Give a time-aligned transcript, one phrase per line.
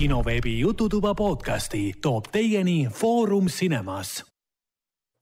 [0.00, 4.24] kinoveebi Jututuba podcasti toob teieni Foorum Cinemas.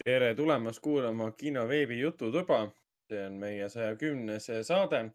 [0.04, 2.70] tere tulemast kuulama kinoveebi Jututuba.
[3.08, 5.10] see on meie saja kümnes saade.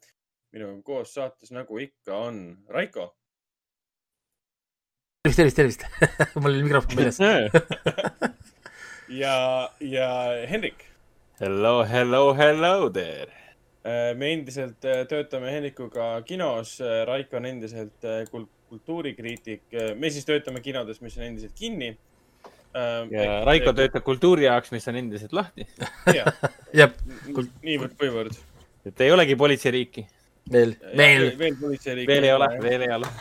[0.52, 3.16] minuga koos saates, nagu ikka, on Raiko.
[5.22, 7.18] tervist, tervist, tervist mul oli mikrofon väljas
[9.22, 10.08] ja, ja
[10.50, 10.84] Hendrik.
[11.40, 13.44] Hello, hello, hello there
[13.86, 18.04] Äh, me endiselt äh, töötame Hendrikuga kinos, äh, Raiko on endiselt
[18.68, 19.62] kultuurikriitik.
[19.98, 21.94] me siis töötame kinodes, mis on endiselt kinni.
[23.10, 25.66] ja Raiko töötab kultuuri jaoks, mis on endiselt lahti.
[26.14, 26.96] jah,
[27.68, 28.40] niivõrd-kuivõrd.
[28.86, 30.06] et ei olegi politseiriiki.
[30.52, 31.30] veel, veel.
[31.38, 32.10] veel politseiriiki.
[32.12, 33.12] veel ei ole, veel ei ole.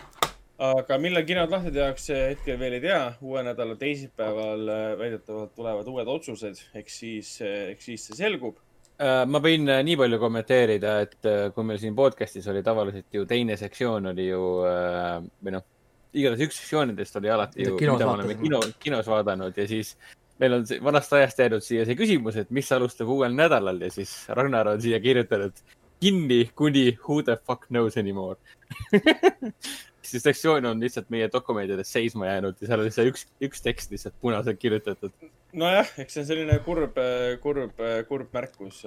[0.74, 3.02] aga millal kinod lahti tehakse, hetkel veel ei tea.
[3.22, 4.68] uue nädala teisipäeval
[5.00, 8.63] väidetavalt tulevad uued otsused, eks siis, eks siis see selgub Äh,
[9.02, 13.26] ma võin äh, nii palju kommenteerida, et äh, kui meil siin podcast'is oli tavaliselt ju
[13.30, 15.66] teine sektsioon oli ju või noh,
[16.14, 19.96] igatahes üks sektsioonidest oli alati ju, mida me oleme kino, kinos vaadanud ja siis
[20.42, 24.14] meil on vanast ajast jäänud siia see küsimus, et mis alustab uuel nädalal ja siis
[24.30, 25.64] Ragnar on siia kirjutanud
[26.04, 28.38] kinni kuni who the fuck knows anymore
[30.04, 33.94] see sektsioon on lihtsalt meie dokumentides seisma jäänud ja seal on lihtsalt üks, üks tekst
[33.94, 35.14] lihtsalt punaselt kirjutatud.
[35.54, 36.98] Nojah, eks see on selline kurb,
[37.44, 38.84] kurb, kurb märkus,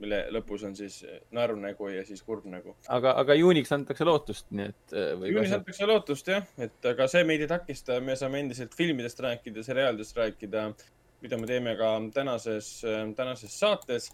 [0.00, 1.00] mille lõpus on siis
[1.34, 2.76] naerunägu ja siis kurb nägu.
[2.92, 4.96] aga, aga juuniks antakse lootust, nii et.
[5.30, 9.64] juuniks antakse lootust jah, et aga see meid ei takista, me saame endiselt filmidest rääkida,
[9.66, 10.70] seriaalidest rääkida,
[11.24, 12.72] mida me teeme ka tänases,
[13.16, 14.10] tänases saates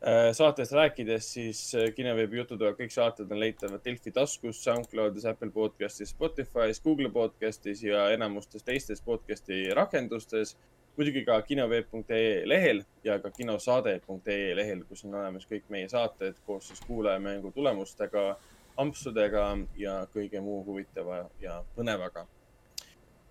[0.00, 1.58] Äh, saatest rääkides, siis
[1.92, 8.06] kinoveebi jututoa kõik saated on leitavad Delfi taskus, SoundCloudis, Apple podcastis, Spotify's, Google podcastis ja
[8.14, 10.54] enamustes teistes podcasti rakendustes.
[11.00, 16.68] Muidugi ka kinoveeb.ee lehel ja ka kinosaade.ee lehel, kus on olemas kõik meie saated koos
[16.68, 18.34] siis kuulajamängu tulemustega,
[18.80, 19.46] ampsudega
[19.80, 22.26] ja kõige muu huvitava ja põnevaga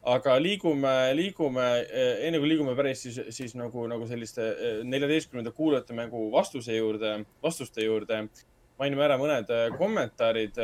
[0.07, 5.51] aga liigume, liigume, eh, enne kui liigume päris siis, siis nagu, nagu selliste eh, neljateistkümnenda
[5.55, 8.27] kuulajate mängu vastuse juurde, vastuste juurde.
[8.79, 10.55] mainime ära mõned eh, kommentaarid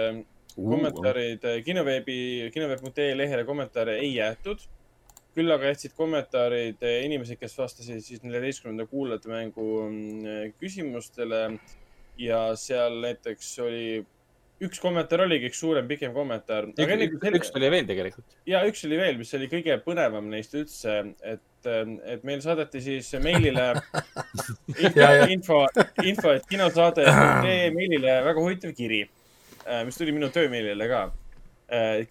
[0.55, 4.61] kommentaarid kinoveebi, kinoveeb.ee lehele kommentaare ei jäetud.
[5.35, 11.59] Küll aga jätsid kommentaarid inimesed, kes vastasid siis neljateistkümnenda kuulajate mängu mm, küsimustele.
[12.17, 14.05] ja seal näiteks oli
[14.63, 16.69] üks kommentaar oligi üks suurem, pikem kommentaar.
[16.71, 18.37] üks, üks oli veel tegelikult.
[18.47, 20.95] ja üks oli veel, mis oli kõige põnevam neist üldse,
[21.25, 23.73] et, et meil saadeti siis meilile
[24.85, 25.65] info, info,
[26.05, 29.03] info, et kinosaade.ee meilile väga huvitav kiri,
[29.87, 31.03] mis tuli minu töömeilile ka.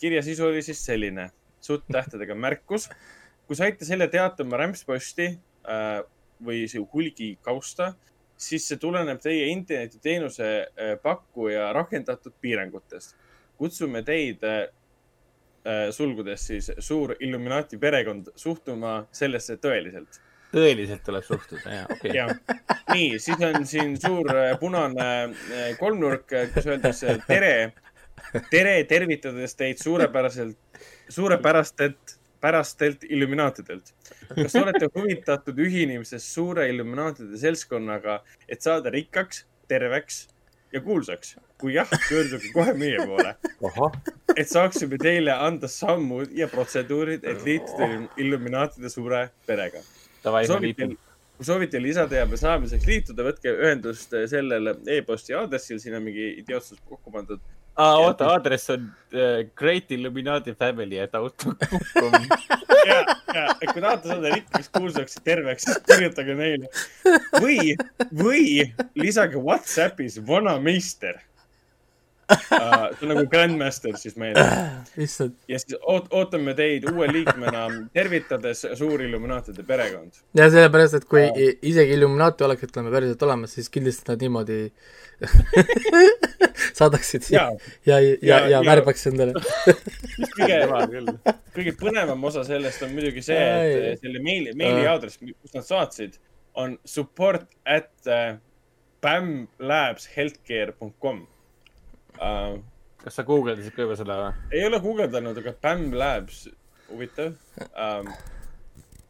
[0.01, 1.29] Kirja sisu oli siis selline,
[1.65, 2.89] suuttähtedega märkus.
[3.47, 5.27] kui saite selle teate oma rämpsposti
[5.69, 6.01] äh,
[6.45, 7.93] või hulgikausta
[8.39, 13.17] siis see tuleneb teie internetiteenuse äh, pakkuja rakendatud piirangutest.
[13.57, 14.67] kutsume teid äh,
[15.67, 20.21] äh, sulgudes siis suur Illuminati perekond suhtuma sellesse tõeliselt.
[20.55, 22.59] tõeliselt tuleb suhtuda, jaa, okei okay..
[22.95, 25.09] nii, siis on siin suur punane
[25.79, 27.73] kolmnurk, kus öeldakse tere,
[28.51, 30.59] tere, tervitades teid suurepäraselt,
[31.09, 33.95] suurepärastelt pärastelt Illuminaatidelt.
[34.37, 40.27] kas olete huvitatud ühinemisest suure Illuminaatide seltskonnaga, et saada rikkaks, terveks
[40.73, 41.37] ja kuulsaks?
[41.59, 43.33] kui jah, pöörduge kohe meie poole.
[44.37, 47.89] et saaksime teile anda sammud ja protseduurid, et liituda
[48.21, 49.81] Illuminaatide suure perega.
[51.35, 57.11] kui soovite lisateabe saamiseks liituda, võtke ühendust sellel e-posti aadressil, siin on mingi idiootsus kokku
[57.15, 57.41] pandud
[57.77, 62.17] aa, oota, aadress on uh, Great Illuminati Family at outlook.com
[62.91, 62.99] ja,
[63.35, 66.71] ja, et kui tahate saada rikkaks, kuulsaks, terveks, siis kirjutage neile.
[67.43, 67.75] või,
[68.15, 68.67] või
[68.99, 71.34] lisage Whatsappis vana meister uh,.
[72.29, 74.41] See on nagu Grandmaster siis meile.
[74.97, 77.63] ja siis oot, ootame teid uue liikmena,
[77.95, 80.13] tervitades suur Illuminaatide perekond.
[80.37, 81.33] ja sellepärast, et kui uh.
[81.63, 84.59] isegi Illuminaati oleks, ütleme päriselt olemas, siis kindlasti nad niimoodi
[86.79, 87.45] saadaksid ja,
[87.87, 89.33] ja, ja, ja, ja värbaks endale.
[90.35, 90.59] Kõige,
[91.55, 93.39] kõige põnevam osa sellest on muidugi see,
[93.93, 96.13] et selle meili, meiliaadress, kust nad saatsid,
[96.59, 98.37] on support at uh,
[99.05, 101.19] bamlabshealthcare.com
[102.21, 102.61] uh,.
[103.05, 104.37] kas sa guugeldasid ka juba seda või?
[104.53, 106.47] ei ole guugeldanud, aga Bam Labs,
[106.91, 107.35] huvitav
[107.73, 108.15] um,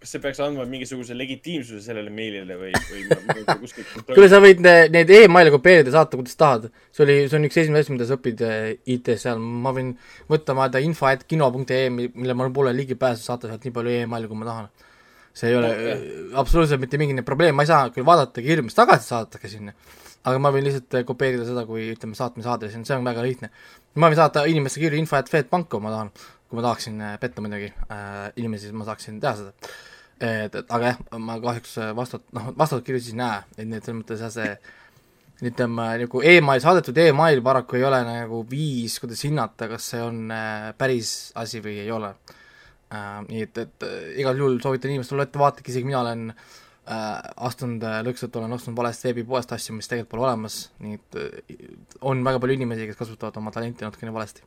[0.05, 5.13] kas see peaks andma mingisuguse legitiimsuse sellele meilile või, või kuskilt kuule, sa võid neid
[5.17, 6.67] email'e kopeerida, saata, kuidas tahad.
[6.93, 8.67] see oli, see on üks esimene asi, mida sa õpid eh,
[8.97, 9.95] IT-s seal, ma võin
[10.29, 14.43] võtta vaata info et kino.ee, mille mul pole ligipääsu, saata sealt nii palju email'e, kui
[14.43, 14.69] ma tahan.
[15.35, 16.13] see ei ole okay.
[16.43, 19.73] absoluutselt mitte mingi probleem, ma ei saa küll vaadata kirju, mis tagasi saadetakse sinna,
[20.25, 23.51] aga ma võin lihtsalt eh, kopeerida seda, kui ütleme, saatmise aadressi, see on väga lihtne.
[24.01, 26.13] ma võin saata inimeste kirju info et Swedbanki, kui ma tahan
[26.49, 29.75] kui ma tahaksin äh, petta muidugi äh, inimesi, siis ma saaksin teha seda.
[30.21, 33.81] et, et aga jah, ma kahjuks vastat-, noh, vastatud kirju siis ei näe, et nii
[33.81, 38.97] et selles mõttes jah, see ütleme, nagu email, saadetud email paraku ei ole nagu viis,
[39.03, 43.25] kuidas hinnata, kas see on äh, päris asi või ei ole äh,.
[43.29, 46.53] nii et, et äh, igal juhul soovitan inimestel olla ettevaatlik, isegi mina olen äh,
[46.85, 51.67] astunud äh, lõkselt, olen ostnud valest veebipoest asju, mis tegelikult pole olemas, nii et äh,
[52.05, 54.45] on väga palju inimesi, kes kasutavad oma talenti natukene valesti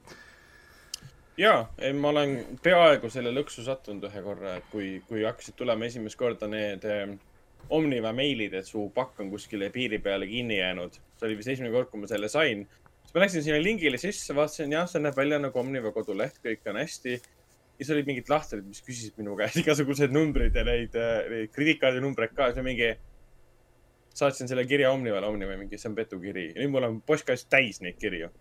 [1.37, 1.61] jaa,
[1.93, 6.49] ma olen peaaegu selle lõksu sattunud ühe korra, et kui, kui hakkasid tulema esimest korda
[6.51, 7.07] need eh,
[7.73, 10.93] Omniva meilid, et su pakk on kuskile piiri peale kinni jäänud.
[11.19, 12.61] see oli vist esimene kord, kui ma selle sain.
[13.01, 16.63] siis ma läksin sinna lingile sisse, vaatasin, jah, see näeb välja nagu Omniva koduleht, kõik
[16.71, 17.17] on hästi.
[17.77, 22.03] Siis olid mingid lahtrid, mis küsisid minu käest igasuguseid numbreid ja neid, eh, neid krediitkaardi
[22.03, 22.51] numbreid ka.
[22.53, 22.91] siis mingi,
[24.17, 26.51] saatsin selle kirja Omnivale, Omniva mingi, see on petukiri.
[26.55, 28.31] ja nüüd mul on postkast täis neid kirju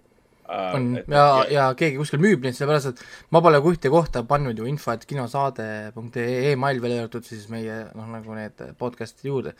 [0.46, 3.00] Uh, on et, ja, ja, ja keegi kuskil müüb neid, sellepärast et
[3.34, 7.80] ma pole ka ühte kohta pannud ju info, et kinosaade.ee email välja arvatud siis meie
[7.98, 9.56] noh, nagu need podcast'ide juurde.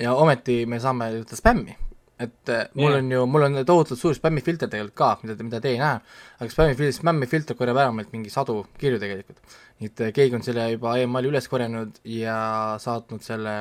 [0.00, 1.76] ja ometi me saame ütelda spämmi,
[2.20, 2.68] et yeah.
[2.78, 6.00] mul on ju, mul on tohutult suur spämmifilter tegelikult ka, mida, mida te ei näe,
[6.38, 9.40] aga spämmifilter, spämmifilter korjab ära meilt mingi sadu kirju tegelikult.
[9.80, 12.36] nii et keegi on selle juba emaili üles korjanud ja
[12.82, 13.56] saatnud selle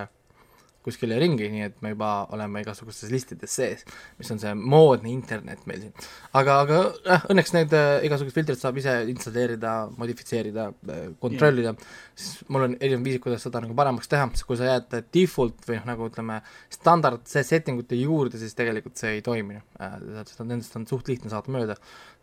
[0.85, 3.83] kuskile ringi, nii et me juba oleme igasugustes listides sees,
[4.19, 6.07] mis on see moodne internet meil siin.
[6.37, 11.75] aga, aga jah, õnneks need äh, igasugused filtrid saab ise installeerida, modifitseerida äh,, kontrollida,
[12.17, 15.67] siis mul on erinevad viisid, kuidas seda nagu paremaks teha, sest kui sa jääd default
[15.69, 16.39] või noh, nagu ütleme,
[16.73, 19.99] standard setting ute juurde, siis tegelikult see ei toimi äh,,
[20.31, 21.77] seda, nendest on suht lihtne saada mööda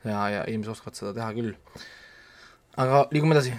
[0.04, 1.54] ja, ja inimesed oskavad seda teha küll.
[2.78, 3.54] aga liigume edasi.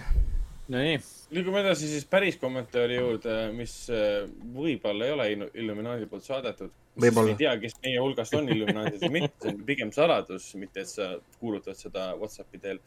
[0.70, 1.00] Nonii
[1.34, 4.24] liigume edasi siis päris kommentaari juurde, mis äh,
[4.56, 5.28] võib-olla ei ole
[5.62, 6.72] Illuminaadi poolt saadetud.
[7.04, 10.92] ei tea, kes meie hulgast on Illuminaadid või mitte, see on pigem saladus, mitte et
[10.92, 12.82] sa kuulutad seda Whatsappi teel.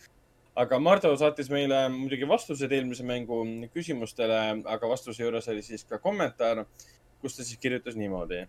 [0.58, 4.40] aga Mardu saatis meile muidugi vastused eelmise mängu küsimustele,
[4.74, 6.66] aga vastuse juures oli siis ka kommentaar,
[7.22, 8.42] kus ta siis kirjutas niimoodi.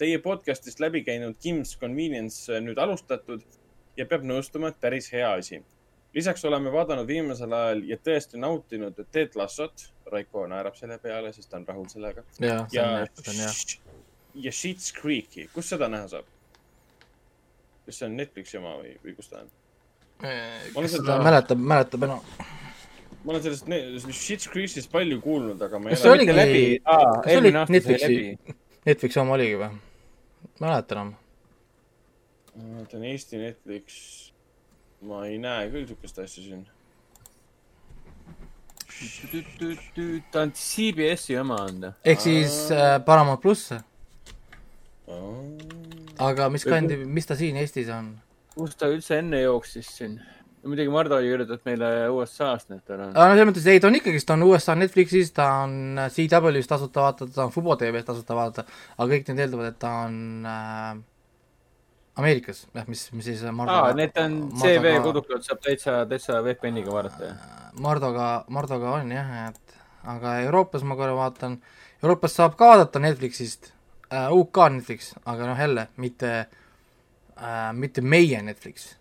[0.00, 3.42] Teie podcast'ist läbi käinud Kim's Convenience nüüd alustatud
[3.96, 5.64] ja peab nõustuma, et päris hea asi
[6.14, 9.88] lisaks oleme vaadanud viimasel ajal ja tõesti nautinud Ted Lassot.
[10.10, 12.24] Raiko naerab selle peale, sest ta on rahul sellega.
[12.42, 13.50] ja, hea.
[14.34, 16.36] ja Schitt's Creek'i, kus seda näha saab?
[17.86, 19.52] kas see on Netflixi oma või, või kus ta on?
[20.20, 22.24] kes seda mäletab, mäletab enam
[23.24, 27.28] ma olen sellest Schitt's Creek'ist palju kuulnud, aga ma ei kas see oligi läbi, kas
[27.28, 28.18] see oli Netflixi,
[28.88, 29.70] Netflixi oma oligi või?
[30.58, 31.14] ma ei mäleta enam.
[32.90, 34.29] ta on Eesti Netflix
[35.00, 36.66] ma ei näe küll siukest asja siin.
[40.32, 41.92] ta on CBS-i oma on ta.
[42.04, 43.72] ehk siis äh, Paramount pluss.
[46.18, 48.12] aga mis kandi, mis ta siin Eestis on?
[48.54, 50.20] kus ta üldse enne jooksis siin?
[50.66, 53.14] muidugi Mardu oli kirjutatud meile USA-st, et tal on.
[53.16, 57.06] no selles mõttes, ei ta on ikkagist, ta on USA Netflixis, ta on CW-s tasuta
[57.06, 58.66] vaadata, ta on Fubo TV-s tasuta vaadata,
[58.98, 61.00] aga kõik need eeldavad, et ta on äh,
[62.18, 66.92] Ameerikas, jah, mis, mis siis Mardo aa, need on CV kodukalt saab täitsa, täitsa VPN-iga
[66.92, 67.44] vaadata, jah?
[67.80, 69.76] Mardoga, Mardoga on jah, et
[70.10, 71.60] aga Euroopas ma korra vaatan,
[72.02, 73.70] Euroopas saab ka vaadata Netflixist
[74.10, 78.96] äh,, UK Netflix, aga noh, jälle mitte äh,, mitte meie Netflix.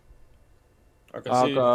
[1.13, 1.68] aga, aga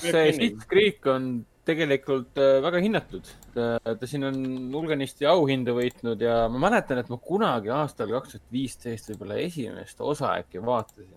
[0.00, 3.30] see Schitt's Creek on tegelikult äh, väga hinnatud.
[3.54, 4.38] ta siin on
[4.74, 10.00] hulganisti auhindu võitnud ja ma mäletan, et ma kunagi aastal kaks tuhat viisteist võib-olla esimest
[10.00, 11.10] osa äkki vaatasin.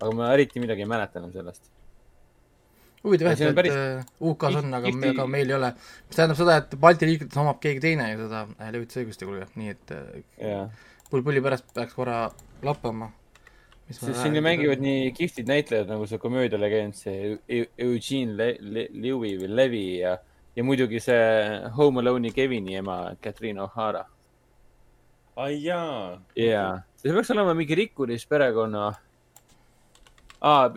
[0.00, 1.70] aga ma eriti midagi ei mäleta enam sellest.
[3.04, 3.80] huvitav jah, et päris...
[3.80, 5.74] Äh, UK-s on, aga, aga meil ei ole.
[6.08, 9.76] mis tähendab seda, et Balti riikides omab keegi teine seda äh, levitusõigust ja kuulge, nii
[9.76, 9.98] et
[11.10, 12.24] pulli pärast peaks korra
[12.64, 13.12] lappama
[13.90, 17.36] sest siin ju mängivad nii kihvtid näitlejad nagu see komöödialegend, see
[17.78, 20.16] Eugene Le Le Lewy või Levi ja,
[20.56, 24.06] ja muidugi see Home Alone'i Kevini ema, Catherine O'Hara.
[25.36, 26.20] ai jaa.
[26.38, 28.92] jaa, see peaks olema mingi rikkuris perekonna
[30.40, 30.68] ah,,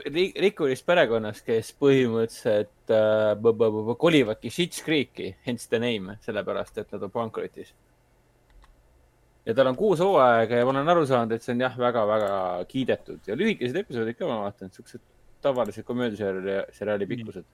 [0.44, 7.14] rikkuris perekonnas, kes põhimõtteliselt äh, kolivadki Shit's Creek'i, hence the name, sellepärast et nad on
[7.14, 7.72] pankrotis
[9.48, 12.40] ja tal on kuus hooaega ja ma olen aru saanud, et see on jah, väga-väga
[12.68, 15.04] kiidetud ja lühikesed episoodid ka, ma vaatan, siuksed
[15.42, 17.46] tavalised komöödiaseriaali pikkused.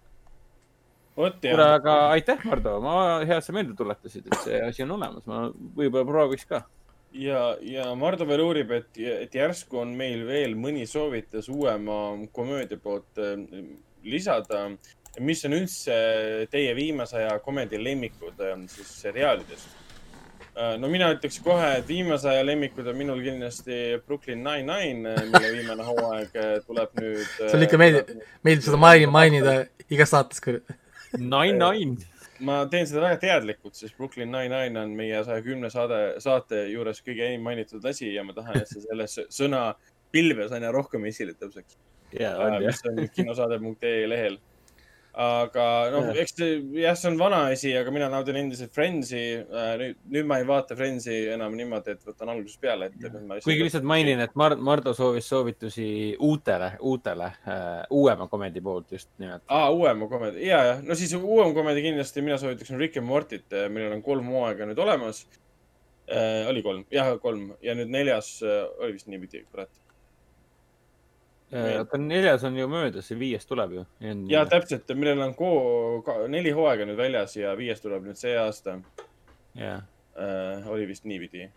[1.15, 5.27] kuule, aga aitäh, Mardu, ma hea, et sa meelde tuletasid, et see asi on olemas,
[5.29, 5.43] ma
[5.77, 6.63] võib-olla prooviks ka.
[7.13, 8.97] ja, ja Mardu veel uurib, et,
[9.27, 11.99] et järsku on meil veel mõni soovitus uuema
[12.33, 13.37] komöödia poolt äh,
[14.03, 14.65] lisada.
[15.19, 15.95] mis on üldse
[16.49, 19.82] teie viimase aja komedi lemmikud äh, siis seriaalidest?
[20.53, 25.49] Äh, no mina ütleks kohe, et viimase aja lemmikud on minul kindlasti Brooklyn Nine-Nine, mille
[25.55, 26.35] viimane hooaeg
[26.67, 27.23] tuleb nüüd.
[27.39, 28.11] sulle ikka meeldib,
[28.45, 29.55] meeldib seda maini-, mainida
[29.89, 30.61] igas saates küll.
[31.17, 32.05] Nine-Nine.
[32.45, 37.01] ma teen seda väga teadlikult, sest Brooklyn Nine-Nine on meie saja kümne saade, saate juures
[37.01, 39.65] kõige enim mainitud asi ja ma tahan, et see selles sõna
[40.13, 41.79] pilves aina rohkem esile tõuseks.
[42.13, 44.37] mis on kinosaade.ee lehel
[45.13, 49.21] aga noh, eks see jah, see on vana asi, aga mina naudin endiselt Friendsi.
[49.45, 53.11] Äh, nüüd, nüüd ma ei vaata Friendsi enam niimoodi, et võtan algusest peale ette.
[53.45, 59.11] kuigi lihtsalt mainin, et Mard, Mardo soovis soovitusi uutele, uutele uh,, uuema komedi poolt just
[59.21, 59.45] nimelt.
[59.53, 63.47] aa, uuema komedi, ja, jah, no siis uuem komedi kindlasti mina soovitaksin Rick and Mortit,
[63.53, 66.49] äh, millel on kolm hooaega nüüd olemas uh,.
[66.49, 69.69] oli kolm, jah, kolm ja nüüd neljas uh, oli vist niipidi, kurat
[71.53, 73.85] oota, neljas on ju möödas, see viies tuleb ju.
[74.31, 78.79] ja täpselt, millel on ko-, neli hooaega nüüd väljas ja viies tuleb nüüd see aasta.
[79.57, 79.83] jah
[80.17, 80.69] äh,.
[80.69, 81.49] oli vist niipidi.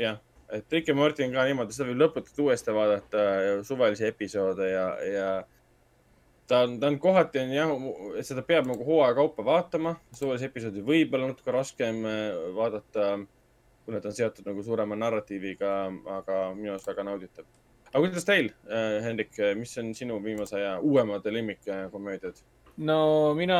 [0.00, 3.26] jah, et Rick ja Morty on ka niimoodi, seda võib lõputult uuesti vaadata,
[3.66, 5.28] suvalisi episoode ja, ja
[6.48, 7.74] ta on, ta on kohati on jah,
[8.18, 13.18] et seda peab nagu hooaja kaupa vaatama, suvalisi episoodi võib-olla natuke raskem äh, vaadata,
[13.84, 15.74] kuna ta on seotud nagu suurema narratiiviga,
[16.20, 17.48] aga minu arust väga nauditav
[17.94, 22.42] aga kuidas teil, äh, Hendrik, mis on sinu viimase aja uuemad lemmikkomöödiad?
[22.76, 23.58] no mina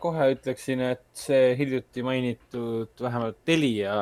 [0.00, 3.96] kohe ütleksin, et see hiljuti mainitud vähemalt Telia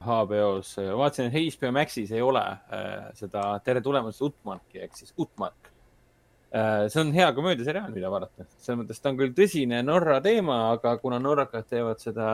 [0.00, 5.12] HBO-s, äh, vaatasin, et HBO Maxis ei ole äh, seda Tere tulemast Utmarki ehk siis
[5.20, 5.71] Utmark Äh,
[6.52, 8.44] see on hea komöödiaseriaal, mida vaadata.
[8.60, 12.26] selles mõttes ta on küll tõsine Norra teema, aga kuna norrakad teevad seda,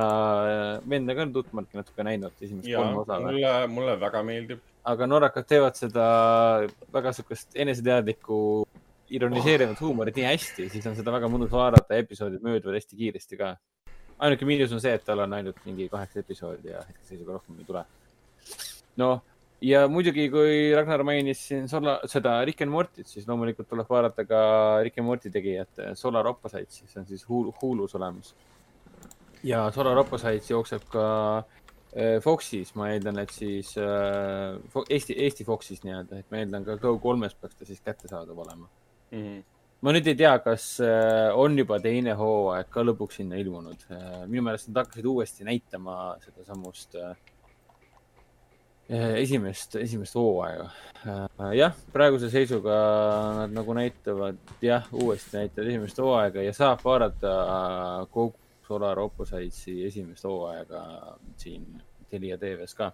[0.90, 3.20] venda ka Tutmarki natuke näinud, esimest kolm osa.
[3.22, 4.64] mulle, mulle väga meeldib.
[4.90, 6.08] aga norrakad teevad seda
[6.94, 8.40] väga sihukest eneseteadlikku
[9.14, 13.54] ironiseerivat huumorit nii hästi, siis on seda väga mõnus vaadata, episoodid mööduvad hästi kiiresti ka.
[14.18, 17.70] ainuke miinus on see, et tal on ainult mingi kaheksa episoodi ja hetkeseisuga rohkem ei
[17.70, 17.87] tule.
[18.98, 19.22] noh
[19.64, 24.24] ja muidugi, kui Ragnar mainis siin Sola, seda Rick and Mortit, siis loomulikult tuleb vaadata
[24.28, 24.40] ka
[24.86, 28.34] Rick and Morti tegijat Solar Opposites, see on siis Hulu, Hulus olemas.
[29.42, 31.04] ja Solar Opposites jookseb ka
[31.38, 36.78] äh, Foxis, ma eeldan, et siis äh, Eesti, Eesti Foxis nii-öelda, et ma eeldan ka
[36.82, 38.66] Go3-s peaks ta siis kättesaadav olema
[39.10, 39.22] mm.
[39.22, 39.46] -hmm
[39.80, 43.84] ma nüüd ei tea, kas äh, on juba teine hooaeg ka lõpuks sinna ilmunud.
[44.26, 47.14] minu meelest nad hakkasid uuesti näitama sedasamust äh,
[48.88, 50.68] esimest, esimest hooaega.
[51.04, 52.76] Eh, jah, praeguse seisuga
[53.42, 57.35] nad nagu näitavad, jah, uuesti näitavad esimest hooaega ja saab vaadata
[58.11, 58.35] kogu
[58.68, 60.83] Solar Oppositesi esimest hooaega
[61.40, 61.66] siin
[62.09, 62.90] Telia tv-s ka.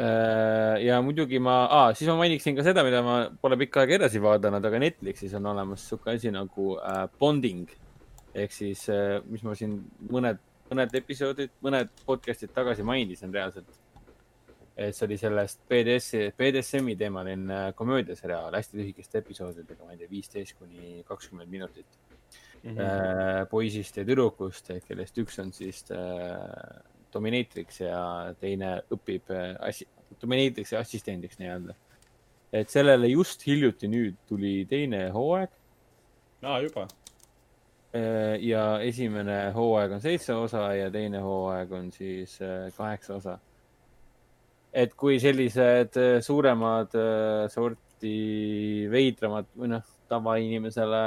[0.00, 4.00] Eh, ja muidugi ma ah,, siis ma mainiksin ka seda, mida ma pole pikka aega
[4.00, 6.78] edasi vaadanud, aga Netflixis on olemas sihuke asi nagu
[7.20, 7.68] bonding
[8.32, 8.86] ehk siis,
[9.28, 9.76] mis ma siin
[10.08, 13.81] mõned, mõned episoodid, mõned podcast'id tagasi mainisin reaalselt
[14.76, 20.56] et see oli sellest BDS, BDSM-i teemaline komöödiaseriaal hästi lühikeste episoodidega, ma ei tea, viisteist
[20.56, 21.98] kuni kakskümmend minutit
[22.62, 22.76] mm.
[22.76, 23.46] -hmm.
[23.50, 26.80] poisist ja tüdrukust, kellest üks on siis äh,
[27.12, 29.88] dominatrix ja teine õpib äh, assi-,
[30.22, 31.74] dominatrix'i assistendiks nii-öelda.
[32.52, 35.50] et sellele just hiljuti nüüd tuli teine hooaeg.
[36.42, 36.88] aa, juba?
[37.92, 42.38] Äh, ja esimene hooaeg on seitse osa ja teine hooaeg on siis
[42.76, 43.38] kaheksa osa
[44.72, 51.02] et kui sellised äh, suuremad äh, sorti veidramad või noh, tavainimesele,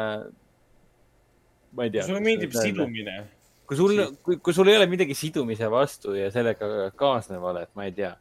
[1.76, 2.06] ma ei tea.
[2.08, 3.18] sulle meeldib sidumine.
[3.66, 7.90] kui sul, kui, kui sul ei ole midagi sidumise vastu ja sellega kaasnevale, et ma
[7.90, 8.14] ei tea,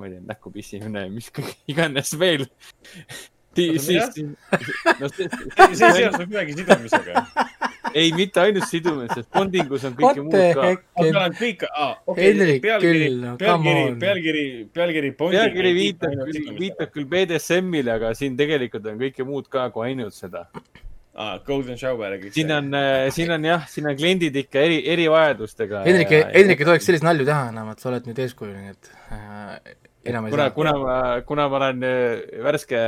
[0.00, 1.30] ma ei tea, näkku pissimine, mis
[1.72, 2.48] iganes veel
[3.54, 4.16] siis, siis,
[5.00, 5.28] no see,
[5.76, 7.26] see ei seostu midagi sidumisega
[7.94, 10.70] ei, mitte ainult sidumises, bondingus on kõike muud ka.
[11.00, 11.66] seal on kõik,
[12.10, 13.10] okei, pealkiri, pealkiri,
[13.40, 13.84] pealkiri,
[14.74, 15.12] pealkiri.
[15.18, 20.16] pealkiri viitab küll, viitab küll BDSM-ile, aga siin tegelikult on kõike muud ka kui ainult
[20.16, 20.46] seda
[21.14, 21.38] ah,.
[21.46, 22.18] Golden shower.
[22.34, 25.84] siin on, äh, siin on jah, siin on kliendid ikka eri, erivajadustega.
[25.86, 28.92] Hendrik, Hendrik ei tohiks selliseid nalju teha enam, et sa oled nüüd eeskuju, nii et
[29.14, 29.74] äh,
[30.08, 30.54] enam ei kuna, saa.
[30.54, 30.96] kuna ma,
[31.26, 32.80] kuna ma olen äh, värske,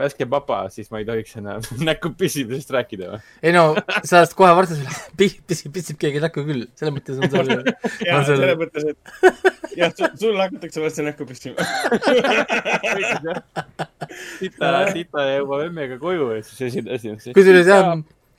[0.00, 3.20] värske papa, siis ma ei tohiks enam näkku pissimisest rääkida või?
[3.42, 3.64] ei no,
[4.02, 7.64] sellest kohe varsti sulle pissib, pissib keegi näkku küll, selles mõttes on seal.
[8.08, 11.66] jah, selles mõttes, et jah, sul hakatakse varsti näkku pissima
[14.38, 17.34] sita, sita jõuab emmega koju ja siis esimene asi.
[17.36, 17.94] kusjuures jah,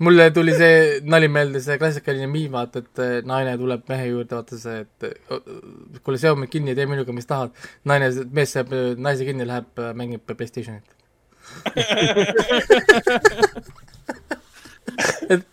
[0.05, 4.35] mulle tuli see nali meelde, see klassikaline miim, vaata, et eh, naine tuleb mehe juurde,
[4.35, 7.51] vaata see, et kuule, seo mind kinni tee minuga, mis tahad.
[7.89, 10.97] naine, mees seab naise kinni, läheb mängib Playstationit
[15.29, 15.43] et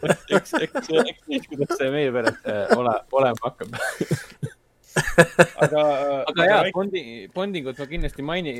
[0.36, 3.76] eks, eks, eks näis, kuidas see meie äh, ole, olema hakkab
[5.64, 5.82] aga,
[6.30, 7.02] aga jaa, Bondi,
[7.34, 8.54] Bondingut ma kindlasti maini,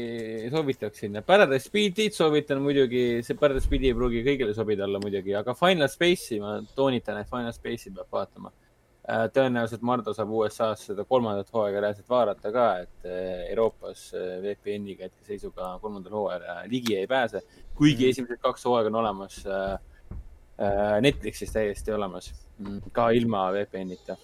[0.52, 1.20] soovitaksin.
[1.26, 5.90] Paradise Speedit soovitan muidugi, see Paradise Speed ei pruugi kõigile sobida olla muidugi, aga Final
[5.90, 8.52] Space'i ma toonitan, et Final Space'i peab vaatama.
[9.10, 14.36] Äh, tõenäoliselt Mardu saab USA-s seda kolmandat hooaega reaalselt vaadata ka, et äh, Euroopas äh,
[14.44, 17.40] VPN-iga hetkeseisuga kolmandal hooajal ligi ei pääse,
[17.78, 18.10] kuigi mm.
[18.12, 19.40] esimesed kaks hooaega on olemas
[21.00, 22.26] Netflixis täiesti olemas,
[22.60, 24.18] mm, ka ilma VPN-ita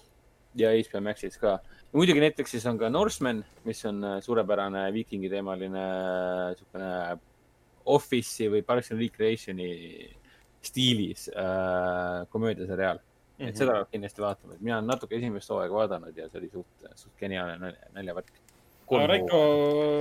[0.61, 1.57] ja HBO Maxis ka
[1.95, 5.83] muidugi Netflixis on ka Norseman, mis on äh, suurepärane viikingi teemaline
[6.51, 7.19] niisugune äh,
[7.87, 9.69] Office'i või Parks and Recreation'i
[10.67, 13.05] stiilis äh, komöödiaseriaal mm.
[13.37, 13.47] -hmm.
[13.49, 16.51] et seda peab kindlasti vaatama, et mina olen natuke esimest hooaega vaadanud ja see oli
[16.51, 18.35] suht, suht geniaalne naljavärk.
[18.87, 19.39] Raiko,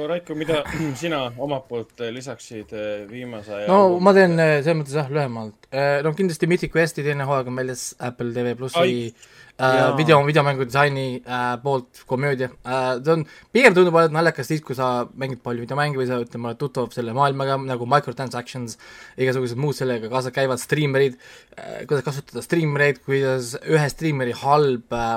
[0.06, 0.60] Raiko, mida
[1.02, 2.70] sina omalt poolt lisaksid
[3.10, 3.66] viimase aja?
[3.70, 5.66] no ma teen selles mõttes jah, lühemalt.
[6.02, 9.10] no kindlasti Mythic Questi teine hooaeg on väljas Apple TV plussi
[9.58, 12.98] äh, video, videomängu disaini äh, poolt komöödia äh,.
[13.04, 16.50] ta on, pigem tundub olevat naljakas siis, kui sa mängid palju videomänge või sa ütleme,
[16.50, 18.76] oled tuttav selle maailmaga nagu microtransactions,
[19.16, 25.16] igasugused muud sellega kaasa käivad striimerid äh,, kuidas kasutada striimereid, kuidas ühe striimeri halb äh,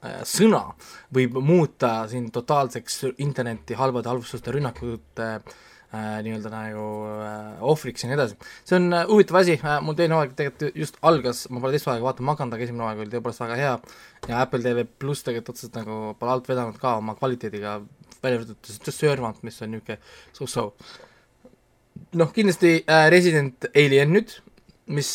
[0.00, 0.62] äh sõna
[1.12, 5.58] võib muuta sind totaalseks interneti halbade halvustuste rünnakute äh,
[5.90, 6.84] nii-öelda nagu
[7.18, 8.36] äh, ohvriks ja nii edasi.
[8.64, 11.88] see on äh, huvitav asi äh,, mul teine hooaeg tegelikult just algas, ma pole teist
[11.88, 13.72] hooaega vaatama hakanud, aga esimene hooaeg oli tõepoolest väga hea
[14.28, 17.80] ja Apple TV pluss tegelikult otseselt nagu pole alt vedanud ka oma kvaliteediga,
[18.22, 19.98] välja arvatud Servant, mis on niisugune
[20.36, 20.68] so-so.
[22.14, 24.36] noh, kindlasti äh, Resident Alien nüüd,
[24.94, 25.12] mis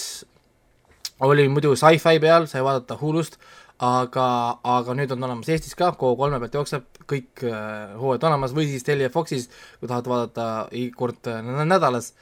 [1.23, 3.39] oli muidu sci-fi peal, sai vaadata Hulust,
[3.79, 4.27] aga,
[4.63, 8.85] aga nüüd on olemas Eestis ka, Go3 pealt jookseb, kõik äh, hooajad olemas või siis
[8.85, 9.47] Telia Foxis,
[9.79, 10.47] kui tahad vaadata
[10.97, 12.13] kord äh, nädalas.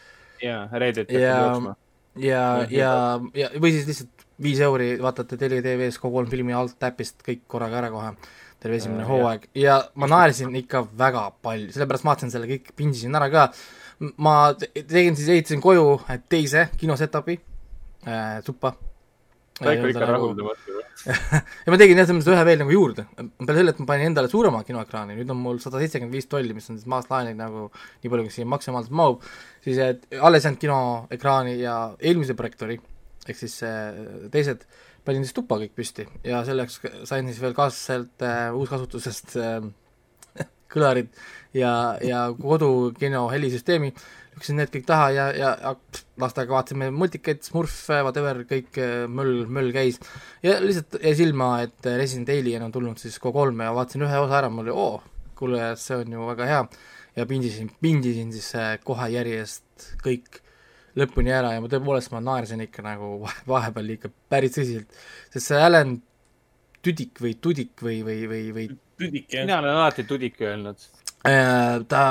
[0.41, 1.75] jaa, reedeti hakkab jooksma.
[2.21, 2.93] ja, ja,
[3.37, 7.79] ja või siis lihtsalt viis euri vaatate Telia TV-s Go3 filmi alt täpist kõik korraga
[7.83, 8.13] ära kohe,
[8.63, 13.15] terve esimene hooaeg ja ma naersin ikka väga palju, sellepärast ma vaatasin selle kõik, pindisin
[13.15, 13.49] ära ka.
[14.17, 17.37] ma tegin siis, ehitasin koju teise kinosetup'i
[18.07, 18.73] äh,, tuppa
[19.61, 20.79] Raiko ikka nagu- rahuldamatu
[21.65, 24.09] ja ma tegin jah, selles mõttes ühe veel nagu juurde, peale selle, et ma panin
[24.09, 27.37] endale suurema kinoekraani, nüüd on mul sada seitsekümmend viis tolli, mis on siis maast laenud
[27.37, 29.27] nagu nii palju, kui siia maksimaalselt mahub,
[29.65, 32.79] siis et alles jäänud kinoekraani ja eelmise projektoori,
[33.27, 33.59] ehk siis
[34.33, 34.65] teised,
[35.05, 39.59] panin siis tuppa kõik püsti ja selleks sain siis veel kaasaselt äh, uuskasutusest äh,
[40.73, 41.11] kõlarid
[41.53, 45.73] ja, ja kodukino helisüsteemi äh, lükkasin need kõik taha ja, ja, ja
[46.21, 49.99] lastega vaatasime multikaid, Smurfe, whatever, kõik äh, möll, möll käis.
[50.45, 54.39] ja lihtsalt jäi silma, et Resident Alien on tulnud siis Go3-e ja vaatasin ühe osa
[54.41, 55.01] ära, mul oli oo,
[55.39, 56.63] kuule, see on ju väga hea.
[57.15, 60.41] ja pindisin, pindisin siis äh, kohe järjest kõik
[60.97, 63.15] lõpuni ära ja ma tõepoolest, ma naersin ikka nagu
[63.49, 65.99] vahepeal ikka päris tõsiselt, sest see Alan
[66.83, 68.65] Tüdik või Tudik või, või, või, või
[68.99, 69.45] Tüdik, jah.
[69.45, 70.83] mina olen alati Tudik öelnud.
[71.23, 72.03] Äh, ta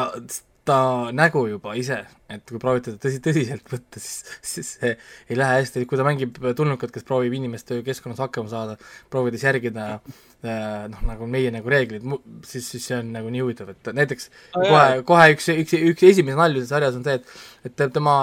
[0.68, 1.98] ta nägu juba ise,
[2.30, 4.92] et kui proovite teda tõsi, tõsiselt võtta, siis, siis see
[5.30, 8.76] ei lähe hästi, kui ta mängib tulnukat, kes proovib inimeste keskkonnas hakkama saada,
[9.10, 12.06] proovides järgida äh, noh, nagu meie nagu reeglid,
[12.46, 16.06] siis, siis see on nagu nii huvitav, et näiteks oh, kohe, kohe üks, üks, üks
[16.12, 18.14] esimesi nalju sarjas on see, et et tema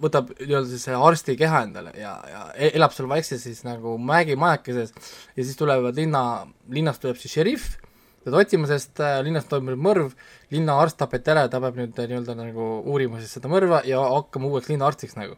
[0.00, 4.92] võtab nii-öelda siis arsti keha endale ja, ja e-, elab seal vaikselt siis nagu mägimajakeses
[5.36, 6.22] ja siis tulevad linna,
[6.72, 7.68] linnast tuleb siis šerif,
[8.26, 10.14] teda otsima, sest äh, linnas toimub mõrv,
[10.54, 14.00] linnaarst tapeti ära ja ta peab nüüd äh, nii-öelda nagu uurima siis seda mõrva ja
[14.02, 15.36] hakkama uueks linnaarstiks nagu.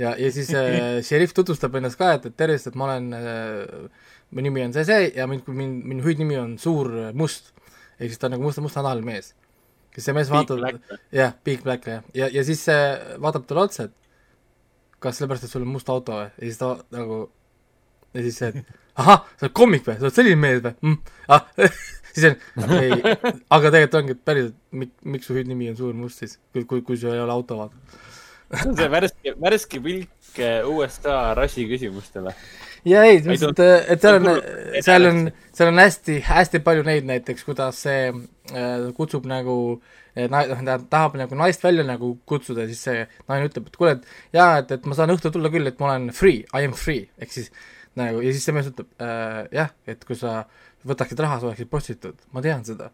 [0.00, 4.08] ja, ja siis äh, šerif tutvustab ennast ka, et, et tervist, et ma olen äh,,
[4.34, 7.54] mu nimi on see, see ja mind, mind, minu hüüdnimi on Suur Must.
[8.00, 9.34] ehk siis ta on nagu musta, mustanahaline mees.
[9.94, 10.82] kes see mees vaatab,
[11.14, 13.96] jah, Big Black jah, ja, ja siis äh, vaatab talle otsa, et
[15.00, 17.28] kas sellepärast, et sul on must auto või, ja siis ta nagu
[18.14, 20.98] ja siis see, et ahah, sa oled kommik või, sa oled selline mees või mm,?
[21.30, 21.46] ah
[22.14, 22.96] siis on, ei,
[23.56, 26.98] aga tegelikult ongi päriselt, mik-, miks su hüüdnimi on Suur Must siis, kui, kui, kui
[27.00, 28.00] sul ei ole auto, vaata.
[28.50, 32.34] see on see värske, värske pilk USA rassi küsimustele.
[32.88, 34.42] ja ei, lihtsalt, et seal on,
[34.82, 39.90] seal on, seal on hästi, hästi palju neid näiteks, kuidas see äh, kutsub nagu äh,
[40.16, 43.98] na-, noh, ta tahab nagu naist välja nagu kutsuda, siis see naine ütleb, et kuule,
[43.98, 46.74] et jaa, et, et ma saan õhtul tulla küll, et ma olen free, I am
[46.76, 47.52] free, ehk siis
[47.98, 50.44] nagu ja siis see mees ütleb äh, jah, et kui sa
[50.86, 52.90] võtaksid raha, sa oleksid prostituut, ma tean seda.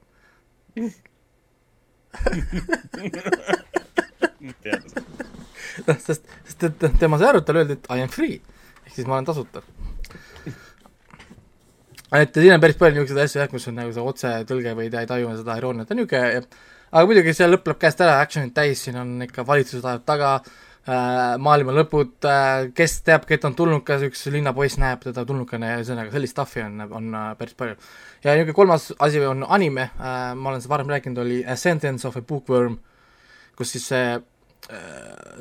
[5.87, 8.41] Noh, sest, sest et tema sai aru, et talle öeldi, et I am free.
[8.85, 9.63] Ehk siis ma olen tasuta.
[12.17, 15.03] et siin on päris palju niisuguseid asju jah, kus on nagu see otsetõlge või ta
[15.03, 16.45] ei taju seda irooniat ja niisugune,
[16.93, 20.31] aga muidugi see lõpp läheb käest ära, action'id täis, siin on ikka valitsus ajab taga,
[20.39, 20.66] äh,
[21.43, 26.15] maailma lõpud äh,, kes teab, kes on tulnukas, üks linnapoiss näeb teda tulnukana ja ühesõnaga
[26.15, 27.75] sellist stuff'i on, on äh, päris palju.
[28.23, 32.07] ja niisugune kolmas asi on anime äh,, ma olen seda varem rääkinud, oli A Sentence
[32.07, 32.79] of a Bookworm,
[33.59, 34.83] kus siis see äh,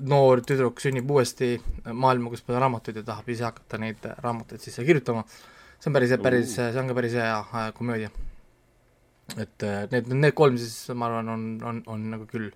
[0.01, 1.55] noor tüdruk sünnib uuesti
[1.85, 5.27] maailma, kus pole raamatuid ja tahab ise hakata neid raamatuid sisse kirjutama.
[5.77, 8.09] see on päris, päris, see on ka päris hea äh, komöödia
[9.33, 12.51] et äh, need, need kolm siis ma arvan, on, on, on nagu küll.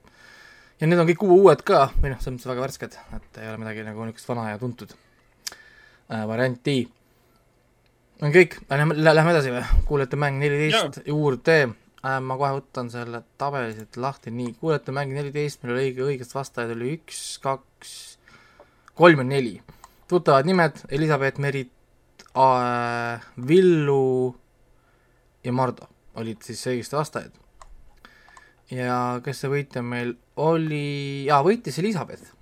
[0.79, 3.59] Ja need on kõik uued ka, või noh, selles mõttes väga värsked, et ei ole
[3.61, 6.77] midagi nagu niisugust vana ja tuntud äh, varianti.
[8.21, 13.75] on kõik, lähme, edasi või, kuulajate mäng neliteist juurde äh,, ma kohe võtan selle tabeli
[13.75, 17.97] siit lahti, nii, kuulajate mäng neliteist, meil oli õige, õigest vastajaid oli üks, kaks,
[18.95, 19.59] kolm ja neli.
[20.07, 21.73] tuttavad nimed, Elizabeth Merit
[22.35, 24.35] äh,, Villu
[25.43, 25.87] ja Mardo
[26.19, 27.35] olid siis õigesti vastajad.
[28.73, 32.35] Ja kes see võitja meil oli, jaa, võitis Elizabeth.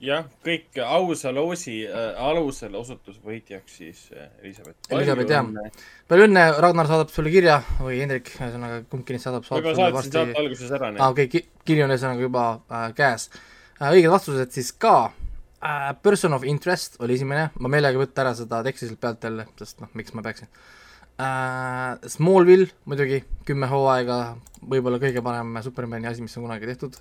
[0.00, 4.78] jah, kõik ausa loosi äh, alusel osutus võitjaks siis äh, Elizabeth.
[4.96, 5.78] Elizabeth, jah.
[6.08, 10.16] palju õnne, Ragnar saadab sulle kirja või Hendrik, ühesõnaga kumbki neist saadab, saadab sulle varsti.
[10.16, 10.92] saate alguses ära.
[10.96, 13.88] aa, okei okay,, kiri on ühesõnaga juba äh, käes äh,.
[13.90, 14.96] õiged vastused siis ka
[15.60, 15.90] äh,.
[16.04, 19.80] Person of interest oli esimene, ma meelega võtta ära seda teksti sealt pealt jälle, sest
[19.84, 20.52] noh, miks ma peaksin
[21.20, 21.96] äh,.
[22.08, 24.22] Smallville muidugi, kümme hooaega,
[24.60, 26.98] võib-olla kõige parem Supermani asi, mis on kunagi tehtud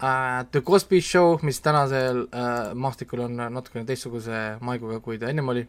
[0.00, 0.44] äh,.
[0.50, 5.64] The Cosby Show, mis tänasel äh, maastikul on natukene teistsuguse maiguga, kui ta ennem oli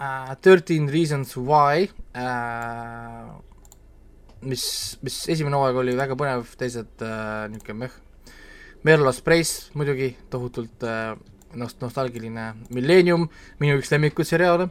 [0.00, 0.34] äh,.
[0.40, 3.30] Thirteen Reasons Why äh,,
[4.42, 4.64] mis,
[5.02, 7.96] mis esimene hooaeg oli väga põnev, teised äh, niisugune meh.
[8.86, 11.14] Merlos Price muidugi, tohutult äh,
[11.58, 13.26] nost-, nostalgiline Millennium,
[13.60, 14.68] minu üks lemmikuid seriaale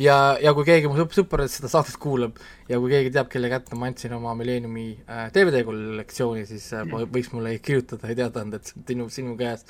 [0.00, 3.50] ja, ja kui keegi mu sõp-, sõpradest seda saadet kuulab ja kui keegi teab, kelle
[3.52, 8.44] kätte ma andsin oma Millenniumi äh, DVD kollektsiooni, siis äh, võiks mulle teatada ja teada
[8.44, 9.64] anda, et see on sinu, sinu käes.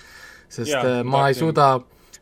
[0.49, 1.77] sest ja, äh, ma ei suuda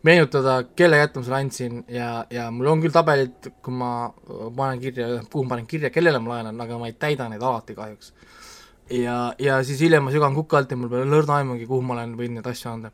[0.05, 3.91] meenutada, kelle kätte ma selle andsin ja, ja mul on küll tabelid, kui ma
[4.29, 7.77] panen kirja, kuhu ma panen kirja, kellele ma laenan, aga ma ei täida neid alati
[7.79, 8.13] kahjuks.
[8.93, 11.97] ja, ja siis hiljem ma sügan kuka alt ja mul pole lõrna aimugi, kuhu ma
[11.97, 12.93] olen võinud neid asju anda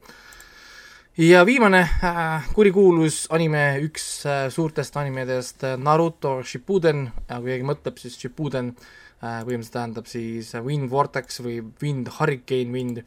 [1.20, 8.00] ja viimane äh, kurikuulus anime, üks äh, suurtest animedest, äh, Naruto Shippuden, kui keegi mõtleb,
[8.00, 8.72] siis Shippuden
[9.20, 13.02] põhimõtteliselt tähendab siis Wind Vortex või Wind Hurricane Wind,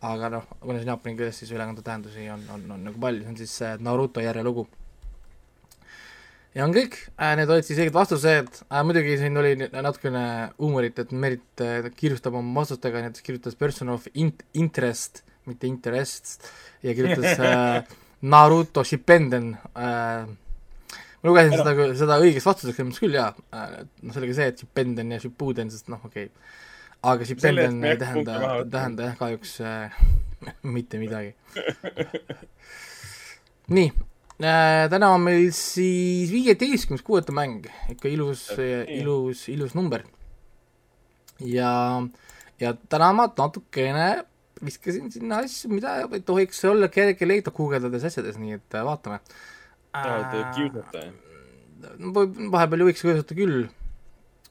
[0.00, 3.26] aga noh, kuna see on jaapani keeles, siis ülekande tähendusi on, on, on nagu palju,
[3.26, 4.64] see on siis Naruto järjelugu.
[6.56, 6.96] ja on kõik.
[7.20, 8.62] Need olid siis õiged vastused.
[8.88, 10.24] Muidugi siin oli natukene
[10.56, 11.66] huumorit, et Merit
[12.00, 16.46] kiirustab oma vastustega, näiteks kirjutas person of int-, interest, mitte interest,
[16.84, 17.96] ja kirjutas äh,
[18.28, 20.28] Naruto Shippenden äh,
[21.18, 23.30] ma lugesin seda, seda õigeks vastuseks, meelest küll jaa.
[23.54, 26.28] Äh,, noh, sellega see, et Shippenden ja Shippuden, sest noh, okei.
[26.28, 26.52] Okay.
[27.10, 28.36] aga Shippenden ei tähenda,
[28.70, 29.98] tähenda jah, kahjuks äh,
[30.76, 31.34] mitte midagi.
[33.74, 38.46] Nii äh,, täna on meil siis viieteistkümnes kuuete mäng, ikka ilus,
[38.94, 40.06] ilus, ilus number.
[41.42, 41.72] ja,
[42.62, 44.08] ja täna ma natukene
[44.64, 49.20] viskasin sinna asju, mida ei tohiks olla kerge leida guugeldades asjades, nii et äh, vaatame.
[49.94, 51.08] tahad kiusata?
[52.52, 53.68] vahepeal võiks kiusata küll,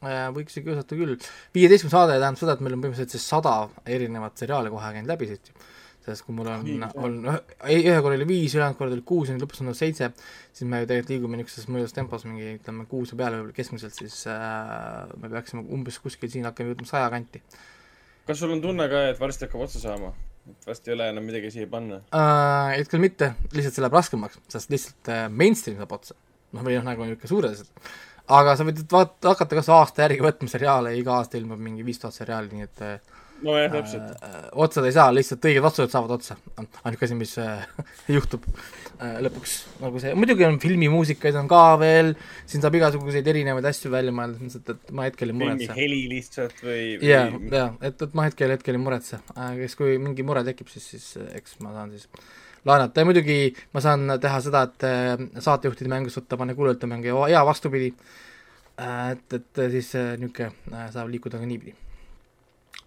[0.02, 1.18] äh, võiks kiusata küll.
[1.56, 5.30] viieteistkümnes saade tähendab seda, et meil on põhimõtteliselt see sada erinevat seriaali kohe käinud läbi
[5.32, 5.52] siit
[6.08, 7.16] sest kui mul on, on,
[7.68, 10.08] ei, ühe korra oli viis, ülejäänud korrad oli kuus ja nüüd lõpus on seitse,
[10.56, 14.22] siis me ju tegelikult liigume niisuguses mõjus tempos mingi ütleme kuuse peale võib-olla keskmiselt, siis
[14.32, 17.60] äh, me peaksime umbes kuskil siin hakkama jõudma saja kanti äh,
[18.28, 20.12] kas sul on tunne ka, et varsti hakkab otsa saama?
[20.48, 22.70] et varsti ei ole enam midagi siia panna uh,?
[22.74, 26.16] hetkel mitte, lihtsalt see läheb raskemaks, sest lihtsalt uh, mainstream saab otsa.
[26.56, 27.92] noh, või noh, nagu niisugune suured asjad.
[28.38, 32.00] aga sa võid vaata, hakata kas aasta järgi võtma seriaale, iga aasta ilmub mingi viis
[32.00, 34.36] tuhat seriaali, nii et uh, nojah, täpselt äh,.
[34.64, 36.36] otsad ei saa, lihtsalt õiged vastused saavad otsa.
[36.58, 37.66] ainuke asi, mis äh,
[38.16, 42.14] juhtub äh, lõpuks, nagu see, muidugi on filmimuusikaid on ka veel,
[42.48, 45.70] siin saab igasuguseid erinevaid asju välja mõelda, lihtsalt, et ma hetkel ei muretse.
[45.78, 49.54] heli lihtsalt või, jaa, jaa, et, et ma hetkel, hetkel ei muretse äh,.
[49.62, 52.08] kes, kui mingi mure tekib, siis, siis äh, eks ma saan siis
[52.68, 53.40] laenata ja muidugi
[53.74, 57.92] ma saan teha seda, et äh, saatejuhtide mängust võtta, panna kuulajate mängu ja, ja vastupidi
[58.80, 59.12] äh,.
[59.14, 61.76] et, et siis äh, niisugune äh, saab liikuda ka niipidi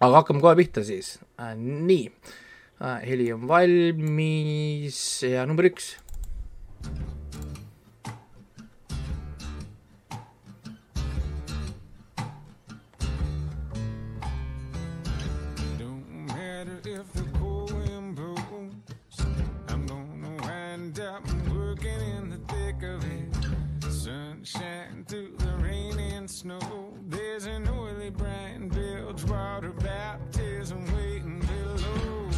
[0.00, 1.54] aga hakkame kohe pihta siis äh,.
[1.56, 2.06] nii
[2.80, 5.96] äh,, heli on valmis ja number üks.
[24.02, 26.81] Sunshine through the rain and snow
[29.62, 32.30] water baptism waiting below.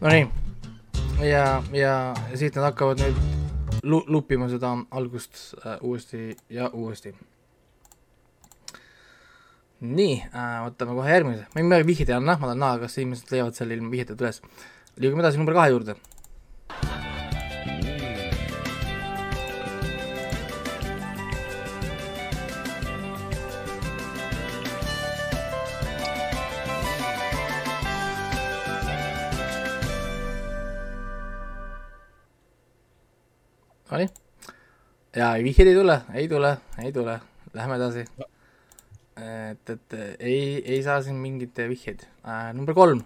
[0.00, 0.28] no nii,
[1.28, 3.16] ja, ja siit nad hakkavad nüüd
[3.82, 7.12] lu-, lupima seda algust äh, uuesti ja uuesti
[9.80, 12.98] nii äh,, võtame kohe järgmise, ma ei midagi vihjeid ei anna, ma tahan näha, kas
[12.98, 14.40] inimesed leiavad selle ilma vihjeteta üles.
[14.98, 15.94] liigume edasi number kahe juurde
[33.90, 34.08] Nonii.
[35.16, 36.50] ja vihjeid ei tule, ei tule,
[36.82, 37.20] ei tule,
[37.54, 38.04] lähme edasi.
[39.18, 42.52] Et, et ei, ei saa siin mingeid vihjeid äh,.
[42.54, 43.02] number kolm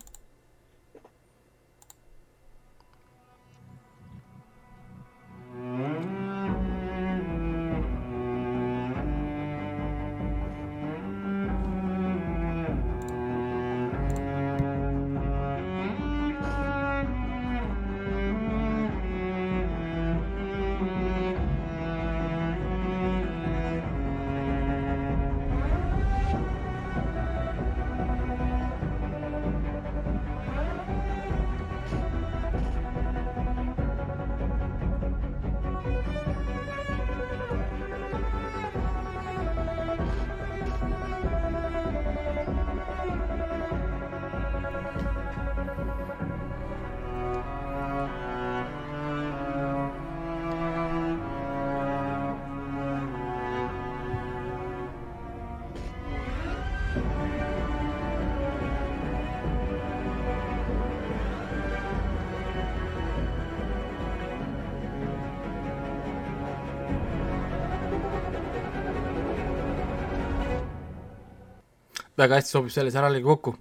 [72.23, 73.57] väga hästi sobib selle seriaaliga kokku.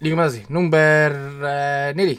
[0.00, 2.18] liigume edasi, number äh, neli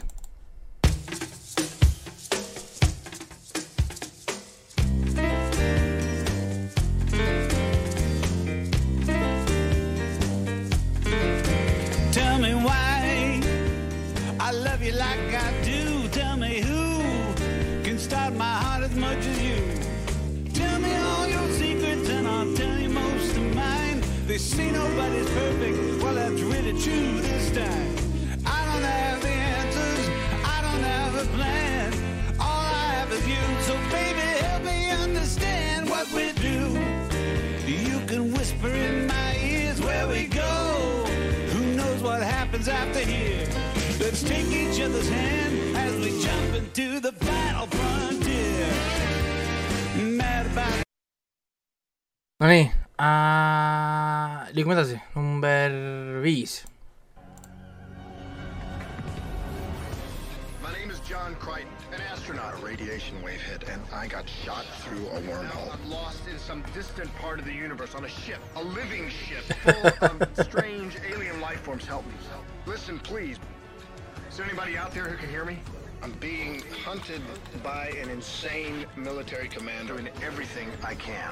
[60.62, 62.60] My name is John Crichton, an astronaut.
[62.60, 65.74] A radiation wave hit, and I got shot through a wormhole.
[65.74, 69.44] I'm lost in some distant part of the universe on a ship, a living ship,
[69.64, 71.86] full of strange alien life forms.
[71.86, 72.14] Help me.
[72.66, 73.38] Listen, please.
[74.30, 75.60] Is there anybody out there who can hear me?
[76.02, 77.22] I'm being hunted
[77.64, 81.32] by an insane military commander, doing everything I can.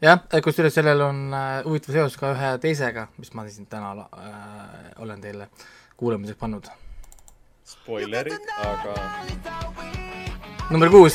[0.00, 4.94] Jah, kusjuures sellel on äh, huvitav seos ka ühe teisega, mis ma siin täna äh,
[5.04, 5.50] olen teile
[6.00, 6.70] kuulamiseks pannud.
[7.70, 8.94] Spoilerid, aga.
[10.70, 11.14] number kuus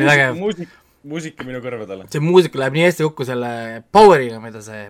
[0.00, 0.38] oli vägev.
[0.38, 0.80] muusika,
[1.12, 2.08] muusika minu kõrvadele.
[2.12, 3.50] see muusika läheb nii hästi kokku selle
[3.92, 4.88] power'iga, mida see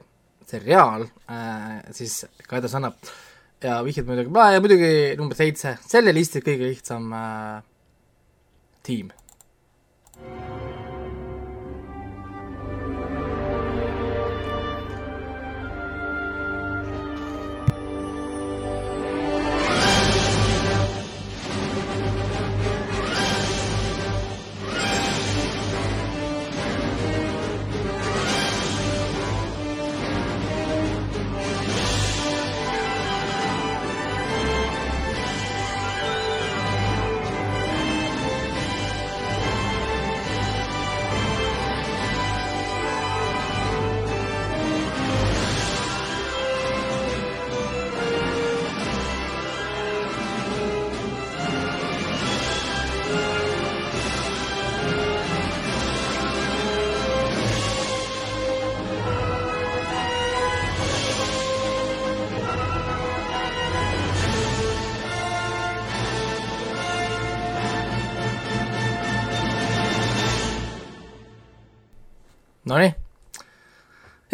[0.51, 3.11] seriaal äh, siis ka edasi annab.
[3.62, 7.62] ja vihjed muidugi, ja muidugi number seitse, selle listi kõige lihtsam äh,
[8.87, 9.11] tiim.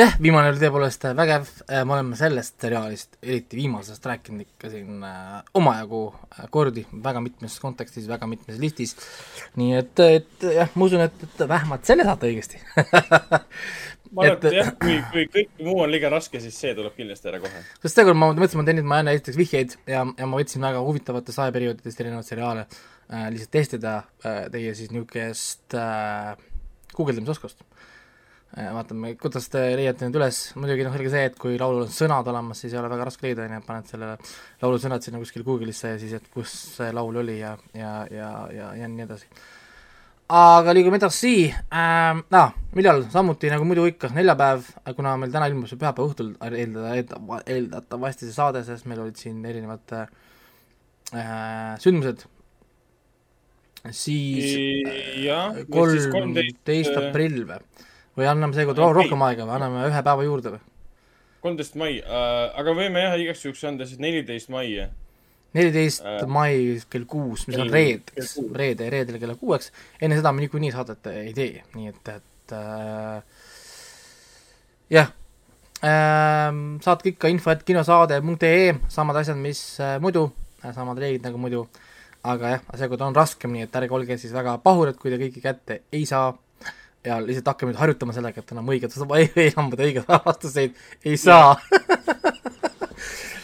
[0.06, 5.36] jah, viimane oli tõepoolest vägev, me oleme sellest seriaalist, eriti viimasest rääkinud ikka siin äh,
[5.58, 8.96] omajagu äh, kordi, väga mitmes kontekstis, väga mitmes listis,
[9.58, 12.62] nii et, et jah, ma usun, et, et vähemalt selle saate õigesti
[14.14, 17.30] ma arvan, Et- jah, kui, kui kõik muu on liiga raske, siis see tuleb kindlasti
[17.32, 17.62] ära kohe.
[17.82, 20.66] sest seekord ma mõtlesin, ma teen nüüd, ma annan esiteks vihjeid ja, ja ma võtsin
[20.66, 26.36] väga huvitavatest ajaperioodidest erinevaid seriaale äh, lihtsalt testida äh, teie siis niisugust äh,
[26.96, 27.75] guugeldamisoskust äh,.
[28.56, 32.28] vaatame, kuidas te leiate need üles, muidugi noh, selge see, et kui laulul on sõnad
[32.32, 34.14] olemas, siis ei ole väga raske leida, on ju, paned selle
[34.62, 38.30] laulu sõnad sinna kuskil Google'isse ja siis, et kus see laul oli ja, ja, ja,
[38.56, 39.28] ja, ja nii edasi.
[40.32, 45.68] aga liigume edasi ähm,, ah, millal, samuti nagu muidu ikka, neljapäev, kuna meil täna ilmub
[45.68, 52.24] see pühapäeva õhtul eeldada, eeldada, eeldatavasti see saade, sest meil olid siin erinevad äh, sündmused,
[53.92, 54.56] siis
[55.26, 57.60] jah, kolmteist aprill või?
[58.16, 60.62] Või anname seekord ro- rohkem aega või anname ühe päeva juurde või?
[61.46, 64.70] kolmteist mai äh,, aga võime jah, igaks juhuks anda siis neliteist mai.
[65.56, 66.56] neliteist Äh, mai
[66.90, 69.70] kell kuus, mis on reedeks reede, reedel kella kuueks,
[70.02, 73.22] enne seda me niikuinii saadet ei tee, nii et, et äh,
[74.96, 75.12] jah.
[75.86, 80.24] Ähm,, saatke ikka info, et kinosaade.ee, samad asjad, mis äh, muidu,
[80.64, 81.66] samad reeglid nagu muidu,
[82.26, 85.42] aga jah, seekord on raskem, nii et ärge olge siis väga pahurid, kui te kõiki
[85.44, 86.32] kätte ei saa
[87.06, 88.96] ja lihtsalt hakkame nüüd harjutama sellega, et enam õiget,
[89.50, 91.54] enam õigeid vastuseid ei saa.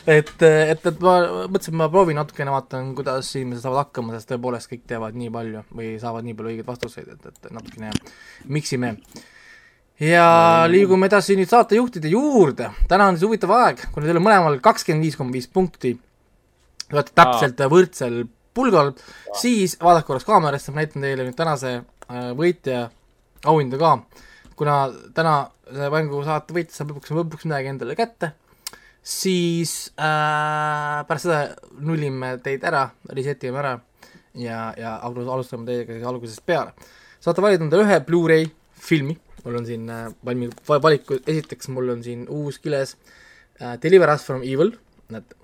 [0.02, 1.12] Et, et, et ma
[1.46, 5.60] mõtlesin, ma proovin natukene, vaatan, kuidas inimesed saavad hakkama, sest tõepoolest kõik teavad nii palju
[5.78, 7.92] või saavad nii palju õigeid vastuseid, et, et natukene
[8.50, 8.96] miksime.
[10.02, 10.24] ja
[10.66, 15.06] liigume edasi nüüd saatejuhtide juurde, täna on siis huvitav aeg, kuna teil on mõlemal kakskümmend
[15.06, 15.94] viis koma viis punkti,
[16.88, 18.24] te olete täpselt võrdsel
[18.58, 18.90] pulgal,
[19.38, 22.88] siis vaadake korraks kaamerasse, ma näitan teile nüüd tänase äh, võitja
[23.48, 23.92] auhinda ka,
[24.56, 24.76] kuna
[25.16, 25.34] täna
[25.72, 28.32] see mängusaate võitja saab lõpuks, lõpuks midagi endale kätte,
[29.02, 31.40] siis äh, pärast seda
[31.82, 32.84] nullime teid ära,
[33.16, 33.72] reset ime ära
[34.38, 36.72] ja, ja alus- alustame teiega siis algusest peale.
[37.22, 38.46] saate valida endale ühe Blu-ray
[38.82, 42.96] filmi, mul on siin äh, valmi-, valikud, esiteks mul on siin uus kiles
[43.60, 44.74] äh, Deliver Us From Evil,
[45.10, 45.34] näed,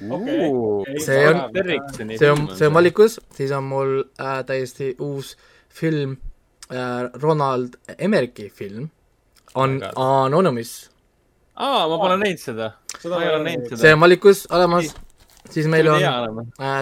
[0.00, 1.00] Okei, okei.
[1.04, 1.40] See on-
[2.16, 2.72] see on, see on.
[2.74, 3.90] valikus, siis on mul
[4.22, 5.34] äh, täiesti uus
[5.68, 6.14] film
[7.22, 8.88] Ronald Emmerichi film,
[9.54, 10.90] on Anonymous,
[11.56, 12.66] aa, ma pole näinud seda.
[13.04, 13.94] Ma ei ma ole näinud see seda.
[13.96, 14.86] on valikus olemas,
[15.50, 16.12] siis meil on äh,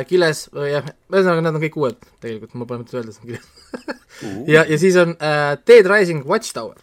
[0.09, 0.39] kiles,
[0.73, 3.47] jah, ühesõnaga need on kõik uued tegelikult, mul pole mõtet öelda, see on kiles.
[4.55, 6.79] ja, ja siis on äh, Dead Rising Watchtower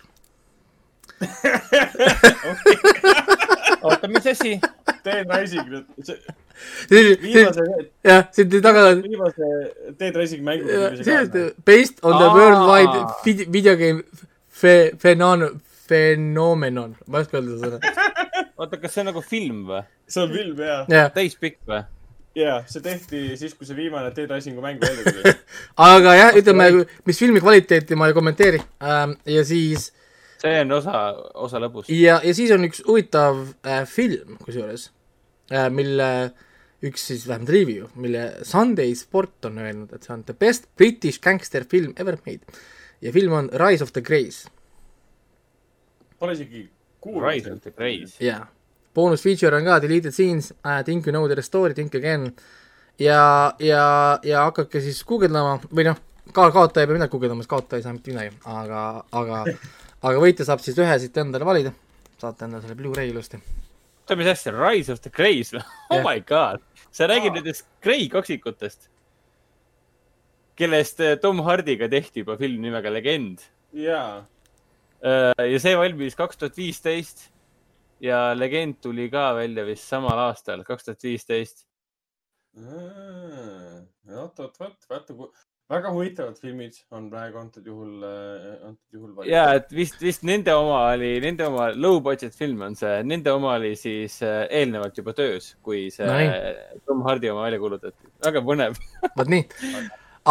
[3.85, 4.57] oota, mis asi?
[5.05, 5.69] Dead Rising
[7.21, 7.65] viimase,
[8.05, 9.49] jah, siit taga on viimase
[9.99, 14.03] Dead Rising mängu based on the worldwide vid- video game
[14.49, 18.07] fe-, fenon-, phenomenon, ma ei oska öelda seda,
[18.59, 19.83] oota, kas see on nagu film või?
[20.07, 21.11] see on film ja, jah.
[21.15, 21.83] täispikk või?
[22.39, 25.35] ja see tehti siis, kui see viimane Dead Risingu mäng välja tuli.
[25.91, 26.71] aga jah, ütleme,
[27.07, 29.91] mis filmi kvaliteeti ma ei kommenteeri ähm, ja siis
[30.41, 31.91] see on osa, osa lõpust.
[31.93, 34.89] ja, ja siis on üks huvitav äh, film kusjuures
[35.51, 36.09] äh,, mille
[36.85, 41.21] üks siis vähemalt review, mille Sunday Sport on öelnud, et see on the best British
[41.23, 42.45] gangster film ever made.
[43.01, 44.45] Ja film on Rise of the Greys.
[46.19, 46.65] Pole isegi
[47.01, 47.29] kuulnud.
[47.29, 48.19] Rise of the Greys.
[48.21, 48.45] jaa,
[48.95, 52.31] boonus feature on ka deleted scenes uh,, think you know the story, think again.
[52.99, 55.97] Ja, ja, ja hakake siis guugeldama või noh,
[56.31, 59.41] ka kaotaja ei pea midagi guugeldama, sest kaotaja ei saa mitte midagi, aga, aga,
[60.05, 61.71] aga võitja saab siis ühe siit endale valida.
[62.21, 63.39] saate endale selle Blu-ray ilusti.
[64.03, 65.63] oota, mis asja, Rise of the Greys või?
[65.91, 66.05] Oh Jah.
[66.07, 68.89] my god, sa räägid nendest Grey kaksikutest,
[70.55, 73.43] kellest eh, Tom Hardiga tehti juba film nimega Legend.
[73.75, 74.23] jaa,
[75.05, 77.27] ja see valmis kaks tuhat viisteist
[78.01, 81.65] ja Legend tuli ka välja vist samal aastal, kaks tuhat viisteist.
[84.15, 85.13] oot, oot, vot, vaata
[85.71, 89.31] väga huvitavad filmid on praegu antud juhul, antud juhul valmis.
[89.31, 93.33] ja, et vist, vist nende oma oli, nende oma low budget film on see, nende
[93.33, 98.11] oma oli siis äh, eelnevalt juba töös, kui see No Tom Hardi oma välja kuulutati.
[98.25, 98.77] väga põnev.
[99.17, 99.47] vot nii.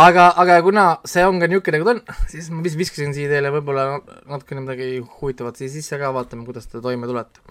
[0.05, 3.33] aga, aga kuna see on ka niisugune, nagu ta on, siis ma vis- viskasin siia
[3.33, 3.87] teile võib-olla
[4.31, 7.43] natukene midagi huvitavat siia sisse ka, vaatame, kuidas te toime tulete.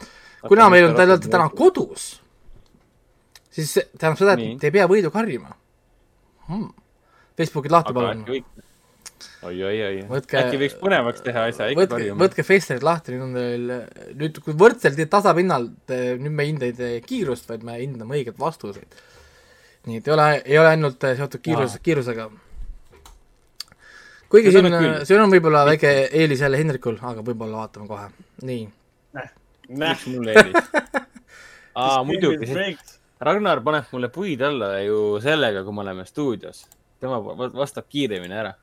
[0.47, 2.07] kuna meil on, te olete täna kodus,
[3.51, 5.51] siis see tähendab seda, et te ei pea võidu karjuma
[6.47, 6.71] hmm..
[7.39, 8.38] Facebookid lahti palun äkki.
[8.38, 8.67] võiks,
[9.47, 13.73] oi, oi, oi, äkki võiks põnevaks teha asja, võtke, võtke Facerid lahti, nüüd on teil,
[14.19, 18.39] nüüd kui võrdselt tasapinnalt, nüüd me ei hinda ei tee kiirust, vaid me hindame õiget
[18.39, 19.01] vastuseid.
[19.89, 22.29] nii et ei ole, ei ole ainult äh, seotud kiirus, kiirusega.
[24.31, 24.99] kuigi nüüd, küll.
[25.09, 28.09] siin on võib-olla väike eelis jälle Hendrikul, aga võib-olla vaatame kohe.
[28.45, 28.67] nii,
[29.17, 29.34] näh,
[29.69, 30.71] miks mul eelis?
[31.73, 32.53] aa, muidugi,
[33.23, 36.65] Ragnar paneb mulle puid alla ju sellega, kui me oleme stuudios.
[37.03, 38.53] Tema va- vastab kiiremini ära.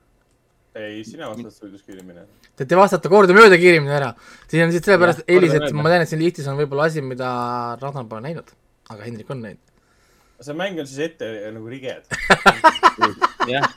[0.75, 2.25] ei, sina vastad stuudios kiiremini.
[2.57, 4.13] te te vastate kordamööda kiiremini ära.
[4.51, 7.31] siin on siis sellepärast eelis, et ma tean, et siin listis on võib-olla asi, mida
[7.81, 8.49] Ragnar pole näinud,
[8.89, 9.63] aga Hendrik on näinud.
[10.41, 12.03] see mäng on siis ette nagu riged.
[13.53, 13.67] jah.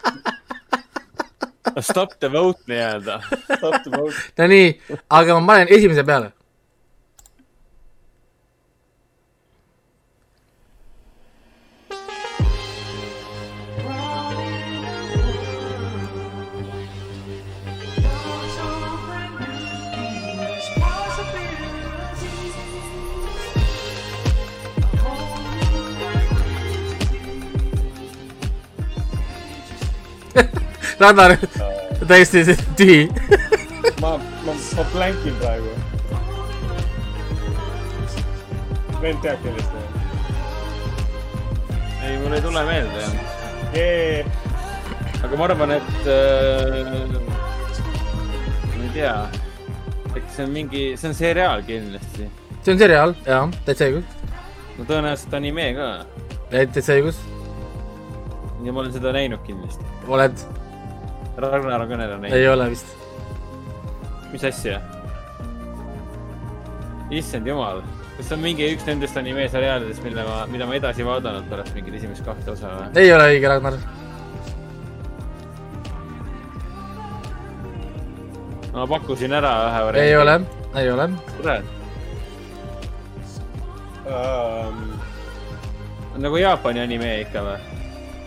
[1.82, 3.18] Stop the vote nii-öelda.
[3.58, 4.14] Stop the vote.
[4.38, 4.68] Nonii,
[5.10, 6.30] aga ma panen esimese peale.
[31.05, 31.36] Ragnar,
[32.09, 33.09] täiesti tühi.
[34.00, 35.68] ma, ma, ma plänkin praegu.
[39.02, 39.82] vend teab kellest või?
[42.07, 43.12] ei, mul ei tule meelde jah.
[43.74, 44.24] jee,
[45.26, 46.80] aga ma arvan, et äh,
[48.70, 49.12] ma ei tea,
[50.14, 52.30] äkki see on mingi, see on seriaal kindlasti.
[52.62, 54.18] see on seriaal, jaa, täitsa õigus,
[54.78, 55.92] no tõenäoliselt anime ka
[56.48, 57.20] täitsa õigus,
[58.64, 59.92] ja ma olen seda näinud kindlasti.
[60.09, 60.48] oled,
[61.37, 62.37] Ragnar on ka need näinud.
[62.37, 62.87] ei ole vist.
[64.32, 64.80] mis asja?
[67.11, 67.82] issand jumal,
[68.16, 71.99] kas see on mingi üks nendest animeseriaalidest, mille ma, mida ma edasi vaadanud pärast mingit
[72.01, 72.89] esimest kahte osa või?
[73.03, 73.78] ei ole õige, Ragnar.
[78.74, 80.09] ma pakkusin ära ühe variandi.
[80.09, 80.39] ei ole,
[80.80, 81.09] ei ole.
[81.37, 81.64] kurat,
[84.07, 84.80] um,
[86.22, 87.61] nagu Jaapani anime ikka või?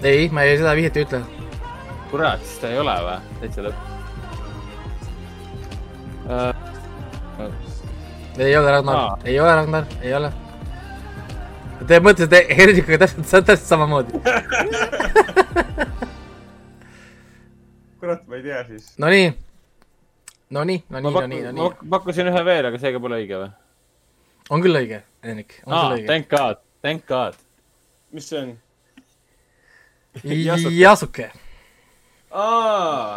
[0.03, 1.25] ei, ma ei, seda vihjet ei ütle.
[2.11, 3.17] kurat, siis ta ei ole või?
[3.41, 3.79] täitsa lõpp
[6.27, 6.51] uh,.
[8.37, 10.29] ei ole Ragnar Aa., ei ole Ragnar, ei ole.
[11.87, 14.11] Te mõtlesite Hendrikuga täpselt, täpselt samamoodi.
[18.01, 18.85] kurat, ma ei tea siis.
[19.01, 19.27] Nonii,
[20.57, 21.69] nonii, ma nonii, nonii, ma nonii.
[21.69, 23.49] pak- pakkusin ühe veel, aga seega pole õige või?
[24.49, 26.07] on küll õige, Hendrik, on aa küll, õige.
[26.11, 27.33] thank god, thank god.
[28.15, 28.49] mis see on?
[30.73, 31.25] Yasuke.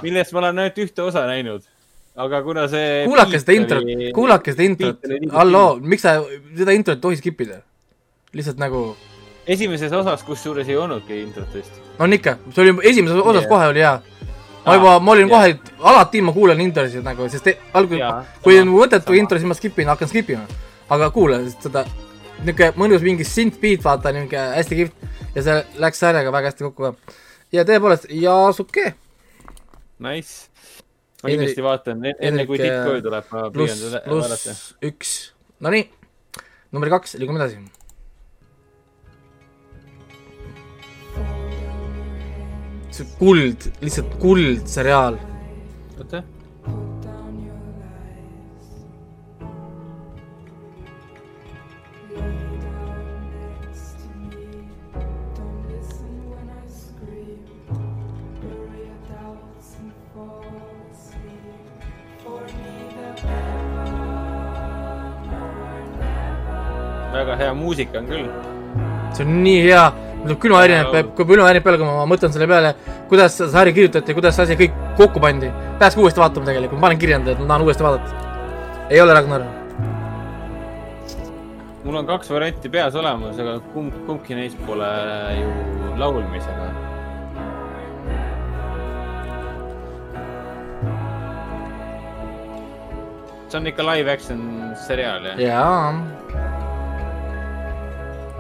[0.02, 1.62] Millest ma olen ainult ühte osa näinud.
[2.20, 3.04] aga kuna see.
[3.06, 3.84] kuulake seda introt,
[4.14, 6.16] kuulake seda introt beat oli halloo, miks sa
[6.58, 7.60] seda introt ei tohi skip ida?
[8.36, 8.96] lihtsalt nagu,
[9.46, 11.72] esimeses osas, kusjuures ei olnudki introt vist.
[11.98, 13.48] on ikka, see oli esimeses osas Yeah.
[13.48, 13.94] kohe oli hea.
[14.66, 15.38] ma juba, ma olin yeah.
[15.38, 19.48] kohe, alati ma kuulan introsid nagu, sest te- algul Jaa,, kui on mõttetu intro, siis
[19.48, 20.44] ma skip in, hakkan skip ima.
[20.90, 21.86] aga kuula sest seda,
[22.44, 26.82] niisugune mõnus mingi synth-beat, vaata, niisugune hästi kihvt ja see läks sarjaga väga hästi kokku
[26.90, 27.18] ka.
[27.52, 28.94] Ja tõepoolest, Yasuke
[30.00, 30.48] Nice.
[31.22, 34.54] ma kindlasti vaatan, enne kui tipp koju tuleb, ma püüan seda vaadata.
[34.88, 35.16] üks,
[35.60, 35.84] nonii,
[36.72, 37.60] number kaks, liigume edasi.
[42.90, 44.64] see kuld, lihtsalt kuld
[67.20, 68.26] väga hea muusika on küll.
[69.12, 69.84] see on nii hea,
[70.16, 72.74] mul tuleb külmavärinad peale, kui külmavärinad peale, kui ma mõtlen selle peale,
[73.12, 75.50] kuidas see sari kirjutati, kuidas see asi kõik kokku pandi.
[75.80, 78.36] peakski uuesti vaatama tegelikult, ma panen kirja endale, et ma tahan uuesti vaadata.
[78.90, 79.48] ei ole Ragnar?
[81.84, 84.92] mul on kaks varianti peas olemas, aga kumb, kumbki neist pole
[85.40, 85.50] ju
[85.98, 86.70] laulmisega.
[93.50, 94.40] see on ikka live action
[94.86, 95.40] seriaal jah?
[95.42, 96.19] jaa.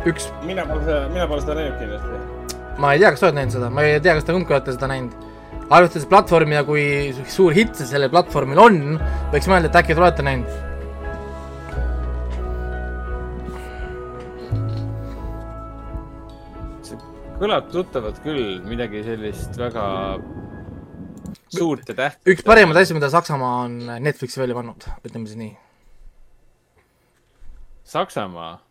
[0.08, 2.54] üks, mina pole seda, mina pole seda näinud kindlasti.
[2.80, 4.74] ma ei tea, kas sa oled näinud seda, ma ei tea, kas te kumbki olete
[4.76, 5.28] seda näinud.
[5.70, 6.84] arvestades platvormi ja kui
[7.28, 8.80] suur hitt see sellel platvormil on,
[9.34, 10.58] võiks mõelda, et äkki te olete näinud.
[16.88, 17.00] see
[17.42, 19.84] kõlab tuttavalt küll, midagi sellist väga
[21.52, 22.24] suurt ja tähtsat.
[22.24, 25.54] üks parimaid asju, mida Saksamaa on Netflixi välja pannud, ütleme siis nii.
[27.90, 28.69] Saksamaa.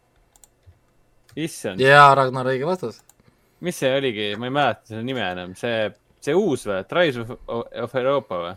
[1.37, 3.01] issand, jaa, Ragnar, õige vastus.
[3.65, 5.89] mis see oligi, ma ei mäleta selle nime enam, see,
[6.23, 7.33] see uus või, Tribes of,
[7.85, 8.53] of Euroopa või?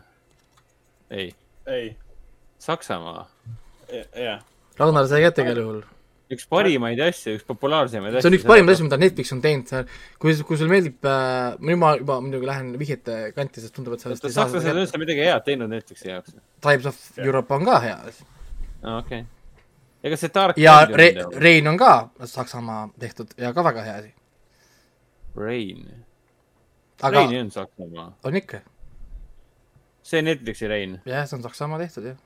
[1.12, 1.33] ei,
[1.68, 1.89] ei,
[2.62, 3.27] Saksamaa.
[4.16, 4.45] jah.
[4.79, 5.83] Ragnar sai kätte igal juhul.
[6.33, 8.25] üks parimaid asju, üks populaarsemaid asju.
[8.25, 9.93] see on üks parimaid asju, mida Netflix on teinud,
[10.23, 14.23] kui, kui sulle meeldib äh,, ma juba muidugi lähen vihjete kanti, sest tundub, et sellest
[14.23, 16.39] oota, ei saa sakslased on üldse midagi head teinud Netflixi jaoks?
[16.64, 19.25] Tribes of Europe on ka hea okei okay..
[20.03, 21.92] Ega see Dark ja Re- on, Rein on ka
[22.24, 24.14] Saksamaa tehtud ja ka väga hea asi.
[25.36, 26.05] Rain.
[27.03, 28.12] aga Rein on Saksamaa.
[28.24, 28.61] on ikka,
[30.03, 31.00] see Netflixi Rein.
[31.07, 32.16] jah, see on Saksamaa tehtud jah.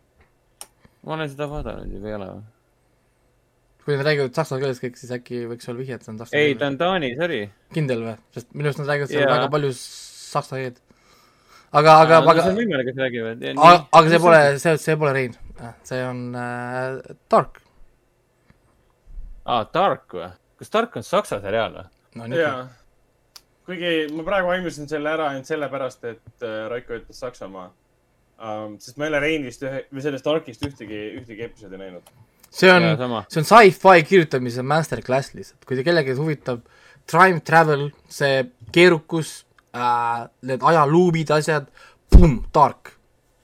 [1.02, 2.44] ma olen seda vaadanud juba, ei ole või?
[3.86, 6.40] kui nad räägivad saksa keeles kõik, siis äkki võiks olla vihje, et see on saksa
[6.40, 6.72] ei, ta keel.
[6.72, 7.44] on Taani, sorry.
[7.76, 8.16] kindel või?
[8.34, 10.80] sest minu arust nad räägivad seal väga palju saksa keelt.
[11.70, 13.46] aga, aga, see aga on, võimalik, et räägivad.
[13.60, 15.38] aga see pole, see, see pole Rein,
[15.86, 17.62] see on äh, Dark.
[19.46, 20.28] aa, Dark või?
[20.60, 21.88] kas Dark on saksa seriaal või?
[22.20, 22.60] no jaa.
[23.66, 28.78] kuigi ma praegu aimisin selle ära ainult sellepärast, et äh, Raiko ütles Saksamaa um,.
[28.82, 32.14] sest ma ei ole Reinist ühe, või sellest Arkist ühtegi, ühtegi episoodi näinud.
[32.50, 32.88] see on
[33.28, 36.64] see on sci-fi kirjutamise masterclass lihtsalt, kui te kellelgi huvitab
[37.06, 38.44] time travel, see
[38.74, 39.44] keerukus
[39.76, 41.68] äh,, need ajaluubid, asjad,
[42.10, 42.96] pumm, tark,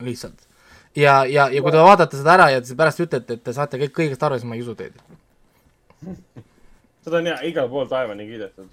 [0.03, 0.48] lihtsalt.
[0.96, 3.80] ja, ja, ja kui te vaatate seda ära ja te pärast ütlete, et te saate
[3.84, 4.98] kõik kõigest aru, siis ma ei usu teid.
[7.03, 8.68] Seda on ja igal pool taevani kiidetud.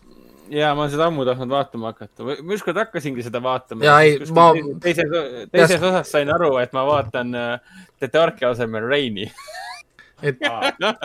[0.53, 2.25] jaa, ma seda ammu tahtnud vaatama hakata.
[2.25, 3.85] ma ükskord hakkasingi seda vaatama.
[3.85, 4.51] Jaa, ei, ma-
[4.83, 5.15] teises,
[5.51, 9.29] teises osas sain aru, et ma vaatan äh, The Darki asemel Raini.
[10.21, 10.41] et,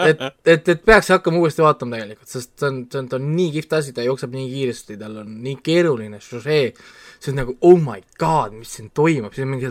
[0.06, 3.28] et, et, et peaks hakkama uuesti vaatama tegelikult, sest see on, see on, ta on
[3.36, 6.72] nii kihvt asi, ta jookseb nii kiiresti, tal on nii keeruline žüžee.
[7.20, 9.70] see on nagu oh my god, mis siin toimub, siis on mingi,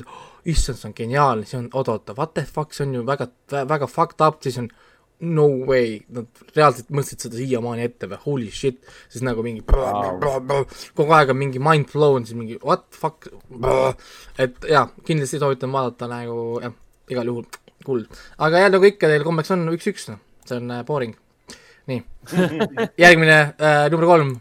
[0.53, 3.27] issand, see on geniaalne, see on, oota-oota, what the fuck, see on ju väga,
[3.67, 4.71] väga fucked up, siis on
[5.23, 8.19] no way, nad reaalselt mõtlesid seda siiamaani ette või?
[8.25, 8.79] Holy shit,
[9.11, 13.29] siis nagu mingi kogu aeg on mingi mind blown, siis mingi what fuck,
[14.41, 16.75] et jaa, kindlasti soovitan vaadata nagu jah,
[17.13, 17.51] igal juhul.
[17.83, 18.07] Kuld.
[18.39, 21.17] aga jälle nagu ikka teil kombeks on üks-üks, noh, see on äh, boring.
[21.91, 21.99] nii,
[23.03, 24.37] järgmine äh, number kolm.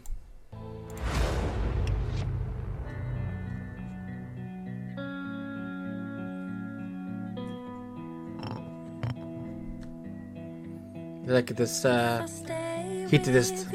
[11.27, 12.25] Rääkides äh,
[13.11, 13.67] hittidest.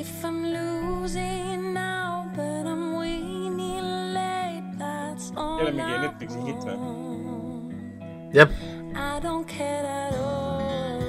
[0.00, 6.62] If I'm losing now, but I'm winning late, that's all Jälle mingi I Netflixi hitt
[6.62, 6.76] või?
[8.32, 8.48] jah,
[8.94, 11.02] I don't care at all.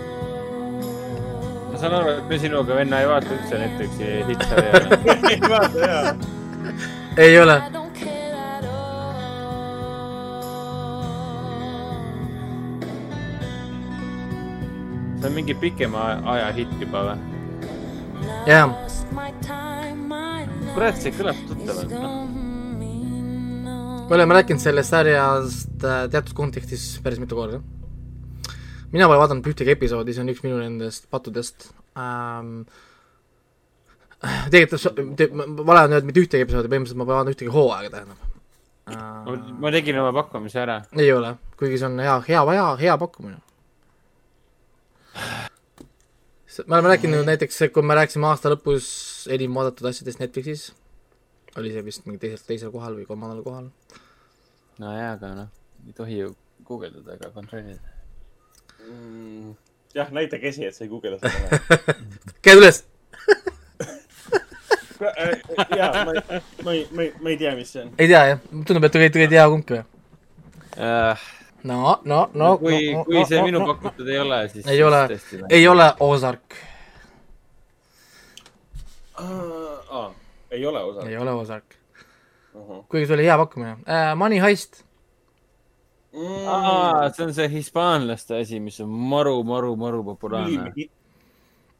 [1.72, 4.72] ma saan aru, et me sinuga, venna, ei vaata üldse Netflixi hittsarja.
[5.34, 6.16] ei vaata jaa.
[7.18, 7.78] ei ole
[15.30, 17.17] see on mingi pikema aja hitt juba või?
[19.45, 22.23] Time, my kurat, see kõlab tuttavalt, noh.
[24.09, 27.59] me oleme rääkinud sellest sarjast äh, teatud kontekstis päris mitu korda.
[28.91, 32.63] mina pole vaadanud ühtegi episoodi, see on üks minu nendest pattudest ähm,.
[34.49, 37.93] tegelikult te, ma- vale on öelda mitte ühtegi episoodi, põhimõtteliselt ma pole vaadanud ühtegi hooaega,
[37.93, 38.17] tähendab
[38.89, 39.53] äh,.
[39.61, 40.82] ma tegin oma pakkumise ära.
[40.97, 43.43] ei ole, kuigi see on hea, hea, hea, hea pakkumine.
[46.68, 48.89] Me oleme rääkinud näiteks, kui me rääkisime aasta lõpus
[49.32, 50.70] enim vaadatud asjadest Netflixis,
[51.57, 53.70] oli see vist mingi teisel, teisel kohal või kolmandal kohal.
[54.80, 55.49] nojaa, aga noh,
[55.88, 56.36] ei tohi ju
[56.68, 57.80] guugeldada ega kontrollida.
[59.95, 61.60] jah, näita käsi, et sa ei guugelda seda.
[62.45, 62.84] käed üles
[65.80, 66.22] jaa, ma ei,
[66.64, 67.93] ma ei, ma ei, ma ei tea, mis see on.
[67.97, 69.86] ei tea jah, tundub, et te ei tea kumbki või?
[70.80, 71.30] Äh,
[71.64, 72.57] no, no, no.
[72.57, 74.68] kui, kui see minu pakutud ei ole, siis.
[74.68, 75.05] Ei ole.
[75.49, 76.55] ei ole Ozark,
[79.20, 80.12] aa,
[80.51, 81.07] ei ole osa.
[81.10, 81.76] ei ole Ozark,
[82.89, 84.14] kuigi see oli hea pakkumine äh,.
[84.16, 84.84] Money Heist,
[86.47, 90.74] aa, see on see hispaanlaste asi, mis on maru, maru, maru populaarne.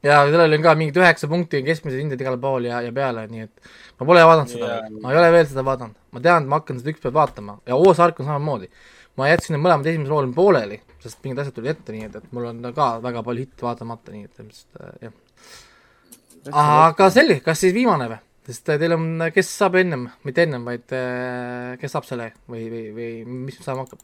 [0.04, 3.48] ja sellel on ka mingid üheksa punkti keskmised hinded igal pool ja, ja peale, nii
[3.48, 4.78] et ma pole vaadanud seda Jaa.
[4.86, 7.60] yeah., ma ei ole veel seda vaadanud, ma tean, et ma hakkan seda ükspäev vaatama
[7.68, 8.72] ja Ozark on samamoodi.
[9.18, 12.32] Ma jätsin need mõlemad esimesel poolel pooleli, sest mingid asjad tulid ette, nii et, et
[12.36, 16.60] mul on ka väga palju hitte vaatamata, nii et ilmselt äh, jah.
[16.64, 18.22] aga selge, kas siis viimane või?
[18.50, 22.86] sest teil on, kes saab ennem, mitte ennem, vaid äh, kes saab selle või, või,
[22.96, 23.12] või
[23.48, 24.02] mis saama hakkab?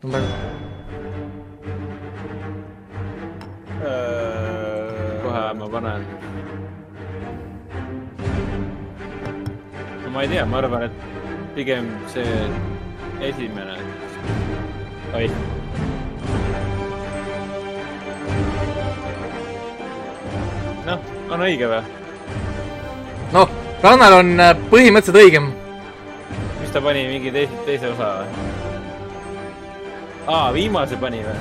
[0.00, 0.24] number,
[5.22, 6.06] kohe ma panen.
[10.04, 12.36] no ma ei tea, ma arvan, et pigem see
[13.20, 13.89] esimene.
[15.14, 15.26] oi.
[20.86, 21.00] noh,
[21.30, 21.80] on õige või?
[23.34, 25.50] noh, Rannal on äh, põhimõtteliselt õigem.
[26.60, 28.28] mis ta pani, mingi teise, teise osa või?
[30.30, 31.40] aa, viimase pani või?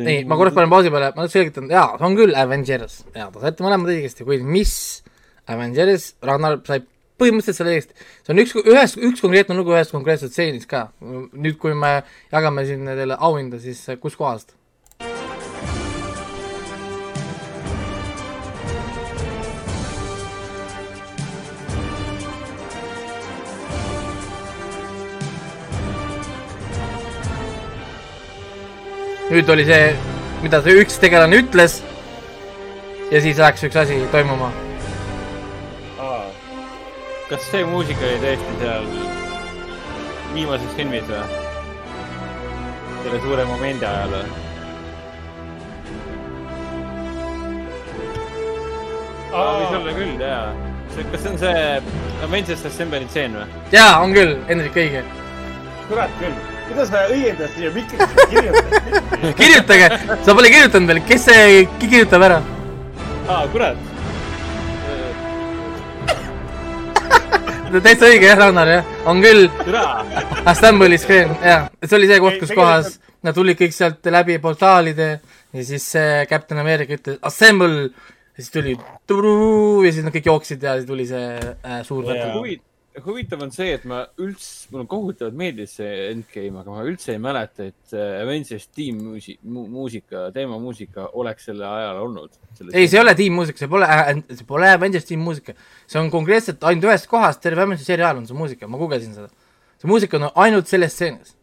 [0.00, 3.42] nii, ma korraks panen pausi peale, ma selgitan, jaa, see on küll Avengers, jaa, te
[3.42, 4.72] saite mõlemad õigesti, kuid mis
[5.50, 6.80] Avengers, Ragnar sai
[7.20, 8.06] põhimõtteliselt selle õigesti.
[8.24, 10.88] see on üks, ühes, üks konkreetne lugu ühes konkreetses stseenis ka.
[11.00, 12.00] nüüd, kui me
[12.32, 14.56] jagame siin teile auhinda, siis äh, kus kohast?
[29.30, 29.92] nüüd oli see,
[30.42, 31.78] mida see üks tegelane ütles
[33.12, 34.50] ja siis läks üks asi toimuma.
[37.30, 38.86] Kas see muusika oli tõesti seal
[40.34, 41.20] viimases filmis või?
[43.04, 44.24] selle suure momendi ajal või?
[49.30, 50.48] võis olla küll, jaa.
[51.12, 51.60] kas see on see
[52.26, 53.46] Avengers Assembly tseen või?
[53.76, 55.04] jaa, on küll, Hendrik õige.
[55.86, 56.34] kurat küll,
[56.66, 58.98] kuidas sa õiendad siia mikrisse kirjutad?
[59.44, 59.88] kirjutage,
[60.26, 62.42] sa pole kirjutanud veel, kes see ki- kirjutab ära?
[63.28, 63.89] aa, kurat.
[67.78, 69.46] Täitsa õige jah, Ragnar jah, on küll.
[70.50, 72.96] Assembly screen, jah, see oli see koht, kus kohas
[73.26, 75.10] nad tulid kõik sealt läbi portaalide
[75.52, 77.90] ja siis see Captain America ütles assemble!
[78.38, 78.72] Ja siis tuli
[79.10, 82.30] turuu ja siis nad kõik jooksid ja siis tuli see äh, suur Jaa.
[82.98, 87.20] Huvitav on see, et ma üldse, mulle kohutavalt meeldis see Endgame, aga ma üldse ei
[87.22, 92.34] mäleta, et äh, Avengers tiimmuusi-, muusika, teemamuusika oleks selle ajal olnud.
[92.72, 95.54] ei, see ei ole tiimmuusika, see pole äh,, see pole Avengers tiimmuusika.
[95.86, 99.30] see on konkreetselt ainult ühest kohast, terve Avengers seriaal on see muusika, ma guugeldasin seda.
[99.78, 101.36] see muusika on ainult selles stseenis.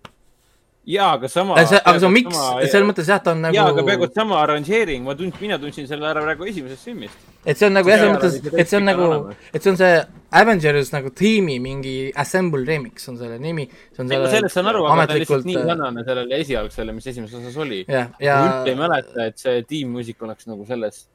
[0.88, 1.58] jaa, aga sama.
[1.68, 2.38] see, aga see on miks,
[2.72, 5.90] selles mõttes jah, ta on jaa, aga nagu peaaegu, sama arranžeering, ma tundsin, mina tundsin
[5.90, 7.28] selle ära praegu esimesest filmist.
[7.44, 9.10] et see on nagu jah, selles mõttes et see on nagu
[9.52, 10.00] et see on see
[10.42, 13.68] Avengers nagu tiimi mingi assemble remix on selle nimi.
[14.00, 17.62] sellest saan aru, aga ta on lihtsalt nii äh, sarnane sellele esialgsele, mis esimeses osas
[17.68, 17.84] oli.
[17.88, 21.06] ja ja üldse ei mäleta, et see tiimmuusika oleks nagu selles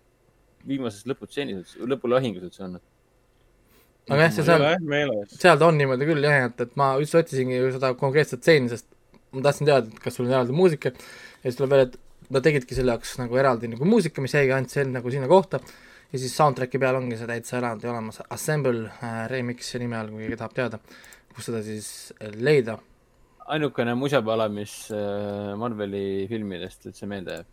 [0.68, 2.84] viimases lõputseenis, lõpulahingus üldse olnud.
[4.12, 4.70] aga jah, see seal,
[5.32, 8.68] seal ta on niimoodi küll jah, et, et ma üldse otsisingi ju seda konkreetset stseeni,
[8.68, 8.91] sest
[9.32, 10.92] ma tahtsin teada, et kas sul on eraldi muusika.
[11.42, 14.54] Ja siis tuleb välja, et nad tegidki selle jaoks nagu eraldi nagu muusika, mis jäigi
[14.54, 15.60] ainult see nagu sinna kohta.
[16.12, 20.26] Ja siis soundtrack'i peal ongi see täitsa eraldi olemas, Assemble äh, remix'i nime all, kui
[20.26, 20.80] keegi tahab teada,
[21.32, 21.86] kus seda siis
[22.18, 22.76] äh, leida.
[23.52, 27.48] ainukene musapala, mis äh, Marveli filmidest üldse meelde jääb.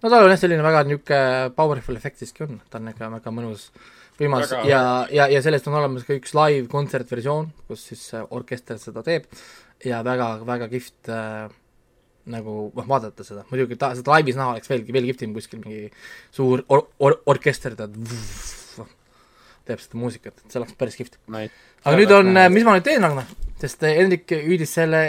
[0.00, 3.34] no tal on jah, selline väga niisugune powerful efekt siiski on, ta on ikka väga
[3.36, 3.68] mõnus,
[4.18, 4.80] võimas Väga- ja,
[5.12, 9.28] ja, ja sellest on olemas ka üks live kontsertversioon, kus siis äh, orkester seda teeb
[9.88, 11.52] ja väga, väga kihvt äh,
[12.30, 15.88] nagu noh, vaadata seda, muidugi ta, seda laivis näha oleks veelgi, veel kihvtim kuskil mingi
[16.34, 17.96] suur or-, or-, orkester tead,
[19.68, 21.18] teeb seda muusikat, et see oleks päris kihvt.
[21.28, 23.28] aga nüüd on, mis ma nüüd teen, Ragnar,
[23.60, 25.04] sest Hendrik hüüdis selle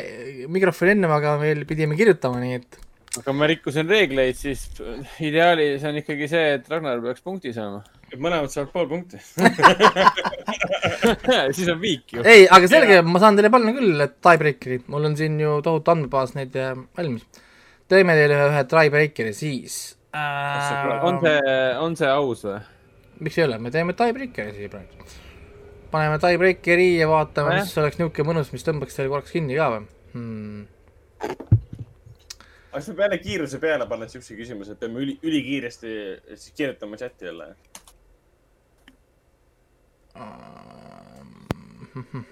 [0.52, 2.82] mikrofoni ennem, aga meil pidime kirjutama, nii et
[3.22, 4.66] aga ma rikkusin reegleid, siis
[5.24, 7.84] ideaalis on ikkagi see, et Ragnar peaks punkti saama.
[8.22, 9.20] Mõlemad saavad pool punkti.
[11.56, 12.24] siis on viik ju.
[12.28, 16.36] ei, aga selge, ma saan teile panna küll tiebreakeri, mul on siin ju tohutu andmebaas
[16.38, 17.26] neid äh, valmis.
[17.92, 19.76] teeme teile ühe tiebreakeri siis
[20.16, 21.06] äh,.
[21.06, 21.42] on see,
[21.82, 22.60] on see aus või?
[23.26, 24.94] miks ei ole, me teeme tiebreakeri siia praegu.
[25.92, 27.68] paneme tiebreakeri ja vaatame, Nojah.
[27.68, 29.86] mis oleks niisugune mõnus, mis tõmbaks teile korraks kinni ka või
[30.16, 30.62] hmm.?
[32.76, 35.92] aga siis peab jälle kiiruse peale panna siukse küsimuse, et peame üli, ülikiiresti
[36.36, 37.54] siis kirjutama chati jälle.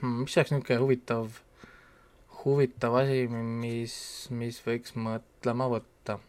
[0.01, 1.39] Mis oleks niisugune huvitav,
[2.43, 3.95] huvitav asi, mis,
[4.31, 6.19] mis võiks mõtlema võtta?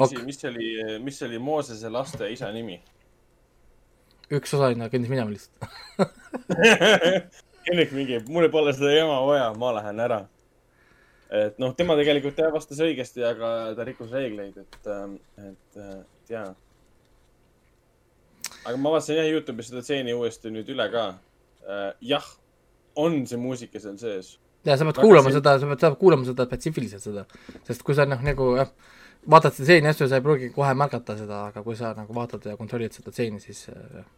[0.00, 0.70] mis, mis oli,
[1.04, 2.80] mis oli Moosese laste isa nimi?
[4.30, 5.64] üks osaline kõndis minema lihtsalt.
[7.66, 10.20] Hendrik mingi, mul pole seda jama vaja, ma lähen ära.
[11.30, 14.88] et noh, tema tegelikult jah vastas õigesti, aga ta rikkus reegleid, et,
[15.44, 16.48] et, et jaa.
[18.64, 21.08] Aga ma vaatasin jah Youtube'is seda stseeni uuesti nüüd üle ka.
[22.04, 22.26] jah,
[22.98, 24.38] on see muusika seal sees.
[24.64, 25.40] ja sa pead Väga kuulama selge.
[25.40, 27.26] seda, sa pead, sa pead kuulama seda spetsiifiliselt seda,
[27.68, 28.72] sest kui sa noh, nagu jah,
[29.28, 32.48] vaatad seda stseeni asju, sa ei pruugi kohe märgata seda, aga kui sa nagu vaatad
[32.50, 34.08] ja kontrollid seda stseeni, siis äh, jah.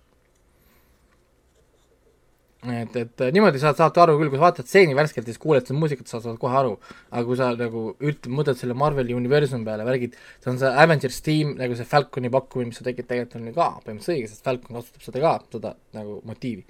[2.62, 5.42] et, et äh, niimoodi saad, saad aru küll, kui sa vaatad stseeni värskelt ja siis
[5.42, 6.76] kuuled seda muusikat, sa saad kohe aru.
[7.10, 11.18] aga kui sa nagu üld-, mõtled selle Marveli universumi peale, värgid, see on see Avengers
[11.26, 14.46] tiim, nagu see Falconi pakkumine, mis sa tegid, tegelikult on ju ka põhimõtteliselt õige, sest
[14.46, 16.62] Falcon kasutab seda ka, seda nagu motiivi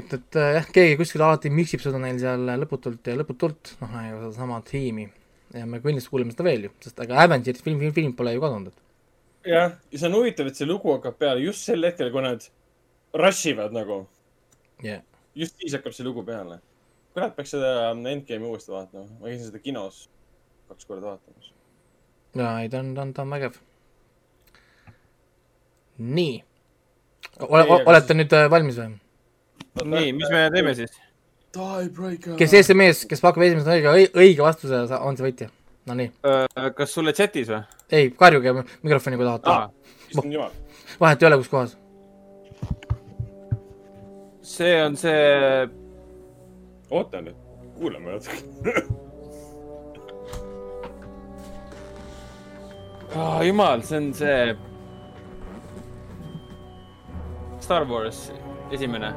[0.00, 3.90] et, et äh, jah, keegi kuskil alati miksib seda neil seal lõputult ja lõputult, noh,
[3.94, 5.06] nagu sedasama tiimi.
[5.54, 8.42] ja me kindlasti kuuleme seda veel ju, sest aga Avenger'i film, film, film pole ju
[8.42, 8.74] kadunud.
[9.46, 12.50] jah, ja see on huvitav, et see lugu hakkab peale just sel hetkel, kui nad
[13.14, 14.06] rush ivad nagu.
[14.82, 15.02] jah,
[15.34, 16.60] just siis hakkab see lugu peale.
[17.14, 19.06] kurat, peaks seda Endgame'i uuesti vaatama.
[19.20, 20.08] ma käisin seda kinos
[20.68, 21.52] kaks korda vaatamas.
[22.34, 23.60] ja ei, ta on, ta on, ta on vägev.
[25.98, 26.42] nii.
[27.48, 28.98] ole, aga olete nüüd äh, valmis või?
[29.84, 30.98] nii, mis me teeme siis?
[32.38, 35.48] Kes esimest, kes pakub esimesena õige, õige vastuse, on see võitja.
[35.90, 36.12] Nonii,
[36.76, 37.64] kas sulle chatis või?
[37.90, 38.52] ei, karjuge
[38.84, 40.52] mikrofoni, kui tahate jumal.
[41.00, 41.72] vahet ei ole, kus kohas.
[44.50, 45.68] See on see,
[46.90, 47.36] oota nüüd,
[47.78, 48.38] kuulame natuke.
[53.14, 54.56] oh, jumal, see on see
[57.60, 58.32] Star Wars
[58.74, 59.10] esimene.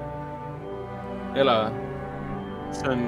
[1.33, 1.73] ei ole või?
[2.77, 2.99] see on,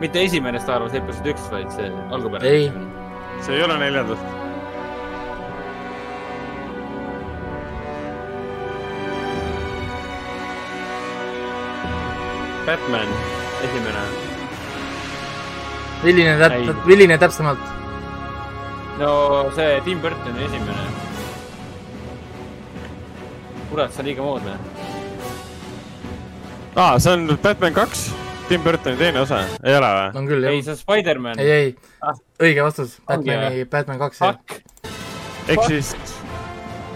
[0.00, 2.46] mitte esimene Star Wars episood üks, vaid see algupärane.
[2.54, 2.70] Ei.
[3.42, 4.35] see ei ole neljandast.
[12.66, 13.08] Batman,
[13.62, 14.02] esimene.
[16.02, 16.38] milline Ei.
[16.66, 17.58] täp-, milline täpsemalt?
[18.98, 19.10] no
[19.54, 20.86] see Tim Burtoni esimene.
[23.70, 24.54] kurat, see on liiga moodne.
[26.76, 28.06] aa, see on Batman kaks,
[28.48, 30.10] Tim Burtoni teine osa, ei ole või?
[30.22, 30.64] on küll, ei, jah.
[30.64, 31.38] see on Spider-man.
[31.38, 34.36] ei, ei Ah., õige vastus, Batman'i, Batman kaks, jah.
[35.48, 35.94] Ehk siis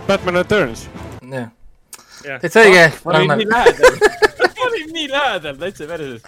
[0.09, 0.89] Batman Returns.
[1.23, 1.51] jah,
[2.27, 3.49] jah, täitsa õige, ma olin nii.
[3.55, 4.18] lähedal.
[4.81, 6.22] Olin nii lähedal, täitsa perses.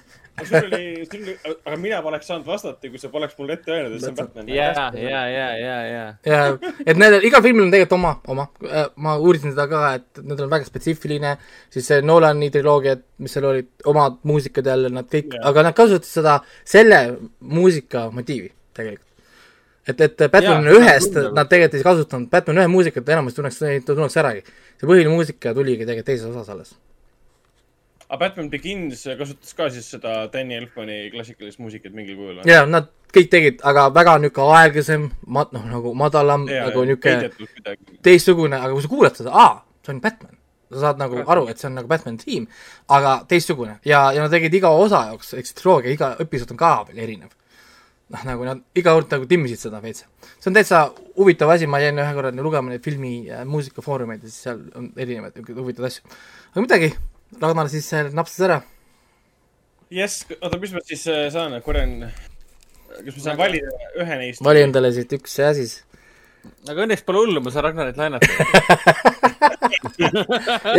[0.48, 1.34] sul oli, sul oli,
[1.66, 4.48] aga mina poleks saanud vastata, kui sa poleks mulle ette öelnud, et see on Batman.
[4.48, 6.04] ja, ja, ja, ja, ja.
[6.26, 6.40] ja,
[6.86, 8.46] et nendel, igal filmil on tegelikult oma, oma,
[9.04, 11.34] ma uurisin seda ka, et nendel on väga spetsiifiline,
[11.74, 16.20] siis see Nolani triloogia, mis seal olid, omad muusikad jälle, nad kõik aga nad kasutasid
[16.22, 17.02] seda, selle
[17.40, 19.10] muusika motiivi tegelikult.
[19.84, 24.16] et, et Batman Jaa, ühest nad tegelikult ei kasutanud, Batman ühe muusikat enamasti tunneks, tunneks
[24.24, 24.46] äragi.
[24.80, 26.72] see põhiline muusika tuligi tegelikult teises osas alles.
[28.12, 32.50] Aga Batman Begins kasutas ka siis seda Danny Elfmani klassikalist muusikat mingil kujul või?
[32.50, 38.60] ja nad kõik tegid, aga väga niisugune aeglasem, ma-, noh nagu madalam, nagu niisugune teistsugune,
[38.60, 40.36] aga kui sa kuulad seda, aa, see on Batman.
[40.72, 41.30] sa saad nagu Jah.
[41.34, 42.48] aru, et see on nagu Batman tiim,
[42.96, 46.74] aga teistsugune ja, ja nad tegid iga osa jaoks, eks triloogia iga episood on ka
[46.88, 47.32] veel erinev.
[48.12, 50.04] noh, nagu nad iga kord nagu timmisid seda veits.
[50.36, 50.82] see on täitsa
[51.16, 54.92] huvitav asi, ma jäin ühe korra lugema neid filmi äh, muusikafoorumeid ja siis seal on
[54.96, 56.16] erinevaid huvitavaid asju.
[56.52, 56.92] aga midagi,
[57.40, 58.58] Ragnar siis äh, napsas ära.
[59.92, 61.92] jess, oota, mis ma siis äh, saan, korjan,
[62.98, 63.72] kas ma saan valida
[64.02, 64.44] ühe neist?
[64.44, 65.72] vali endale siit üks ja siis.
[66.68, 68.32] aga õnneks pole hullu, ma saan Ragnarit laenata.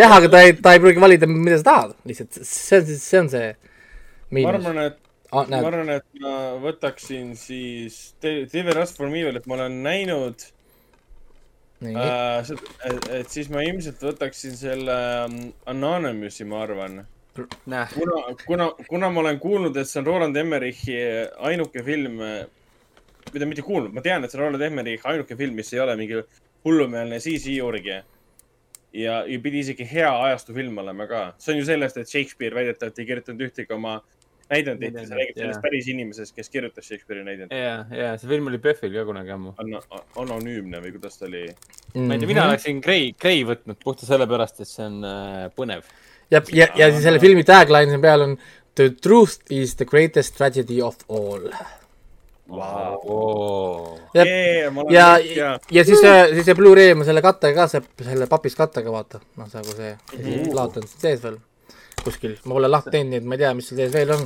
[0.02, 3.08] jah, aga ta ei, ta ei pruugi valida, mida sa tahad, lihtsalt see on siis,
[3.08, 3.48] see on see
[4.34, 5.00] ma arvan, et,
[5.34, 6.32] Ah, ma arvan, et ma
[6.62, 10.44] võtaksin siis David Rush for Evil, et ma olen näinud
[11.90, 12.52] äh,,
[12.90, 15.38] et, et siis ma ilmselt võtaksin selle um,
[15.74, 17.02] Anonymousi, ma arvan.
[17.66, 20.98] näe, kuna, kuna, kuna ma olen kuulnud, et see on Roland Emmerichi
[21.50, 22.22] ainuke film,
[23.34, 25.96] mida mitte kuulnud, ma tean, et see on Roland Emmerichi ainuke film, mis ei ole
[26.00, 26.22] mingi
[26.66, 28.02] hullumeelne CC orgi.
[28.94, 31.24] ja, ja pidi isegi hea ajastu film olema ka.
[31.38, 34.02] see on ju sellest, et Shakespeare väidetavalt ei kirjutanud ühtegi oma
[34.52, 37.58] näidendit ja see räägib sellest päris inimesest, kes kirjutas Shakespeare'i näidendit.
[37.58, 39.54] ja, ja see film oli PÖFFil ka kunagi ammu.
[40.20, 41.46] anonüümne või kuidas ta oli?
[41.94, 42.08] Mhm.
[42.08, 45.88] ma ei tea, mina oleksin Grey, Grey võtnud puhtalt sellepärast, et see on äh, põnev.
[46.32, 48.38] ja, ja, ja siis selle filmi tagline siin peal on
[48.76, 51.50] The truth is the greatest tragedy of all.
[52.50, 54.00] Oh.
[54.14, 54.26] ja,
[54.90, 56.02] ja, ja ja siis,
[56.34, 59.94] siis see Blu-ray ma selle kattega ka, see, selle papist kattega vaata, noh, nagu see
[60.52, 61.38] plaat on sees veel.
[62.04, 64.24] kuskil, ma pole lahti teinud, nii et ma ei tea, mis seal sees veel on.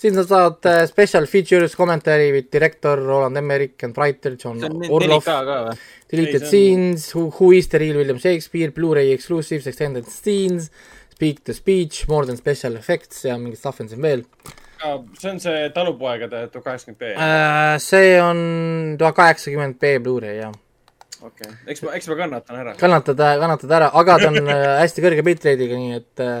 [0.00, 4.68] siin sa saad äh, special features commentary with director Roland Emmerich and writer John see
[4.70, 5.76] on Orloff 4K, ka või?
[6.10, 10.70] deleted see on- scenes, who, who is the real William Shakespeare, Blu-ray exclusives, extended scenes,
[11.14, 14.24] speak the speech, more than special effects ja mingit stuff on siin veel.
[15.20, 17.10] see on see talupoegade tuhat kaheksakümmend B.
[17.12, 20.54] Äh, see on tuhat kaheksakümmend B Blu-ray jah.
[21.20, 22.72] okei, eks ma, eks ma kannatan ära.
[22.80, 26.38] kannatada, kannatada ära, aga ta on äh, hästi kõrge bitrate'iga, nii et äh,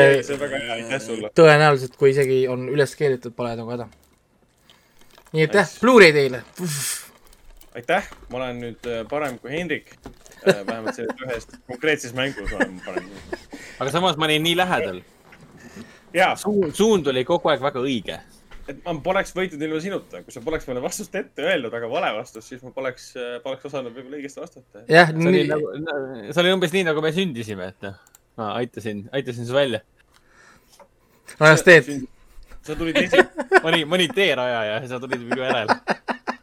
[0.00, 1.30] ei, ei, see on väga hea, aitäh sulle.
[1.38, 3.88] tõenäoliselt, kui isegi on üles keeritud, pole nagu häda.
[5.32, 6.42] nii et jah Blu-ray teile.
[7.78, 9.94] aitäh, ma olen nüüd äh, parem kui Hendrik.
[10.42, 13.08] vähemalt selles ühes konkreetses mängus olen ma parem.
[13.78, 15.02] aga samas ma olin nii lähedal.
[16.36, 18.20] suund, suund oli kogu aeg väga õige.
[18.68, 22.12] et ma poleks võitnud ilma sinuta, kui sa poleks mulle vastust ette öelnud, aga vale
[22.18, 23.12] vastust, siis ma poleks,
[23.42, 24.86] poleks osanud võib-olla õigesti vastata.
[24.88, 25.76] jah, see oli nii, nagu,
[26.30, 29.80] see oli umbes nii, nagu me sündisime, et noh, ma aitasin, aitasin su välja.
[31.38, 32.08] kuidas teed?
[32.62, 33.22] sa tulid esi-,
[33.62, 35.78] ma olin, ma olin teerajaja ja sa tulid minu järele.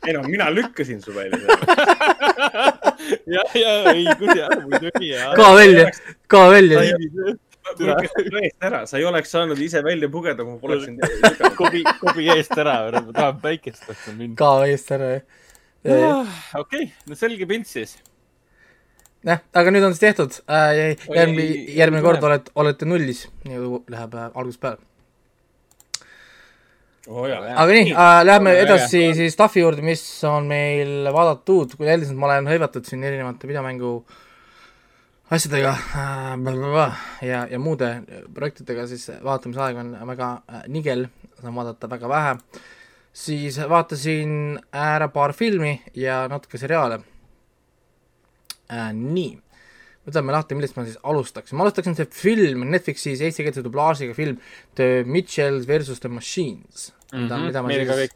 [0.07, 1.39] ei noh, mina lükkasin su välja.
[3.35, 5.29] ja, ja õigus ja muidugi ja.
[5.37, 5.85] ka välja,
[6.27, 6.83] ka välja.
[8.41, 12.29] eest ära, sa ei oleks saanud ise välja pugeda, kui ma poleks sind kobi, kobi
[12.35, 14.35] eest ära, ma tahan päikest vastu minna.
[14.39, 15.15] ka eest ära,
[15.87, 16.39] jah.
[16.59, 17.97] okei, no selge pilt siis.
[19.27, 20.95] jah, aga nüüd on see tehtud äh,.
[21.07, 22.47] järgmine, järgmine kord tuleb.
[22.55, 23.59] olete, nullis, nii
[23.91, 24.79] läheb äh, algusest peale.
[27.07, 31.91] jaa, aga nii äh,, lähme Väga edasi siis stuff'i juurde, mis on meil vaadatud, kui
[31.91, 33.93] üldiselt ma olen hõivatud siin erinevate videomängu
[35.35, 37.91] asjadega äh, ja, ja muude
[38.33, 41.07] projektidega, siis vaatamisaeg on väga äh, nigel,
[41.41, 42.35] saan vaadata väga vähe.
[43.13, 47.01] siis vaatasin ära paar filmi ja natuke seriaale
[48.69, 48.91] äh,.
[48.95, 49.33] nii,
[50.07, 54.39] võtame lahti, millest ma siis alustaksin, ma alustaksin see film, Netflixis eestikeelse dublaažiga film
[54.79, 58.11] The Mitchells versus the Machines mida, mida ma meil ka siis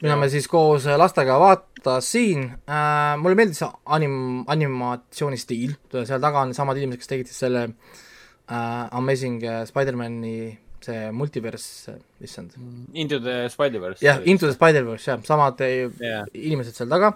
[0.00, 3.18] mida ma siis koos äh, lastega vaatasin äh,.
[3.20, 7.68] mulle meeldis see anim-, animatsiooni stiil, seal taga on samad inimesed, kes tegid siis selle
[7.68, 10.34] äh, Amazing äh, Spider-man'i
[10.80, 11.92] see multiverse,
[12.24, 12.54] issand.
[12.94, 14.00] Into the Spider-verse.
[14.00, 16.26] jah, Into the Spider-verse jah, samad äh, Jah.
[16.34, 17.14] inimesed seal taga,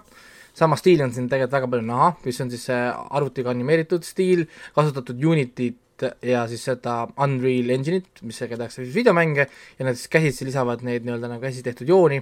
[0.55, 2.83] sama stiili on siin tegelikult väga palju näha, mis on siis see
[3.19, 4.45] arvutiga animeeritud stiil,
[4.75, 5.81] kasutatud Unityt
[6.27, 9.45] ja siis seda Unreal Engine'it, millega tehakse siis videomänge
[9.79, 12.17] ja nad siis käsitsi lisavad neid nii-öelda nagu käsitsi tehtud jooni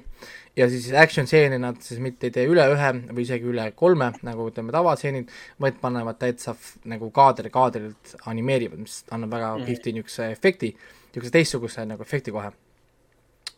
[0.60, 4.12] ja siis action stseene nad siis mitte ei tee üle ühe või isegi üle kolme,
[4.22, 6.54] nagu ütleme tavatseenid, vaid panevad täitsa
[6.86, 9.66] nagu kaader kaadrilt animeerivad, mis annab väga Mhm.
[9.66, 10.70] kihvti niisuguse efekti,
[11.16, 12.52] niisuguse teistsuguse nagu efekti kohe.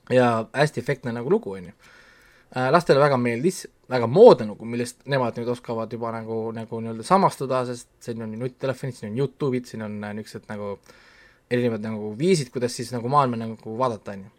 [0.10, 1.72] ja hästi efektne nagu lugu, on ju.
[2.54, 7.64] Lastele väga meeldis, väga moodne lugu, millest nemad nüüd oskavad juba nagu, nagu nii-öelda samastuda,
[7.70, 10.76] sest siin on nutitelefonid, siin on Youtube'id, siin on äh, niisugused nagu
[11.52, 14.32] erinevad nagu viisid, kuidas siis nagu maailma nagu vaadata, on ju.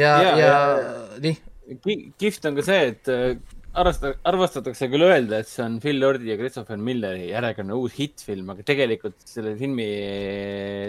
[0.00, 1.36] ja, Ja- ja, ja nii,
[1.82, 3.36] Ki- kihvt on ka see, et äh,
[3.74, 8.52] arvesta-, armastatakse küll öelda, et see on Phil Lordi ja Christopher Milleri järjekordne uus hittfilm,
[8.54, 9.86] aga tegelikult selle filmi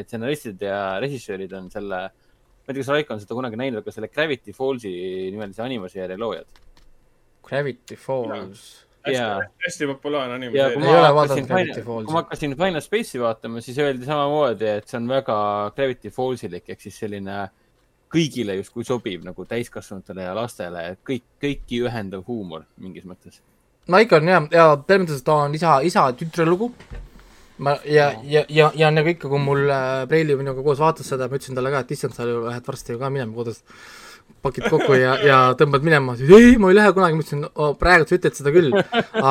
[0.05, 2.03] stsenaristid ja režissöörid on selle,
[2.68, 4.91] ma ei tea, kas Raiko on seda kunagi näinud, aga selle Gravity Fallsi
[5.32, 6.59] nimelise animaseeria loojad.
[7.47, 8.65] Gravity Falls.
[9.07, 9.38] Jaa.
[9.39, 12.05] hästi, hästi populaarne ja kui Ei ole ma vaadanud hakkasin Gravity Final, Fallsi.
[12.05, 15.38] kui ma hakkasin Final Space'i vaatama, siis öeldi samamoodi, et see on väga
[15.78, 17.38] Gravity Fallsilik ehk siis selline
[18.11, 23.39] kõigile justkui sobiv nagu täiskasvanutele ja lastele, et kõik, kõiki ühendav huumor mingis mõttes.
[23.88, 26.74] no ikka on jah, ja selles mõttes, et ta on isa, isa ja tütre lugu.
[27.58, 31.30] Ma ja, ja, ja, ja nagu ikka, kui mul äh, Preili minuga koos vaatas seda,
[31.30, 33.64] ma ütlesin talle ka, et issand, sa ju lähed varsti ju ka minema kodust.
[34.43, 37.72] pakid kokku ja, ja tõmbad minema, siis ei, ma ei lähe kunagi, ma ütlesin oh,,
[37.80, 38.76] praegu sa ütled seda küll,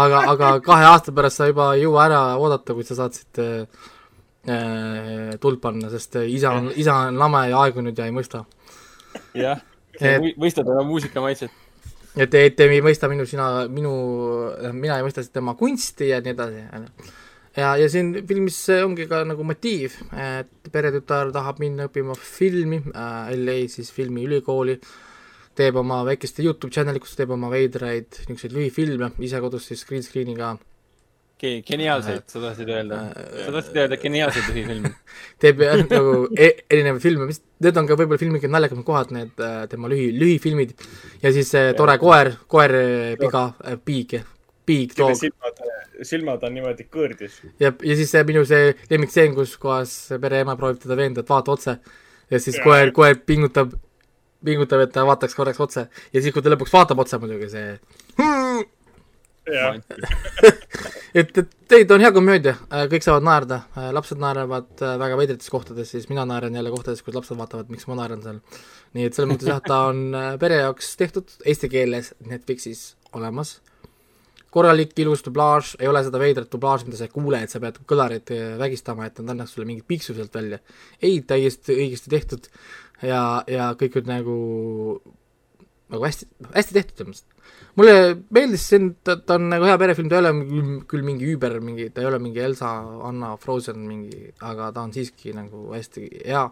[0.03, 3.41] aga, aga kahe aasta pärast sa juba ei jõua ära oodata, kui sa saad siit
[3.43, 3.85] äh,
[4.49, 8.43] äh, tuld panna, sest äh, isa on, isa on lame ja aegunud ja ei mõista.
[9.37, 9.63] jah,
[10.41, 11.55] mõistad oma muusikamaitset.
[12.17, 13.95] et, et ei mõista minu, sina, minu,
[14.73, 16.67] mina ei mõista tema kunsti ja nii edasi.
[17.57, 23.35] ja, ja siin filmis ongi ka nagu motiiv, et peretütar tahab minna õppima filmi äh,,
[23.37, 24.79] LA siis filmiülikooli,
[25.57, 30.05] teeb oma väikest Youtube channel'i, kus teeb oma veidraid niisuguseid lühifilme, ise kodus siis green
[30.05, 30.57] screen'iga.
[31.37, 32.99] Geniaalseid, sa tahtsid öelda,
[33.45, 34.93] sa tahtsid öelda geniaalseid lühifilme.
[35.43, 39.13] teeb jah, nagu e erinevaid filme, mis, need on ka võib-olla filmi kõige naljakamad kohad,
[39.13, 40.73] need äh, tema lühi, lühifilmid.
[41.21, 44.17] Ja siis see tore koer, koer äh, piga äh,, piig,
[44.67, 45.63] kelle toog silmad,
[46.11, 47.41] silmad on niimoodi kõõrdis.
[47.63, 51.33] ja, ja siis see minu see lemmikstseen, kus kohas pere ema proovib teda veenda, et
[51.33, 51.79] vaata otse
[52.31, 53.75] ja siis koer, koer pingutab,
[54.45, 57.77] pingutab, et ta vaataks korraks otse ja siis, kui ta lõpuks vaatab otse muidugi see
[59.47, 59.77] Jah.
[61.19, 62.57] et, et teid on hea komöödia,
[62.91, 63.61] kõik saavad naerda,
[63.95, 67.87] lapsed naeravad äh, väga veidrates kohtades, siis mina naeran jälle kohtades, kus lapsed vaatavad, miks
[67.87, 68.41] ma naeran seal.
[68.99, 73.61] nii et selles mõttes jah, ta on äh, pere jaoks tehtud eesti keeles Netflixis olemas.
[74.57, 77.79] Korralik ilus dublaaž, ei ole seda veidrat dublaaži, mida sa ei kuule, et sa pead
[77.89, 80.63] kõlarit äh, vägistama, et nad annaks sulle mingit piksu sealt välja.
[81.03, 82.51] ei, täiesti õigesti tehtud.
[83.05, 84.37] Ja, ja kõik on nagu,
[85.93, 87.33] nagu hästi, hästi tehtud selles mõttes.
[87.77, 87.97] Mulle
[88.33, 90.33] meeldis see, ta, ta on nagu hea perefilm, ta ei ole
[90.89, 92.73] küll, mingi üüber mingi, ta ei ole mingi Elsa,
[93.05, 96.47] Anna, Frozen mingi, aga ta on siiski nagu hästi hea,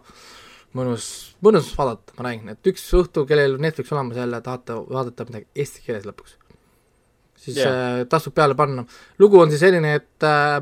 [0.77, 1.07] mõnus,
[1.45, 5.81] mõnus vaadata, ma räägin, et üks õhtu, kellel Netflix olemas jälle, tahate vaadata midagi eesti
[5.87, 6.37] keeles lõpuks,
[7.45, 8.01] siis yeah.
[8.01, 8.85] äh, tasub peale panna.
[9.21, 10.59] lugu on siis selline, et äh,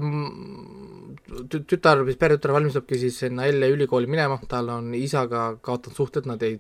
[1.50, 6.28] tü- tütar, siis peretütar valmistubki siis sinna LA ülikooli minema, tal on isaga kaotanud suhted,
[6.30, 6.60] nad ei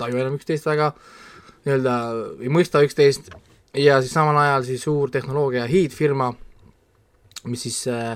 [0.00, 0.92] taju enam üksteist väga,
[1.64, 1.96] nii-öelda
[2.42, 3.30] ei mõista üksteist
[3.78, 6.32] ja siis samal ajal siis suur tehnoloogia hiidfirma,
[7.50, 8.14] mis siis äh,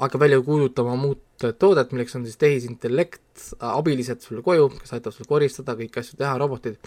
[0.00, 1.22] hakkab välja kuulutama muud
[1.58, 3.24] toodet, milleks on siis tehisintellekt,
[3.58, 6.78] abilised sulle koju, kes aitavad sul koristada, kõiki asju teha, robotid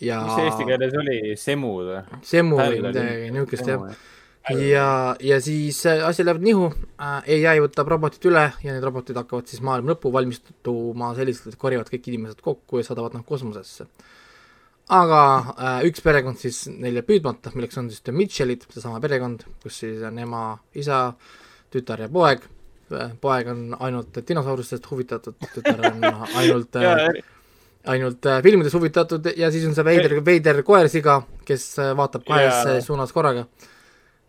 [0.00, 2.00] ja mis see eesti keeles oli, Semu või?
[2.26, 3.84] Semmu või midagi niisugust jah.
[4.58, 4.88] ja,
[5.22, 9.50] ja siis äh, asjad lähevad nihu äh,, ai võtab robotid üle ja need robotid hakkavad
[9.50, 13.86] siis maailma lõppu valmistuma selliselt, et korjavad kõik inimesed kokku ja saadavad nad kosmosesse.
[14.94, 15.20] aga
[15.54, 19.84] äh, üks perekond siis neil jääb püüdmata, milleks on siis The Mitchellid, seesama perekond, kus
[19.84, 21.06] siis on ema, isa,
[21.72, 22.44] tütar ja poeg.
[23.20, 26.04] poeg on ainult dinosaurustest huvitatud, tütar on
[26.40, 27.24] ainult äh,
[27.84, 32.60] ainult äh, filmidest huvitatud ja siis on see veider, veider koersiga, kes äh, vaatab kahes
[32.64, 32.82] yeah.
[32.84, 33.46] suunas korraga.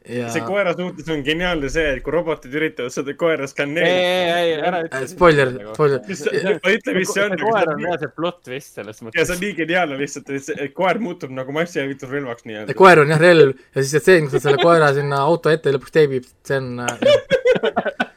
[0.05, 4.09] ja see koera suhtes on geniaalne see, et kui robotid üritavad seda koera ei, skaneerida.
[4.09, 5.07] ei, ei, ära ütle äh,.
[5.09, 7.37] spoiler, spoiler, mis, ma ütlen, mis see on.
[7.37, 9.43] see koer on reaalselt plot twist selles ja mõttes see on.
[9.45, 12.77] nii geniaalne lihtsalt, et koer muutub nagu massihävitus relvaks nii-öelda.
[12.77, 15.73] koer on jah relv ja siis see stseen, kus ta selle koera sinna auto ette
[15.73, 18.05] lõpuks teebib, see on äh,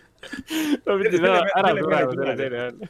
[0.86, 2.80] ma pidin ära ära tulema selle teine all.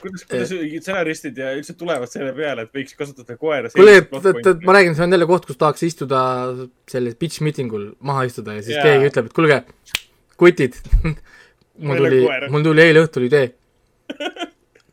[0.00, 3.70] kuidas, kuidas stsenaristid ja üldse tulevad selle peale, et võiks kasutada koera.
[3.74, 6.22] kuule, et, et, et ma räägin, see on jälle koht, kus tahaks istuda
[6.90, 8.88] sellel pitch meeting ul maha istuda ja siis yeah.
[8.90, 9.60] keegi ütleb, et kuulge,
[10.40, 10.80] kutid,
[11.86, 13.48] mul tuli mul tuli eile õhtul idee.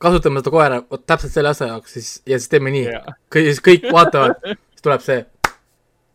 [0.01, 2.87] kasutame seda koera vot täpselt selle asja jaoks, siis ja siis teeme nii
[3.33, 4.37] kõik, siis kõik vaatavad,
[4.73, 5.25] siis tuleb see.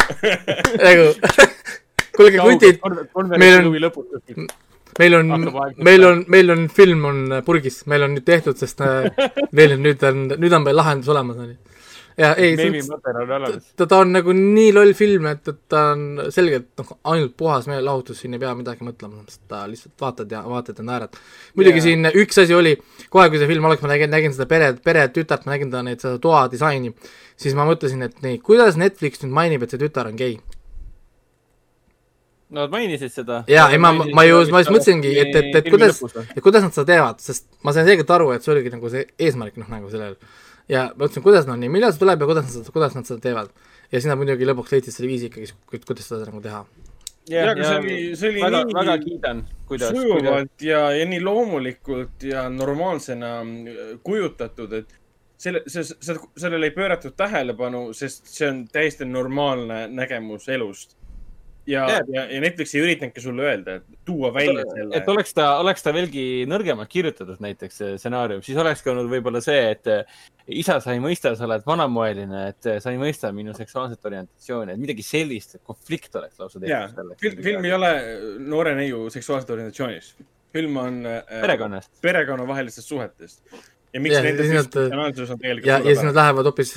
[0.87, 1.11] nagu,
[2.17, 2.81] kuulge kutid,
[3.37, 4.49] meil on-.
[4.99, 5.31] Meil on
[5.77, 9.09] meil on, meil on film on purgis, meil on nüüd tehtud, sest äh,
[9.57, 11.57] meil on nüüd on, nüüd on meil lahendus olemas, onju.
[12.21, 12.57] ja ei,
[13.77, 17.69] ta, ta on nagu nii loll film, et, et ta on selgelt noh, ainult puhas
[17.71, 21.23] meelelahutus, siin ei pea midagi mõtlema, sest ta lihtsalt vaatad ja vaatad ja naerad.
[21.59, 21.87] muidugi Jaa.
[21.91, 22.77] siin üks asi oli,
[23.13, 25.85] kohe kui see film oleks, ma nägin, nägin seda pere, pere tütart, ma nägin ta
[25.87, 26.95] neid, seda toa disaini,
[27.37, 30.39] siis ma mõtlesin, et nii, kuidas Netflix nüüd mainib, et see tütar on gei
[32.51, 33.41] Nad mainisid seda.
[33.51, 35.99] jaa, ei ma, ma ju, ma just mõtlesingi, et, et, et kuidas,
[36.31, 39.07] et kuidas nad seda teevad, sest ma sain selgelt aru, et see oligi nagu see
[39.19, 40.15] eesmärk, noh nagu sellel.
[40.71, 43.07] ja ma mõtlesin, kuidas no nii, millal see tuleb ja kuidas nad seda, kuidas nad
[43.09, 43.51] seda teevad.
[43.91, 45.51] ja siis nad muidugi lõpuks leidsid selle viisi ikkagi,
[45.87, 46.61] kuidas seda nagu teha.
[47.27, 51.07] Jaa, aga see oli- see oli väga nii- väga kiidan, kuidas, kuidas, sujuvalt ja, ja
[51.11, 54.95] nii loomulikult ja normaalsena mm, kujutatud, et
[55.37, 60.95] selle, see, see, sellele ei pööratud tähelepanu, sest see on täiesti normaalne nägemus elust.
[61.67, 65.09] Ja Jaa., ja, ja Netflix ei üritanudki sulle öelda, et tuua välja selle et.
[65.11, 69.59] oleks ta, oleks ta veelgi nõrgemalt kirjutatud, näiteks see stsenaarium, siis olekski olnud võib-olla see,
[69.75, 70.21] et eh,
[70.63, 74.77] isa, sa ei mõista, sa oled vanamoeline, et eh, sa ei mõista minu seksuaalset orientatsiooni,
[74.77, 77.93] et midagi sellist, et konflikt oleks lausa tehtud, film, film ei ole
[78.55, 80.25] noore neiu seksuaalsest orientatsioonist.
[80.57, 81.91] film on äh, perekonnast.
[82.03, 83.43] perekonnavahelistest suhetest.
[83.93, 86.75] ja miks nende ja siis nad- funktsionaalsus on tegelikult ja, ja siis nad lähevad hoopis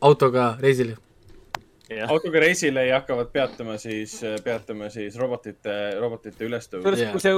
[0.00, 0.96] autoga reisile.
[2.08, 7.10] Autoga reisile ja hakkavad peatama siis, peatama siis robotite, robotite ülestõusu.
[7.12, 7.34] kui see,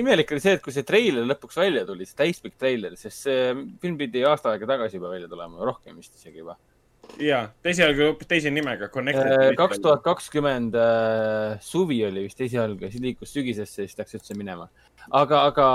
[0.00, 3.52] imelik oli see, et kui see treiler lõpuks välja tuli, see täispikk treiler, sest see
[3.82, 6.56] film pidi aasta aega tagasi juba välja tulema, rohkem vist isegi juba.
[7.22, 9.30] ja, esialgu hoopis teise nimega, Connected.
[9.36, 14.38] Äh, kaks tuhat kakskümmend äh, suvi oli vist esialgu, siis liikus sügisesse, siis läks üldse
[14.38, 14.68] minema.
[15.10, 15.66] aga, aga,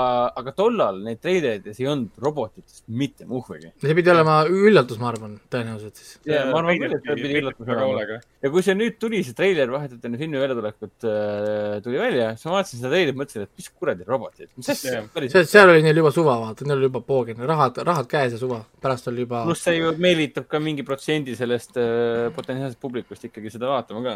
[0.42, 3.72] aga tollal neid treilerites ei olnud robotitest mitte muhvigi.
[3.82, 6.18] see pidi olema üllatus, ma arvan, tõenäoliselt siis.
[6.28, 8.18] ja ma arvan küll, et see pidi üllatus olema.
[8.18, 12.50] ja kui see nüüd tuli, see treiler vahetult enne filmi väljatulekut äh, tuli välja, siis
[12.50, 16.12] ma vaatasin seda treilerit, mõtlesin, et mis kuradi robotid, mis asja seal oli neil juba
[16.14, 19.66] suva, vaata, neil oli juba poogen, rahad, rahad käes ja suva, pärast oli juba pluss
[19.68, 24.14] see ju meelitab ka mingi protsendi sellest äh, potentsiaalsest publikust ikkagi seda vaatama ka.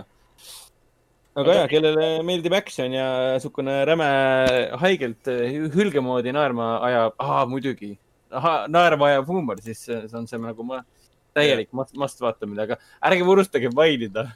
[1.37, 3.07] Aga jaa, kellele meeldib action ja
[3.37, 4.09] niisugune räme
[4.82, 7.93] haigelt äh, hülge moodi naerma ajab, aa muidugi,
[8.72, 10.82] naerma ajav huumor, siis see see on see nagu ma,
[11.37, 12.80] täielik must, must vaatamine, aga
[13.11, 14.30] ärge unustage mainida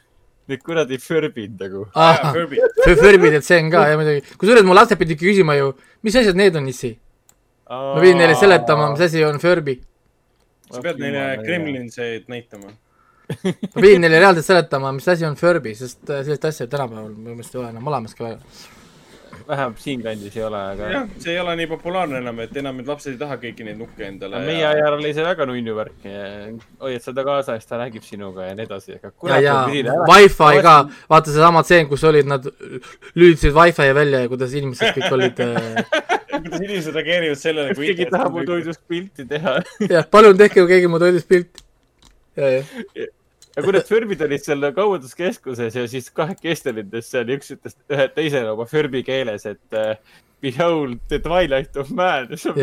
[0.50, 1.84] Need kuradi Furbid nagu.
[1.94, 2.32] ah,.
[2.34, 5.70] Furby, Furby detseen ka ja muidugi, kusjuures mu lapsed pidid küsima ju,
[6.02, 6.96] mis asjad need on issi.
[7.70, 9.76] ma pidin neile seletama, mis asi on Furby.
[10.70, 11.22] sa pead neile.
[11.44, 12.72] Kremlinseid näitama.
[13.30, 17.38] Ma pidin neile reaalselt seletama, mis asi on Furby, sest äh, sellist asja tänapäeval minu
[17.38, 18.38] meelest ei ole enam olemaski väga.
[19.48, 22.90] vähemalt siinkandis ei ole, aga jah, see ei ole nii populaarne enam, et enam need
[22.90, 24.42] lapsed ei taha kõiki neid nukke endale.
[24.46, 26.06] meie ajal oli see väga nunnu värk.
[26.84, 29.98] hoiad seda kaasas, ta räägib sinuga ja nii edasi, aga ja, ja.
[30.10, 30.76] Wi-Fi ka,
[31.10, 32.46] vaata seesama tseen, kus olid nad,
[33.14, 36.10] lülitasid Wi-Fi välja ja kuidas inimesed kõik olid äh,
[36.42, 39.56] kuidas inimesed reageerivad sellele, kui keegi tahab mu toidust pilti teha.
[39.90, 41.64] jah, palun tehke keegi mu toidust pilti.
[42.38, 43.08] ja, ja,
[43.56, 48.08] ja kurat, Förbid olid seal kaubanduskeskuses ja siis kahekesti olid seal ja üks ütles ühe
[48.14, 49.94] teisele oma Förbi keeles, et uh,
[50.44, 52.30] behold the twilight of man.
[52.36, 52.56] siis ma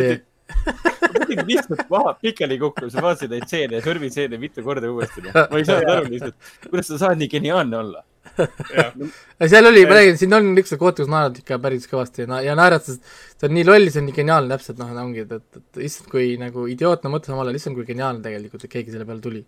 [1.14, 4.92] ma pidin lihtsalt maha pikali kukkuma, siis ma vaatasin neid stseene Förbi stseene mitu korda
[4.92, 5.26] uuesti.
[5.34, 8.04] ma ei saanud aru lihtsalt, kuidas sa saad nii geniaalne olla.
[8.38, 12.30] Ja seal oli, ma räägin, siin on lihtsalt kohti, kus naerad ikka päris kõvasti ja
[12.32, 13.00] na-, ja naeratad,
[13.34, 16.10] see on nii loll, see on nii geniaalne täpselt, noh, ongi, et, et, et issand,
[16.14, 19.44] kui nagu idiootne mõte samal ajal, issand, kui geniaalne tegelikult, et keegi selle peale tuli.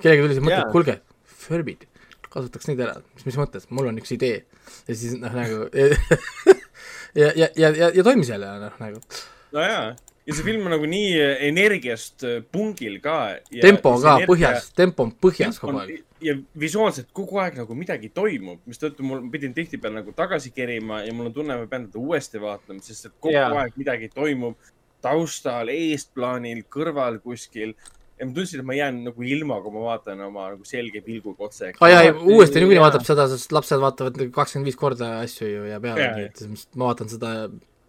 [0.00, 0.98] kellelgi tuli see mõte, et kuulge,
[1.40, 1.86] Furbid,
[2.30, 4.44] kasutaks neid ära, mis, mis mõttes, mul on üks idee.
[4.86, 5.66] ja siis noh, nagu
[7.20, 9.02] ja, ja, ja, ja, ja toimis jälle, noh, nagu.
[9.50, 9.90] No jaa,
[10.30, 11.10] ja see film on nagu nii
[11.50, 13.18] energiast äh, pungil ka.
[13.60, 16.02] tempo ka põhjas, tempo on põhjas kogu aeg.
[16.24, 21.02] ja visuaalselt kogu aeg nagu midagi toimub, mistõttu mul ma pidin tihtipeale nagu tagasi kerima
[21.06, 23.56] ja mul on tunne, ma pean teda uuesti vaatama, sest et kogu yeah.
[23.62, 24.58] aeg midagi toimub
[25.04, 27.74] taustal, eesplaanil, kõrval kuskil.
[28.20, 31.48] ja ma tundsin, et ma jään nagu ilma, kui ma vaatan oma nagu selge pilguga
[31.48, 31.72] otse.
[31.80, 35.80] aa jaa, uuesti niikuinii vaatab seda, sest lapsed vaatavad kakskümmend viis korda asju ju ja
[35.80, 37.32] peale et siis ma vaatan seda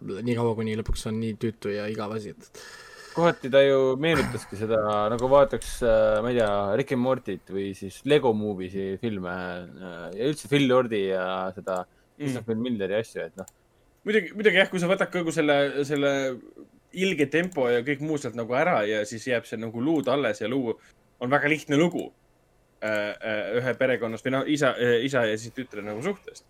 [0.02, 2.64] nii kaua, kuni lõpuks on nii tüütu ja igav asi, et
[3.16, 4.82] kohati ta ju meenutaski seda
[5.12, 5.80] nagu vaataks,
[6.24, 10.68] ma ei tea, Rick and Morty't või siis Lego Movie'si filme äh, ja üldse Phil
[10.70, 11.26] Lordi ja
[11.56, 11.82] seda
[12.18, 12.64] Christopher mm.
[12.68, 13.50] Milleri asju, et noh,
[14.08, 16.14] muidugi, muidugi jah, kui sa võtad kogu selle, selle
[16.92, 20.42] ilge tempo ja kõik muu sealt nagu ära ja siis jääb see nagu luud alles
[20.44, 20.76] ja luu
[21.22, 22.08] on väga lihtne lugu
[22.84, 24.74] äh, äh, ühe perekonnast või noh, isa,
[25.04, 26.48] isa ja siis tütre nagu suhtest.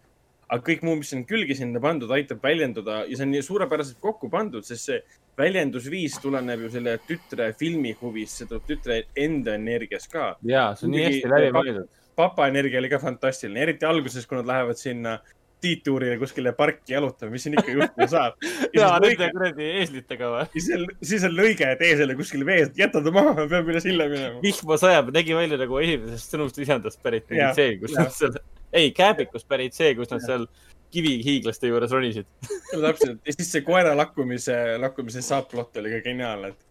[0.51, 4.01] Aga kõik muu, mis on külge sinna pandud, aitab väljenduda ja see on nii suurepäraselt
[4.03, 5.01] kokku pandud, sest see
[5.39, 10.33] väljendusviis tuleneb ju selle tütre filmihuvist, see tuleb tütre enda energiast ka.
[10.47, 11.93] jaa, see on nii hästi läbi pap- mõeldud.
[12.19, 15.19] papa energia oli ka fantastiline, eriti alguses, kui nad lähevad sinna
[15.61, 18.47] tiituurile kuskile parki jalutama, mis siin ikka juhtuda saab.
[18.77, 20.45] jaa, nende kuradi eeslitega või?
[20.55, 23.83] siis on, siis on lõige, et eesele kuskil vees, jäta ta maha, ma pean üle
[23.83, 24.41] silla minema.
[24.43, 28.41] vihma sajab, nägi välja nagu esimesest sõnumist lisandast pärit mingi see, kus nad seal,
[28.73, 30.45] ei, kääbikust pärit see, kus nad seal
[30.91, 32.25] kivihiiglaste juures ronisid.
[32.71, 36.67] täpselt, ja siis see koera lakkumise, lakkumise subplot oli ka geniaalne, et,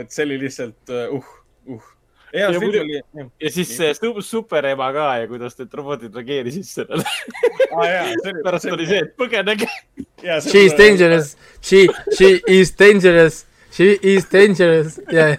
[0.00, 1.24] et see oli lihtsalt uh,
[1.66, 1.88] uh.
[2.34, 3.00] hea Ja film muidu- oli.
[3.40, 7.04] ja siis see su- superema ka ja kuidas need robotid reageerisid sellele.
[7.76, 8.42] aa jaa, see oli.
[8.44, 9.68] pärast oli see, et põgenege.
[10.46, 10.76] she is.
[10.78, 11.86] dangerous, she,
[12.16, 15.38] she is dangerous, she is dangerous ja, ja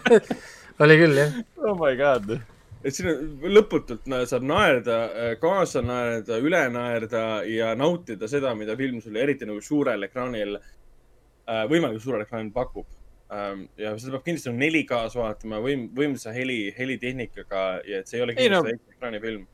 [0.81, 1.37] oli küll jah.
[1.61, 2.39] oh my god.
[2.83, 4.97] Et siin on lõputult na- saab naerda,
[5.41, 10.57] kaasa naerda, üle naerda ja nautida seda, mida film sulle eriti nagu suurel ekraanil,
[11.69, 12.87] võimalikult suurel ekraanil pakub.
[13.79, 18.23] ja seda peab kindlasti nagu 4K-s vaatama, võim-, võimsa heli, helitehnikaga ja et see ei
[18.25, 19.45] ole no- kindlasti väike ekraanifilm.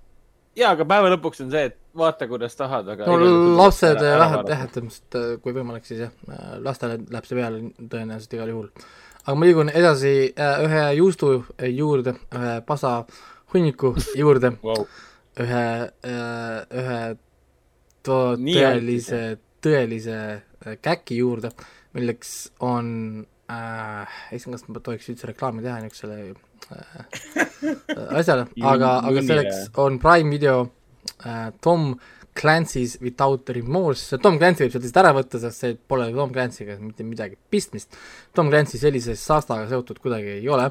[0.58, 3.06] ja, aga päeva lõpuks on see, et vaata, kuidas tahad, aga.
[3.06, 3.18] no
[3.60, 6.16] lapsed vähemalt jah, et äh, kui võimalik, siis jah,
[6.64, 8.72] lastele läheb see peale tõenäoliselt igal juhul.
[9.28, 11.32] Aga ma liigun edasi äh, ühe juustu
[11.68, 13.02] juurde, ühe pasa
[13.54, 14.86] hunniku juurde, wow..
[15.44, 15.64] ühe,
[16.08, 17.00] ühe
[18.08, 19.22] to- Nii tõelise,
[19.64, 21.52] tõelise äh, käki juurde,
[21.98, 22.34] milleks
[22.64, 22.90] on
[23.52, 26.34] äh,, ei tea, kas ma tohiks üldse reklaami teha niisugusele
[26.72, 30.62] äh, asjale, aga, aga selleks on Prime video
[31.26, 31.94] äh, Tom
[32.38, 36.78] Clancy's Without Remorse, Tom Clancy võib sealt lihtsalt ära võtta, sest see pole Tom Clancy'ga
[36.82, 37.98] mitte midagi pistmist.
[38.38, 40.70] Tom Clancy sellise saastaga seotud kuidagi ei ole.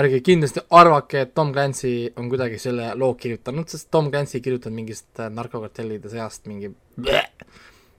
[0.00, 4.44] ärge kindlasti arvake, et Tom Clancy on kuidagi selle loo kirjutanud, sest Tom Clancy ei
[4.46, 6.70] kirjutanud mingist äh, narkokartellide seast mingi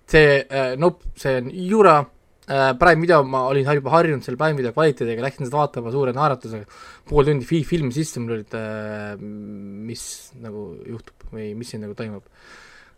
[0.10, 2.00] see äh,, nope, see on jura
[2.48, 6.14] äh,, Prime video, ma olin juba harjunud selle Prime video kvaliteediga, läksin seda vaatama suure
[6.16, 10.06] naeratusega, pool tundi fi- filmi sisse, mul olid äh,, mis
[10.44, 12.26] nagu juhtub või mis siin nagu toimub.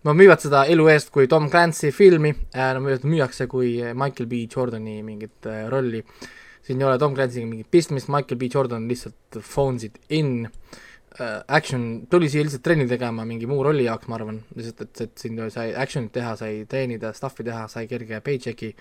[0.05, 4.45] No müüvad seda elu eest kui Tom Clancy filmi äh,, no müüakse kui Michael B.
[4.51, 6.03] Jordani mingit äh, rolli,
[6.65, 8.49] siin ei ole Tom Clancy'ga mingit pistmist, Michael B.
[8.53, 10.47] Jordan lihtsalt phones it in.
[11.15, 15.01] Äh, action, tuli siia lihtsalt trenni tegema mingi muu rolli jaoks, ma arvan, lihtsalt, et,
[15.05, 18.73] et siin sai action'it teha, sai treenida, stuff'i teha, sai kerge paycheck'i,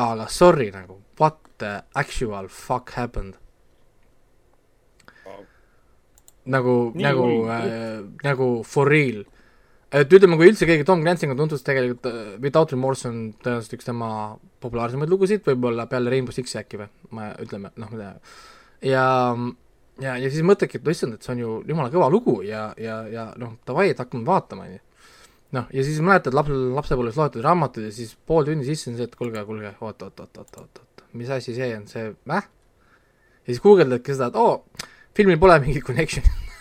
[0.00, 3.36] aga sorry nagu, what the actual fuck happened?
[6.44, 9.22] nagu, nagu äh,, nagu for real.
[9.92, 13.76] Et ütleme, kui üldse keegi Tom Clancy'ga tuntud, siis tegelikult äh, Without Remorse on tõenäoliselt
[13.78, 14.12] üks tema
[14.64, 18.22] populaarsemaid lugusid, võib-olla peale Rainbow Six'i äkki või, ma ütleme, noh, ma tean.
[18.88, 19.04] ja,
[20.02, 22.70] ja, ja siis mõtledki, et no issand, et see on ju jumala kõva lugu ja,
[22.80, 24.80] ja, ja noh, davai, et hakkame vaatama, onju
[25.52, 29.08] noh, ja siis mäletad laps, lapsepõlves loetud raamatud ja siis pool tundi sisse on see,
[29.08, 32.48] et kuulge, kuulge, oot, oot, oot, oot, oot, oot, mis asi see on, see, mäh?
[33.42, 36.32] ja siis guugeldadki seda, et oo, filmil pole mingit connection'i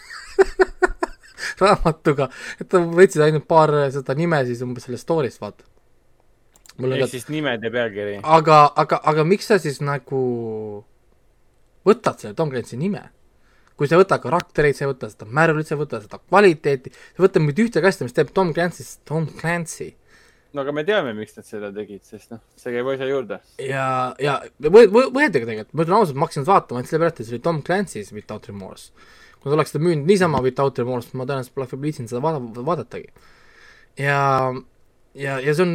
[1.63, 2.29] raamatuga,
[2.59, 5.67] et ta võtsid ainult paar seda nime siis umbes sellest story'st, vaata.
[6.81, 8.19] ehk ka, siis nimed ja pealkiri.
[8.23, 10.21] aga, aga, aga miks sa siis nagu
[11.87, 13.09] võtad selle Tom Clancy nime?
[13.79, 16.91] kui sa ei võta karaktereid, sa ei võta seda märvlit, sa ei võta seda kvaliteeti,
[17.15, 19.95] sa võtad mitte ühtegi asja, mis teeb Tom Clancy'st Tom Clancy
[20.53, 23.39] no aga me teame, miks nad seda tegid, sest noh, see käib asja juurde.
[23.63, 23.85] ja,
[24.21, 27.37] ja võ-, võ-, võetagi tegelikult, ma ütlen ausalt, ma hakkasin vaatama ainult sellepärast, et see
[27.37, 28.91] oli Tom Clancy's Without Remorse.
[29.41, 32.65] Kui nad oleks seda müünud niisama Without Remorse, ma tõenäoliselt poleks võib-olla viitsinud seda vaada-,
[32.67, 33.09] vaadatagi.
[34.01, 34.19] ja,
[35.17, 35.73] ja, ja see on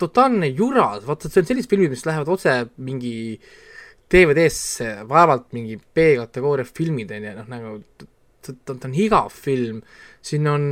[0.00, 3.14] totaalne jura, vaata, see on sellised filmid, mis lähevad otse mingi
[4.10, 7.72] DVD-sse, vaevalt mingi B-kategooria filmid, on ju, noh nagu
[8.44, 9.80] ta, ta, on igav film,
[10.24, 10.68] siin on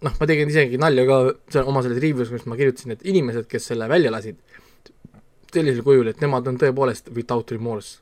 [0.00, 1.18] noh, ma tegin isegi nalja ka
[1.52, 4.40] seal oma selles review's, kus ma kirjutasin, et inimesed, kes selle välja lasid,
[5.52, 8.00] sellisel kujul, et nemad on tõepoolest without remorse.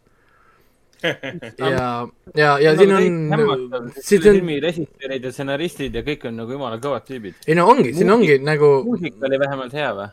[1.58, 6.80] ja, ja, ja siin on, siin filmi režissöörid ja stsenaristid ja kõik on nagu jumala
[6.82, 7.44] kõvad tüübid.
[7.46, 10.08] ei no ongi, siin ongi nagu muusika oli vähemalt hea või?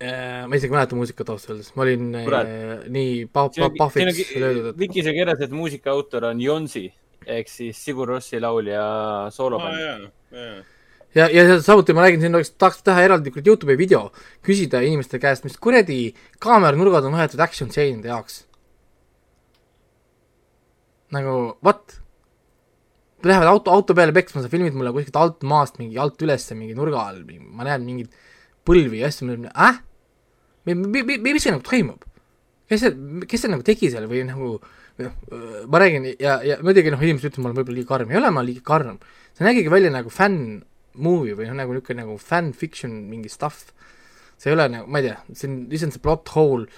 [0.00, 2.48] äh,, ma isegi ei mäleta muusikat ausalt öeldes, ma olin Kurat.
[2.48, 6.88] äh, nii pa-, pa-, pahviks löödud, et Vikis on kirjas, et muusika autor on Jonsi
[7.26, 8.82] ehk siis Sigur Rossi laulja
[9.34, 9.80] soolobänd.
[9.80, 9.98] jaa,
[10.32, 10.62] jaa.
[11.14, 14.06] ja, ja samuti ma räägin siin, oleks, tahaks teha eraldi kuradi Youtube'i video,
[14.46, 18.44] küsida inimeste käest, mis kuradi kaameranurgad on võetud action stseendide jaoks.
[21.14, 21.98] Nagu what?
[23.26, 26.76] Lähevad auto, auto peale peksma, sa filmid mulle kuskilt alt maast mingi alt ülesse mingi
[26.76, 28.14] nurga all, ma näen mingeid
[28.64, 29.82] põlvi ja asju, ma mõtlen, äh?
[30.70, 32.06] mis see nagu toimub?
[32.70, 32.92] kes see,
[33.26, 34.54] kes see nagu tegi seal või nagu
[35.00, 35.14] noh,
[35.70, 38.30] ma räägin ja, ja muidugi noh, inimesed ütlevad, ma olen võib-olla liiga karm, ei ole
[38.34, 39.00] ma liiga karm.
[39.34, 40.60] see nägigi välja nagu fänn
[40.94, 43.72] movie või noh, nagu niisugune nagu fanfiction mingi stuff.
[44.38, 46.68] see ei ole nagu, ma ei tea, see on lihtsalt see plot hole,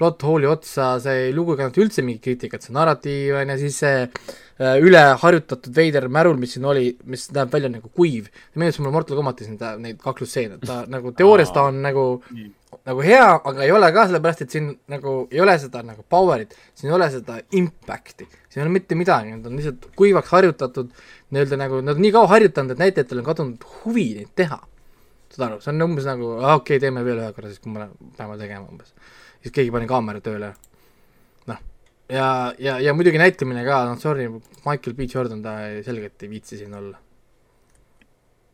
[0.00, 3.80] plot hole'i otsa see lugu ei kannata üldse mingit kriitikat, see narratiiv on ja siis
[3.84, 8.30] see äh, üleharjutatud veider märul, mis siin oli, mis näeb välja nagu kuiv.
[8.54, 12.06] meenutas mulle Mortal Combatis neid, neid kaklusstseene, ta nagu teoorias ta on nagu
[12.86, 16.54] nagu hea, aga ei ole ka, sellepärast et siin nagu ei ole seda nagu power'it,
[16.78, 20.90] siin ei ole seda impact'i, siin ei ole mitte midagi, need on lihtsalt kuivaks harjutatud,
[21.34, 24.60] nii-öelda nagu nad on nii kaua harjutanud, et näitlejatel on kadunud huvi neid teha.
[25.30, 27.86] saad aru, see on umbes nagu, okei okay,, teeme veel ühe korra siis, kui me
[28.16, 28.94] peame tegema umbes.
[29.42, 30.52] Siis keegi pani kaamera tööle.
[31.50, 31.60] noh,
[32.12, 34.28] ja, ja, ja muidugi näitlemine ka, noh sorry,
[34.64, 35.56] Michael B Jordan, ta
[35.86, 36.98] selgelt ei viitsi siin olla.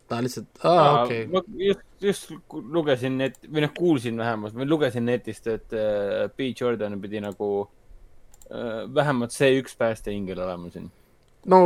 [0.06, 4.68] ta lihtsalt, aa okei okay., ma just, just lugesin net-, või noh, kuulsin vähemalt või
[4.70, 10.86] lugesin netist, et äh, B Jordan pidi nagu äh, vähemalt see üks päästeingel olema siin.
[11.50, 11.58] no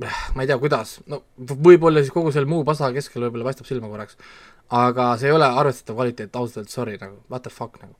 [0.00, 3.92] ma ei tea, kuidas, no võib-olla siis kogu selle muu pasa keskel võib-olla paistab silma
[3.92, 4.16] korraks,
[4.72, 7.92] aga see ei ole arvestatav kvaliteet, ausalt öeldes sorry nagu, what the fuck nagu.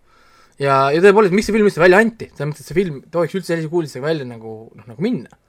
[0.60, 3.38] ja, ja tõepoolest, miks see film üldse välja anti, selles mõttes, et see film tohiks
[3.38, 5.40] üldse sellise kuulisega välja nagu, noh nagu minna.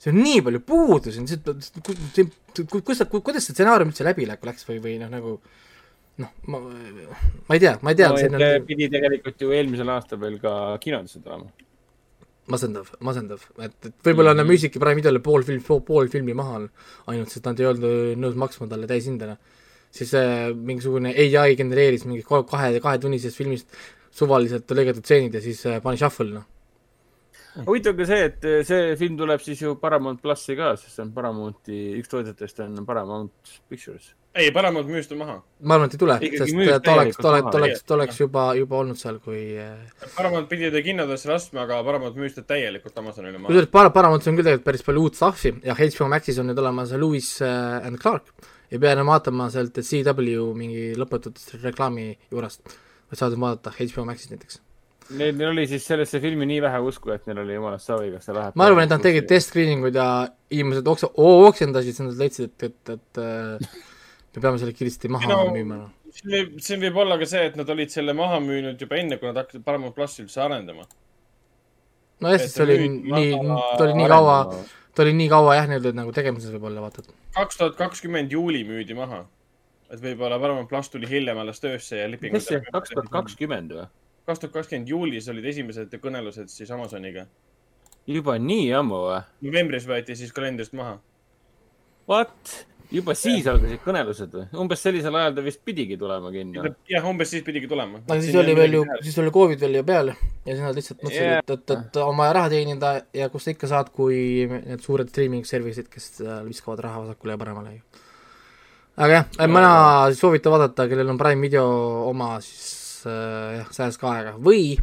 [0.00, 2.26] see on nii palju puudusi, see,
[2.72, 5.34] kuidas, kuidas see stsenaarium üldse läbi läks läks või, või noh, nagu
[6.20, 6.60] noh, ma,
[7.48, 10.38] ma ei tea, ma ei tea no,, äh, on pidi tegelikult ju eelmisel aastal veel
[10.42, 11.48] ka kinodesse tulema.
[12.50, 14.50] masendav, masendav, et, et võib-olla mm -hmm.
[14.52, 16.64] müüsidki Prime videole pool film, pool filmi maha
[17.06, 19.36] ainult, sest nad ei olnud nõus maksma talle täishindena.
[19.90, 23.68] siis äh, mingisugune ai genereeris mingi kahe, kahetunnisest filmist
[24.14, 26.46] suvaliselt lõigatud stseenid ja siis äh, pani shuffle, noh.
[27.66, 31.04] huvitav ka see, et äh, see film tuleb siis ju Paramount plussi ka, sest see
[31.06, 34.12] on Paramounti, üks tootjatest on Paramount Pictures.
[34.34, 35.38] ei, Paramount müüs ta maha.
[35.62, 38.44] ma arvan, et ei tule, sest ta oleks, ta oleks, ta oleks, ta oleks juba,
[38.58, 43.02] juba olnud seal, kui äh, Paramount pidi ta kinodesse laskma, aga Paramount müüs ta täielikult
[43.02, 43.48] Amazonile maha.
[43.50, 46.62] kusjuures Par-, Paramountis on küll tegelikult päris palju uut stuff'i ja HBO Maxis on nüüd
[46.66, 48.30] olemas Lewis and Clark.
[48.70, 52.78] ei pea enam vaatama sealt CW mingi lõputut reklaami juurest,
[53.10, 54.60] vaid saad vaadata HBO Maxis näiteks.
[55.18, 58.28] Neil neil oli siis sellesse filmi nii vähe usku, et neil oli jumalast savi, kas
[58.28, 58.54] see läheb.
[58.54, 60.06] ma arvan, et nad tegid test screening uid ja
[60.54, 63.80] inimesed oksa-, oksendasid, siis nad leidsid, et, et, et äh,
[64.36, 65.80] me peame selle kiiresti maha No, no, müüma.
[66.14, 69.18] siin võib, siin võib olla ka see, et nad olid selle maha müünud juba enne,
[69.18, 70.86] kui nad hakkasid Paramount plussi üldse arendama.
[72.20, 72.78] nojah, et siis see oli
[73.10, 74.38] nii ta oli nii kaua,
[74.94, 78.62] ta oli nii kaua jah, nii-öelda nagu tegemises võib-olla vaata, et kaks tuhat kakskümmend juuli
[78.68, 79.24] müüdi maha.
[79.90, 82.34] Et võib-olla Paramount pluss tuli hiljem alles töösse ja leping.
[82.36, 83.86] mis see, kaks tuhat kakskümmend või?
[84.30, 87.26] kaks tuhat kakskümmend juulis olid esimesed kõnelused siis Amazoniga.
[88.06, 89.22] juba nii ammu või?
[89.48, 90.98] novembris võeti siis kalendrist maha.
[92.10, 92.58] What?
[92.90, 94.44] juba siis algasid kõnelused või?
[94.62, 96.64] umbes sellisel ajal ta vist pidigi tulema kinno.
[96.90, 98.02] jah, umbes siis pidigi tulema.
[98.06, 101.02] aga siis oli veel ju, siis oli Covid veel ju peal ja siis nad lihtsalt
[101.02, 104.46] mõtlesid yeah., et, et, et on vaja raha teenida ja kust sa ikka saad, kui
[104.50, 108.06] need suured streaming service'id, kes äh, viskavad raha vasakule ja paremale ju.
[109.00, 109.72] Aga jah, mina
[110.16, 111.66] soovitan vaadata, kellel on Prime video
[112.10, 114.74] oma, siis äh, jah, säästke aega või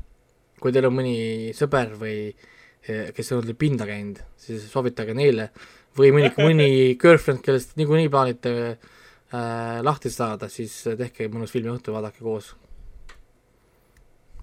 [0.58, 1.18] kui teil on mõni
[1.58, 5.52] sõber või eh, kes on teil pinda käinud, siis soovitage neile
[5.98, 6.70] või mõni, mõni
[7.00, 12.56] girlfriend, kellest niikuinii plaanite äh, lahti saada, siis tehke mõnus filmiõhtu, vaadake koos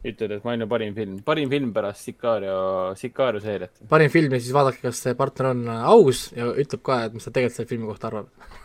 [0.05, 2.59] ütled, et maailma parim film, parim film pärast Sicario,
[3.01, 3.79] Sicario seeriat.
[3.89, 7.17] parim film ja siis vaadake, kas see partner on äh, aus ja ütleb ka, et
[7.17, 8.29] mis ta tegelikult selle filmi kohta arvab.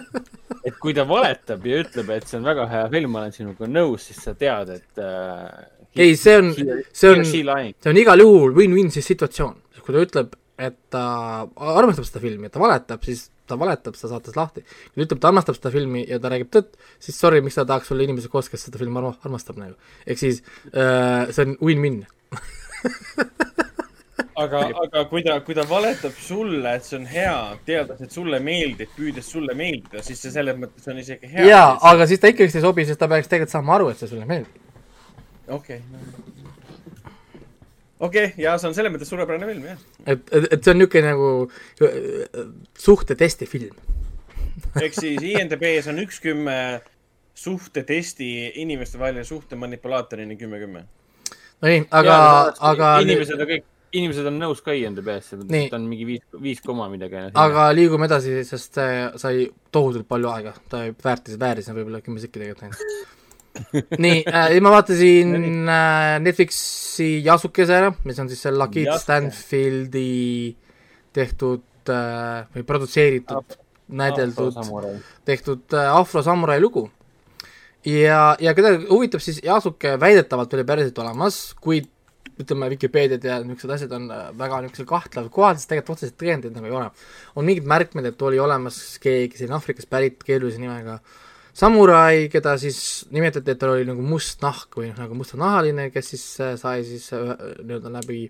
[0.66, 3.68] et kui ta valetab ja ütleb, et see on väga hea film, ma olen sinuga
[3.70, 5.48] nõus, siis sa tead, et äh,.
[5.96, 10.38] ei, see on, see on, see on igal juhul win-win siis situatsioon, kui ta ütleb,
[10.62, 11.04] et ta
[11.56, 14.62] armastab seda filmi ja ta valetab, siis ta valetab seda saates lahti.
[14.62, 17.66] kui ta ütleb, ta armastab seda filmi ja ta räägib tõtt, siis sorry, miks ta
[17.68, 19.76] tahaks olla inimese koos, kes seda filmi arma- armastab nagu.
[20.06, 22.02] ehk siis äh, see on win-win.
[24.38, 27.34] aga, aga kui ta, kui ta valetab sulle, et see on hea,
[27.66, 31.48] teades, et sulle meeldib, püüdes sulle meeldida, siis see selles mõttes on isegi hea.
[31.50, 34.10] jaa, aga siis ta ikkagist ei sobi, sest ta peaks tegelikult saama aru, et see
[34.10, 34.60] sulle meeldib.
[35.58, 35.80] okei.
[38.08, 39.82] okei, ja see on selles mõttes suurepärane film, jah.
[40.06, 41.32] et, et, et see on niisugune nagu
[41.88, 42.46] äh,
[42.86, 43.76] suhtetesti film.
[44.80, 46.56] ehk siis INDB-s on üks kümme
[47.34, 50.84] suhtetesti inimestevaheline suhte manipulaatorini kümme, kümme.
[51.62, 52.16] no nii, aga,
[52.60, 55.70] aga, inimesed on kõik, inimesed on nõus ka IMDB-sse, Nii.
[55.70, 57.28] ta on mingi viis, viis koma midagi.
[57.38, 62.40] aga liigume edasi, sest see sai tohutult palju aega, ta väärtis, vääris võib-olla kümme sekki
[62.40, 63.10] tegelikult ainult.
[64.04, 65.34] nii äh,, ma vaatasin
[65.68, 68.96] äh, Netflixi Jasukese ära, mis on siis see Jasuke.
[69.02, 70.08] Stanfieldi
[71.12, 73.58] tehtud äh, või produtseeritud,
[74.00, 74.56] näideldud,
[75.28, 76.88] tehtud äh, Afro Samurai lugu.
[77.84, 81.90] ja, ja keda huvitab, siis Yasuke väidetavalt oli päriselt olemas, kuid
[82.44, 86.56] ütleme, Vikipeediad ja niisugused asjad on äh, väga niisugusel kahtleval kohal, sest tegelikult otseselt tõendeid
[86.56, 86.88] nagu ei ole.
[87.36, 91.00] on mingid märkmed, et oli olemas keegi selline Aafrikast pärit keerulise nimega
[91.56, 92.80] samurai, keda siis
[93.12, 96.86] nimetati, et tal oli nagu must nahk või noh, nagu mustanahaline, kes siis äh, sai
[96.88, 98.22] siis äh, nii-öelda läbi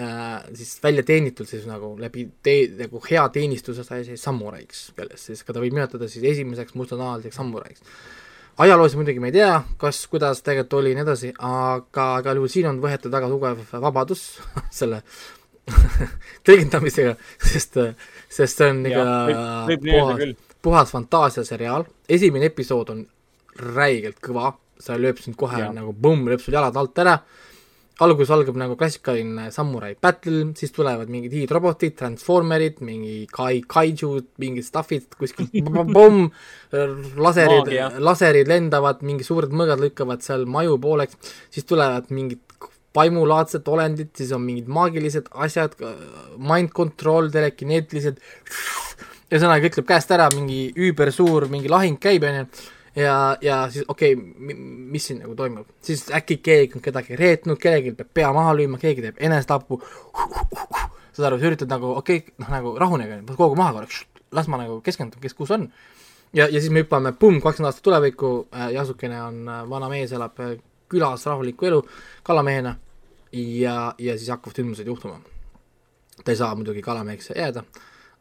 [0.00, 5.30] äh, siis välja teenitud siis nagu läbi tee-, nagu hea teenistuse sai siis samuraiks, kellest
[5.30, 7.86] siis keda võib nimetada siis esimeseks mustanahaliseks samuraiks.
[8.58, 12.52] Ajaloos muidugi me ei tea, kas, kuidas tegelikult oli ja nii edasi, aga igal juhul
[12.52, 14.24] siin on võetud väga tugev vabadus
[14.78, 15.02] selle
[16.46, 17.78] tõlgendamisega, sest,
[18.28, 19.04] sest see on ikka
[19.86, 23.00] puhas, puhas fantaasiaseriaal, esimene episood on
[23.74, 25.72] räigelt kõva, see lööb sind kohe Jaa.
[25.72, 27.16] nagu põmm, lööb sul jalad alt ära,
[28.02, 34.66] algus algab nagu klassikaline samurai battle, siis tulevad mingid hiidrobotid, transformerid, mingi kai, kaijud, mingid
[34.66, 35.46] stuff'id kuskil
[35.92, 36.26] pomm,
[37.22, 37.70] laserid
[38.02, 41.20] laserid lendavad, mingi suured mõõgad lükkavad seal maju pooleks,
[41.54, 42.42] siis tulevad mingid
[42.94, 45.74] vaimulaadsed olendid, siis on mingid maagilised asjad,
[46.38, 48.18] mind control, telekineetilised,
[49.30, 52.46] ühesõnaga kõik läheb käest ära, mingi üübersuur mingi lahing käib, onju,
[52.96, 54.54] ja, ja siis okei okay,,
[54.94, 58.78] mis siin nagu toimub, siis äkki keegi on kedagi reetnud, kellelgi peab pea maha lüüma,
[58.82, 59.80] keegi teeb enesetapu,
[61.12, 64.04] saad aru, sa üritad nagu okei okay,, noh nagu rahunege, koogu maha korraks,
[64.34, 65.68] las ma nagu keskendun, kes kus on.
[66.32, 70.12] ja, ja siis me hüppame, pumm, kakskümmend aastat tulevikku äh,, Jasukene on äh, vana mees,
[70.12, 70.56] elab äh,
[70.90, 71.82] külas rahulikku elu
[72.22, 72.76] kalamehena
[73.32, 75.20] ja, ja siis hakkavad sündmused juhtuma.
[76.24, 77.64] ta ei saa muidugi kalameheks jääda,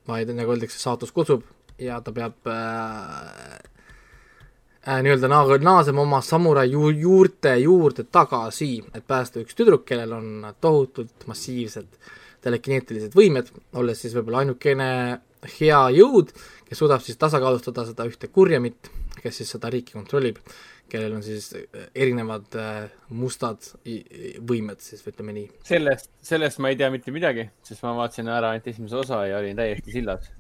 [0.07, 1.43] vaid nagu öeldakse, saatus kutsub
[1.77, 3.72] ja ta peab äh,
[4.85, 10.49] nii-öelda naa-, naasema oma samurai ju-, juurte juurde tagasi, et päästa üks tüdruk, kellel on
[10.61, 11.87] tohutult massiivsed
[12.43, 14.89] telekineetilised võimed, olles siis võib-olla ainukene
[15.59, 16.33] hea jõud,
[16.67, 18.91] kes suudab siis tasakaalustada seda ühte kurjamit,
[19.21, 20.39] kes siis seda riiki kontrollib,
[20.91, 22.85] kellel on siis äh, erinevad äh,
[23.15, 23.63] mustad
[24.51, 25.49] võimed siis, ütleme nii.
[25.67, 29.39] sellest, sellest ma ei tea mitte midagi, sest ma vaatasin ära ainult esimese osa ja
[29.39, 30.31] olin täiesti sillas.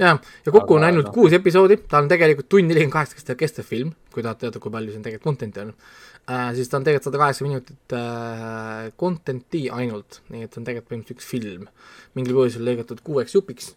[0.00, 3.68] jah, ja kokku on ainult aga- kuus episoodi, ta on tegelikult tund nelikümmend kaheksa kestev
[3.68, 6.54] film, kui tahate teada, kui palju siin tegelikult content'i on äh,.
[6.56, 10.90] siis ta on tegelikult sada kaheksakümmend minutit äh, content'i ainult, nii et see on tegelikult
[10.94, 11.68] põhimõtteliselt üks film,
[12.16, 13.74] mingil põhjusel lõigatud kuueks jupiks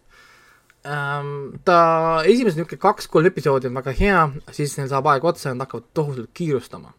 [0.86, 1.60] ähm,.
[1.64, 1.78] ta
[2.24, 5.88] esimesed niisugune kaks-kolm episoodi on väga hea, siis neil saab aeg otsa ja nad hakkavad
[5.94, 6.94] tohutult kiirustama.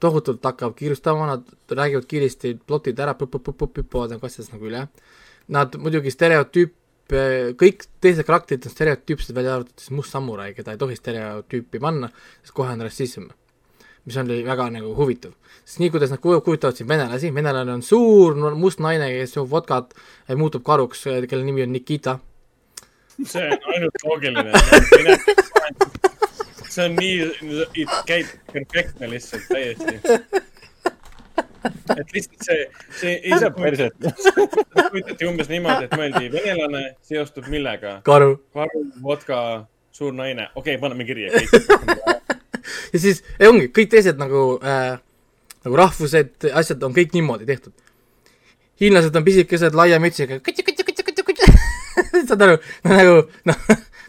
[0.00, 3.16] tohutult hakkavad kiirustama, nad räägivad kiiresti plotid ära,
[3.82, 4.84] hüppavad nagu nagu üle.
[5.48, 6.74] Nad muidugi stereotüüp,
[7.08, 12.10] kõik teised karakterid on stereotüüpsed, välja arvatud siis must samurai, keda ei tohi stereotüüpi panna,
[12.42, 13.30] sest kohe on rassism.
[14.08, 15.32] mis oli väga nagu huvitav.
[15.64, 19.50] sest nii, kuidas nad kuju- kujutavad siin venelasi, venelane on suur must naine, kes joob
[19.50, 19.94] vodkat,
[20.36, 22.18] muutub karuks, kelle nimi on Nikita
[23.26, 24.52] see on ainult loogiline.
[26.68, 29.98] see on nii, käib perfektne lihtsalt täiesti.
[32.00, 32.66] et lihtsalt see,
[33.00, 33.96] see Isa perset.
[34.90, 37.98] kujutati umbes niimoodi, et mõeldi, venelane seostub millega?
[38.06, 39.40] karu karu, vodka,
[39.94, 41.50] suur naine, okei okay,, paneme kirja kõik.
[42.94, 44.96] ja siis ei, ongi kõik teised nagu äh,,
[45.66, 47.74] nagu rahvused, asjad on kõik niimoodi tehtud.
[48.80, 50.40] hiinlased on pisikesed, laia mütsiga,
[52.28, 53.14] saad aru, nagu
[53.48, 53.62] noh,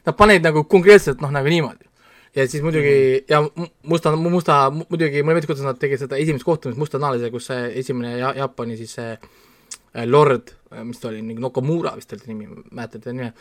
[0.05, 1.88] nad panevad nagu konkreetselt noh, nagu niimoodi.
[2.35, 6.45] Ja siis muidugi ja mu- musta, musta, muidugi mulle meeldis, kuidas nad tegid seda esimest
[6.45, 10.53] kohtumist mustanahalisega, kus see esimene ja, Jaapani siis see äh, lord,
[10.85, 13.33] mis ta oli, Nokomura vist oli ta nimi, mäletad ta nime,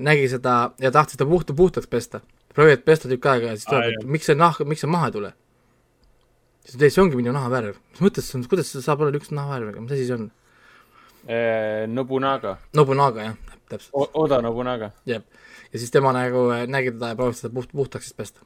[0.00, 2.20] nägi seda ja tahtis ta puhta, puhtaks pesta.
[2.54, 5.16] proovid pesta tükk aega ja siis tuleb, et miks see nahk, miks see maha ei
[5.18, 5.32] tule?
[6.64, 7.78] siis ta ütles, see ongi minu nahavärv.
[7.92, 10.30] mis mõttes see on, kuidas see saab olla üks nahavärv, mis asi see on?
[11.94, 13.36] Nobunaga, Nobunaga jah,
[13.70, 14.90] täpselt, Oda Nobunaga.
[15.08, 15.22] jah.
[15.74, 18.44] Ja siis tema nagu äh, nägi teda ja proovis seda puht, puhtaks siis pesta.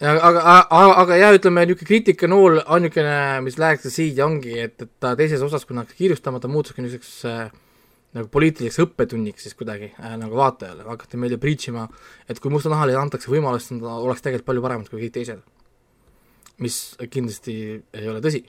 [0.00, 5.12] aga, aga, aga jah, ütleme niisugune kriitikanool ainukene, mis läheks siia ongi, et, et ta
[5.18, 7.50] teises osas, kui nad hakkasid kiirustama, ta muutuski niisuguseks äh,
[8.16, 11.84] nagu poliitiliseks õppetunniks siis kuidagi äh, nagu vaatajale, hakati meile preach ima,
[12.28, 15.44] et kui mustanahalile antakse võimalus, siis nad oleks tegelikult palju paremad kui kõik teised.
[16.60, 17.54] mis kindlasti
[17.96, 18.42] ei ole tõsi.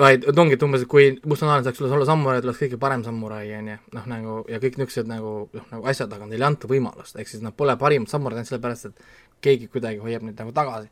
[0.00, 3.04] Vaid et ongi, et umbes, et kui mustanahaline saaks olla sammurai, ta oleks kõige parem
[3.06, 6.48] sammurai, on ju, noh nagu ja kõik niisugused nagu, noh nagu asjad, aga neile ei
[6.48, 10.40] anta võimalust, ehk siis nad pole parimad sammuraid ainult sellepärast, et keegi kuidagi hoiab neid
[10.40, 10.90] nagu tagasi.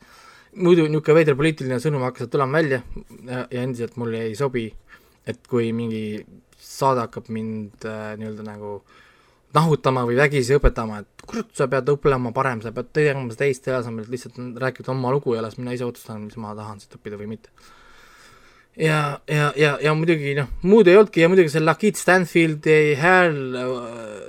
[0.57, 2.83] muidu niisugune veider poliitiline sõnum hakkas tulema välja
[3.25, 4.69] ja, ja endiselt mulle ei sobi,
[5.27, 6.25] et kui mingi
[6.59, 8.81] saade hakkab mind äh, nii-öelda nagu
[9.55, 13.65] nahutama või vägisi õpetama, et kurat, sa pead õppima parem, sa pead tegema seda teist
[13.65, 16.81] selle asemel, et lihtsalt rääkida oma lugu ja las mina ise otsustan, mis ma tahan
[16.83, 17.53] siit õppida või mitte.
[18.79, 18.99] ja,
[19.29, 23.35] ja, ja, ja muidugi noh, muud ei olnudki ja muidugi see Lakeith Stanfieldi hääl,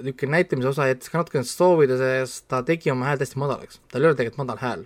[0.03, 4.01] niisugune näitamise osa jättis ka natukene soovida, sest ta tegi oma häält hästi madalaks, tal
[4.03, 4.83] ei ole tegelikult madal hääl.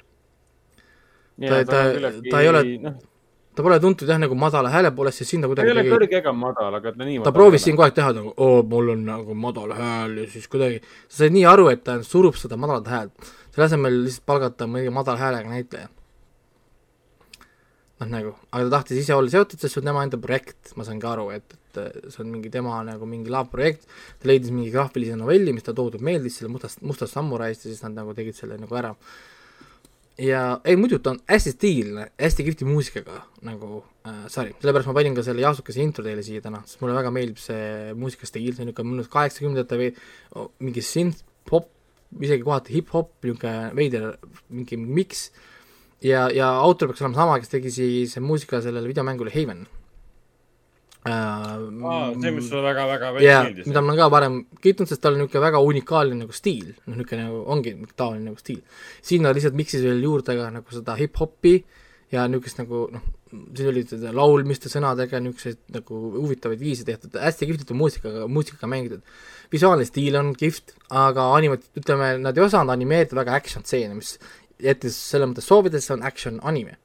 [1.50, 1.84] Ta- ta-
[2.32, 2.94] ta ei ole- noh,
[3.56, 5.96] ta pole tuntud jah, nagu madala hääle poolest, sest siin ta ta ei kuidagi ole
[5.98, 8.90] kõrge ega madal, aga ta nii ta proovis siin kogu aeg teha nagu, oo, mul
[8.94, 12.58] on nagu madal hääl ja siis kuidagi, sa said nii aru, et ta surub seda
[12.58, 13.12] madalat häält.
[13.54, 15.88] selle asemel lihtsalt palgata mõni madala häälega näitleja.
[18.04, 20.86] noh, nagu, aga ta tahtis ise olla seotud, sest see on tema enda projekt, ma
[20.88, 23.86] sain ka aru, et, et see on mingi tema nagu mingi laavprojekt,
[24.22, 27.84] ta leidis mingi graafilise novelli, mis talle tohutult meeldis, selle mustast, mustast sammuraist ja siis
[27.86, 28.94] nad nagu tegid selle nagu ära.
[30.22, 34.98] ja ei muidu ta on hästi stiilne, hästi kihvti muusikaga nagu äh, sari, sellepärast ma
[35.00, 38.62] panin ka selle jaasukese intro teile siia täna, sest mulle väga meeldib see muusikastiil, see
[38.62, 39.90] on niisugune mõnus kaheksakümnendate või
[40.62, 41.72] mingi synth pop,
[42.22, 44.12] isegi kohati hip-hop, niisugune veider
[44.54, 45.32] mingi miks
[46.04, 49.66] ja, ja autor peaks olema sama, kes tegi siis muusika sellele videomängule Haven
[51.08, 52.14] uh,.
[52.22, 53.70] see, mis sulle väga-väga jaa, meeldis.
[53.70, 57.00] mida ma olen ka varem kiitnud, sest tal on niisugune väga unikaalne nagu stiil, noh
[57.00, 58.62] niisugune nagu ongi taoline nagu stiil.
[59.02, 61.58] siin ta lihtsalt miksis veel juurde ka nagu seda hip-hopi
[62.14, 63.06] ja niisugust nagu noh,
[63.58, 68.70] siin olid seda laulmiste sõnadega niisuguseid nagu huvitavaid viise tehtud, hästi kihvtilt on muusikaga, muusikaga
[68.70, 69.02] mängitud.
[69.54, 74.16] visuaalne stiil on kihvt, aga animat-, ütleme, nad ei osanud animeerida väga action stseene, mis
[74.62, 76.78] jättis selles mõttes soovida, sest see on action anime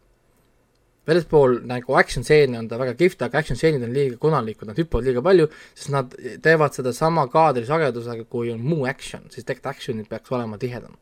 [1.09, 4.79] väljaspool nagu action stseene on ta väga kihvt, aga action stseenid on liiga konalikud, nad
[4.79, 6.15] hüppavad liiga palju, sest nad
[6.45, 10.97] teevad seda sama kaadrisagedusega, kui on muu action, siis tegelikult action'id peaks olema tihedam.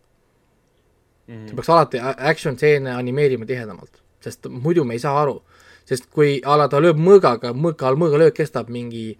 [1.26, 1.48] Mhm.
[1.48, 5.42] sa peaks alati action stseene animeerima tihedamalt, sest muidu me ei saa aru.
[5.86, 9.16] sest kui a la ta lööb mõõgaga, mõõga all mõõgalöök kestab mingi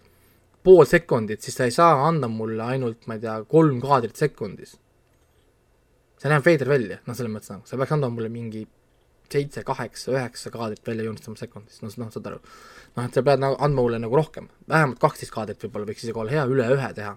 [0.65, 4.75] pool sekundit, siis ta ei saa anda mulle ainult, ma ei tea, kolm kaadrit sekundis.
[6.21, 8.65] See näeb veider välja, noh, selles mõttes nagu, sa peaks andma mulle mingi
[9.33, 12.41] seitse, kaheksa, üheksa kaadrit välja joonistama sekundis, noh, noh, saad aru.
[12.97, 16.23] noh, et sa pead nagu andma mulle nagu rohkem, vähemalt kaksteist kaadrit võib-olla võiks isegi
[16.23, 17.17] olla hea, üle ühe teha.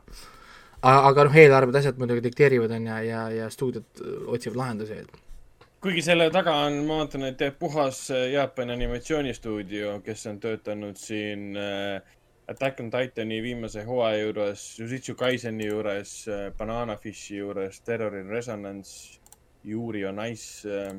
[0.89, 5.01] aga noh, eelarved, asjad muidugi dikteerivad, on ju, ja, ja stuudiod öö, otsivad lahendusi,
[5.84, 8.01] kuigi selle taga on, ma vaatan, et puhas
[8.34, 12.17] Jaapani animatsioonistuudio, kes on töötanud siin äh,
[12.49, 16.26] Attack on Titani viimase hooaja juures, Jujutsu Kaiseni juures,
[16.57, 19.19] Banana Fishi juures, Terror in Resonance,
[19.63, 20.95] Yuri on Ice äh,.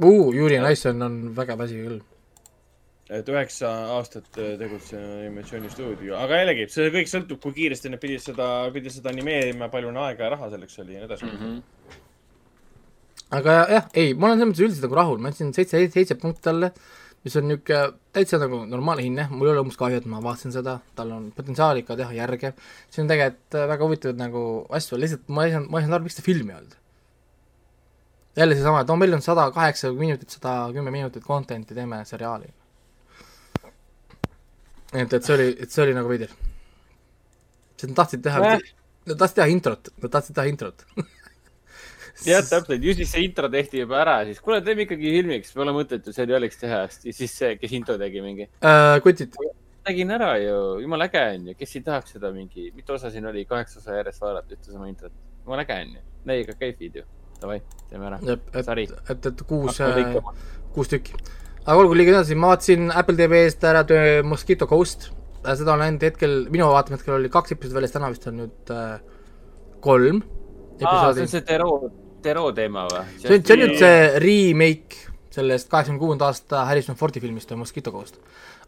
[0.00, 0.34] uh,.
[0.34, 2.02] Jüri Naisson on vägev asi küll.
[3.10, 3.68] et üheksa
[3.98, 8.94] aastat äh, tegutsenud animatsioonistuudio, aga jällegi, see kõik sõltub, kui kiiresti nad pidid seda, pidid
[8.94, 11.34] seda animeerima, palju on aega ja raha selleks oli ja nii edasi mm.
[11.42, 11.98] -hmm.
[13.40, 16.46] aga jah, ei, ma olen selles mõttes üldiselt nagu rahul, ma andsin seitse, seitse punkti
[16.48, 16.72] talle,
[17.24, 17.80] mis on niisugune
[18.12, 21.30] täitsa nagu normaalne hinne, mul ei ole umbes kahju, et ma vaatasin seda, tal on
[21.36, 22.52] potentsiaali ikka teha järge,
[22.92, 24.42] siin on tegelikult äh, väga huvitavaid nagu
[24.78, 26.76] asju, lihtsalt ma ei saanud, ma ei saanud aru, miks ta filmi ei olnud.
[28.36, 32.52] jälle seesama, et no meil on sada kaheksa minutit, sada kümme minutit content'i, teeme seriaali.
[34.92, 36.32] et, et see oli, et see oli nagu veider.
[37.76, 38.56] sest nad tahtsid teha
[39.06, 40.84] nad tahtsid teha introt, nad tahtsid teha introt.
[42.30, 45.74] jah, täpselt, ju siis see intro tehti juba ära, siis kuule, teeme ikkagi filmiks, pole
[45.74, 48.48] mõtet ju seriaaliks teha, siis see, kes intro tegi mingi.
[48.62, 49.34] Äh, kutid,
[49.84, 53.26] tegin ära ju, jumala äge on ju, kes ei tahaks seda mingi, mitu osa siin
[53.28, 55.12] oli, kaheksa osa järjest vaadata ühte sama introt.
[55.44, 57.04] jumala äge on ju, meiega käib ju,
[57.40, 57.58] davai,
[57.90, 58.20] teeme ära.
[58.22, 58.46] et,
[59.10, 60.36] et, et kuus, lõikama.
[60.76, 61.18] kuus tükki.
[61.64, 65.10] aga olgu, liiga edasi, ma vaatasin Apple TV-st ära töö Mosquito Coast.
[65.44, 68.72] seda on ainult hetkel, minu vaatamise hetkel oli kaks episoodi väljas, täna vist on nüüd
[68.72, 68.96] äh,
[69.84, 70.32] kolm aa,
[70.78, 71.32] see episoodi on.
[71.34, 71.70] see Tero,
[72.24, 73.02] Tero teema või?
[73.20, 75.02] see on, see on nüüd see remake
[75.34, 78.18] sellest kaheksakümne kuuenda aasta Harrison Fordi filmist Mosquito Coast.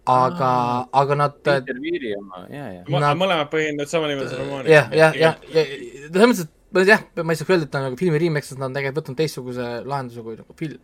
[0.06, 0.50] aga,
[0.92, 2.82] aga nad, Peeter Viiri oma, ja, ja.
[2.90, 4.70] Mõlemad põhinevad samanimelise romaani.
[4.70, 7.88] jah, jah, jah, selles mõttes, et ma jah, ma ei saaks öelda, et ta on
[7.88, 10.78] nagu filmi remake, sest nad on tegelikult võtnud teistsuguse lahenduse kui nagu film.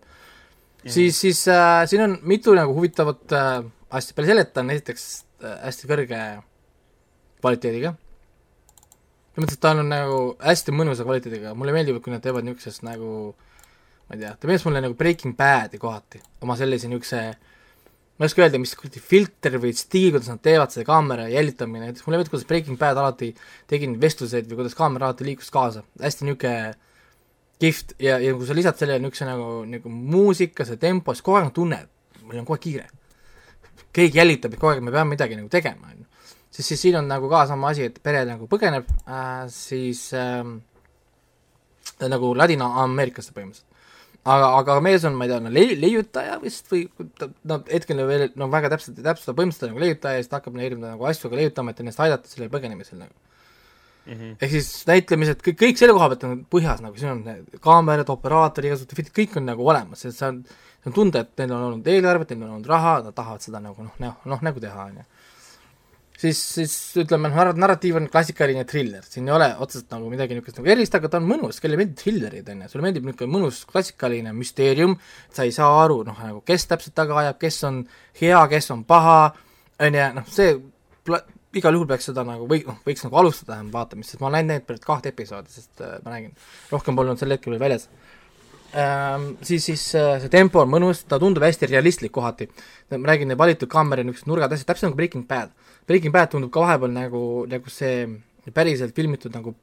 [0.85, 3.53] siis, siis äh, siin on mitu nagu huvitavat äh,
[3.93, 5.07] asja, peale selle, et ta on esiteks
[5.44, 6.23] äh, hästi kõrge
[7.43, 7.94] kvaliteediga.
[9.33, 12.85] Selles mõttes, et ta on nagu hästi mõnusa kvaliteediga, mulle meeldib, kui nad teevad niisugusest
[12.85, 17.23] nagu ma ei tea, ta meenutas mulle nagu Breaking Bad'i kohati, oma sellise niisuguse
[18.19, 21.89] ma ei oska öelda, mis kuradi filter või stiil, kuidas nad teevad seda kaamera jälitamine,
[21.89, 23.33] näiteks mulle meeldib, kuidas Breaking Bad alati
[23.71, 26.75] tegi neid vestluseid või kuidas kaamera alati liikus kaasa, hästi niisugune
[27.63, 27.97] kihvt.
[28.03, 31.51] Ja, ja kui sa lisad sellele niisuguse nagu, nagu muusika, see tempo, siis kogu aeg
[31.57, 31.89] tunned,
[32.29, 32.89] meil on kogu aeg kiire.
[33.93, 36.07] keegi jälitab, et kogu aeg me peame midagi nagu tegema, on ju.
[36.53, 40.61] siis, siis siin on nagu ka sama asi, et pere nagu põgeneb äh,, siis ähm,
[42.12, 43.69] nagu Ladina-Ameerikasse põhimõtteliselt.
[44.23, 46.85] Aga, aga mees on, ma ei tea, no le-, leiutaja vist või
[47.19, 50.31] ta, no hetkel veel no väga täpselt ei täpsusta, põhimõtteliselt on nagu leiutaja ja siis
[50.31, 53.16] ta hakkab neile nagu asju ka leiutama, et ennast aidata sellel põgenemisel nagu.
[54.07, 58.15] ehk siis näitlemised, kõik, kõik selle koha pealt on põhjas nagu, siin on need kaamerad,
[58.15, 61.91] operaatorid, igasugused kõik on nagu olemas, see on, see on tunda, et neil on olnud
[61.91, 65.03] eelarvet, neil on olnud raha, nad tahavad seda nagu noh, noh, noh nagu teha, on
[65.03, 65.07] ju
[66.23, 70.61] siis, siis ütleme, narra-, narratiiv on klassikaline triller, siin ei ole otseselt nagu midagi niisugust
[70.61, 73.62] nagu erilist, aga ta on mõnus, kellele meeldib trillerid, on ju, sulle meeldib niisugune mõnus
[73.69, 74.97] klassikaline müsteerium,
[75.35, 77.82] sa ei saa aru, noh nagu kes täpselt taga ajab, kes on
[78.20, 79.20] hea, kes on paha,
[79.82, 80.57] on ju, noh see
[81.09, 81.24] pla-,
[81.59, 84.49] igal juhul peaks seda nagu või noh, võiks nagu alustada vähemalt vaatamist, sest ma olen
[84.49, 86.35] näinud pärast kahte episoodi, sest äh, ma räägin,
[86.73, 87.89] rohkem polnud sel hetkel veel väljas
[88.78, 89.35] ähm,.
[89.44, 92.49] siis, siis äh, see tempo on mõnus, ta tundub hästi realistlik kohati.
[92.97, 95.53] ma räägin, need valitud kaamera niisugused nurgad, asjad, täpselt nagu Breaking Bad.
[95.87, 98.07] Breaking Bad tundub ka vahepeal nagu, nagu see
[98.55, 99.55] päriselt filmitud nagu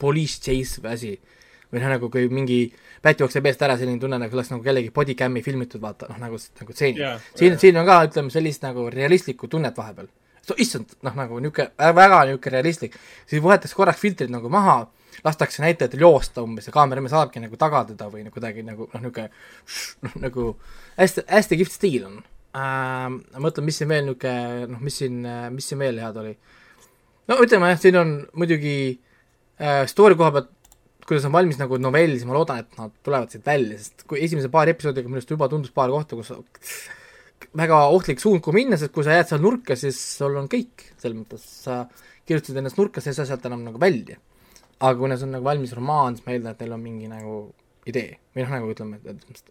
[0.00, 1.18] police chase või asi.
[1.70, 2.60] või noh, nagu kui mingi
[3.02, 6.38] pätt jookseb eest ära, selline tunne nagu oleks nagu kellegi bodycam'i filmitud, vaata, noh nagu,
[6.60, 7.60] nagu stseen Jaa, siin, jaa.
[7.62, 10.08] siin on ka, ütleme, sellist nagu realistlikku tunnet vahepeal.
[10.58, 12.96] issand, noh nagu niisugune, väga niisugune realistlik,
[13.30, 14.80] siis võetakse korraks filtrid nagu maha,
[15.22, 19.30] lastakse näitlejatel joosta umbes ja kaameramees saabki nagu taga teda või kuidagi nagu noh, niisugune
[20.08, 20.48] noh, nagu
[20.98, 22.18] hästi, hästi kihvt stiil on
[22.56, 23.10] äh,.
[23.10, 25.20] ma mõtlen, mis siin veel niisugune, noh, mis siin,
[25.54, 26.36] mis siin veel head oli.
[27.30, 28.78] no ütleme jah, siin on muidugi
[29.60, 30.54] äh, story koha pealt,
[31.06, 34.22] kuidas on valmis nagu novell, siis ma loodan, et nad tulevad siit välja, sest kui
[34.22, 36.30] esimese paari episoodiga minu arust juba tundus paar kohta, kus
[37.62, 40.90] väga ohtlik suund, kuhu minna, sest kui sa jääd seal nurka, siis sul on kõik,
[41.00, 41.82] selles mõttes sa
[42.28, 44.20] kirjutasid ennast nurka, sa ei saa sealt enam nagu välja.
[44.80, 47.40] aga kuna see on nagu valmis romaan, siis ma eeldan, et neil on mingi nagu
[47.90, 49.50] idee või noh, nagu ütleme, et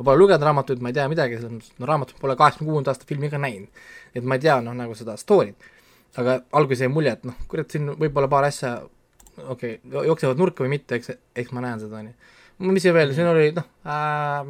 [0.00, 2.94] ma pole lugenud raamatuid, ma ei tea midagi, selles mõttes, no raamatut pole kaheksakümne kuuenda
[2.94, 3.82] aasta filmi ka näinud.
[4.16, 5.68] et ma ei tea noh, nagu seda story't.
[6.16, 10.64] aga alguses jäi mulje, et noh, kurat, siin võib-olla paar asja okei okay,, jooksevad nurka
[10.64, 12.72] või mitte, eks, eks ma näen seda, on ju.
[12.72, 14.48] mis siin veel, siin oli noh äh,,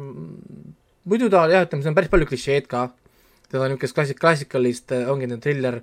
[1.11, 2.87] muidu ta jah, ütleme, siin on päris palju klišeed ka,
[3.51, 5.81] teda niisugust klassik-, klassikalist, ongi need thriller,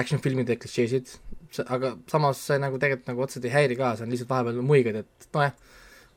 [0.00, 1.12] action filmide klišeesid,
[1.66, 5.02] aga samas see nagu tegelikult nagu otseselt ei häiri ka, see on lihtsalt vahepeal muigad,
[5.04, 5.54] et nojah,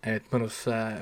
[0.03, 0.99] et mõnus äh,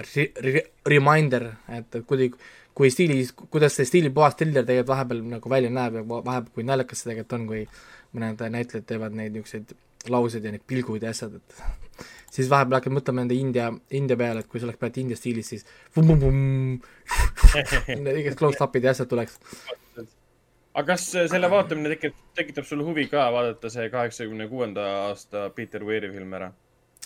[0.88, 2.38] reminder, et, kuidagi
[2.78, 6.68] kui stiilis, kuidas see stiilipuhas thriller tegelikult vahepeal nagu välja näeb ja va- vahepeal kui
[6.68, 7.61] naljakas see tegelikult on, kui
[8.15, 9.73] mõned näitlejad teevad neid niisuguseid
[10.11, 11.49] lauseid ja neid pilguid ja asjad, et
[12.36, 13.68] siis vahepeal hakkad mõtlema nende India,
[13.98, 15.68] India peale, et kui see oleks praegu India stiilis, siis
[18.23, 19.36] igast close-up'id ja asjad tuleks.
[20.72, 25.84] aga kas selle vaatamine tekitab, tekitab sulle huvi ka vaadata see kaheksakümne kuuenda aasta Peter
[25.84, 26.49] Weiri film ära?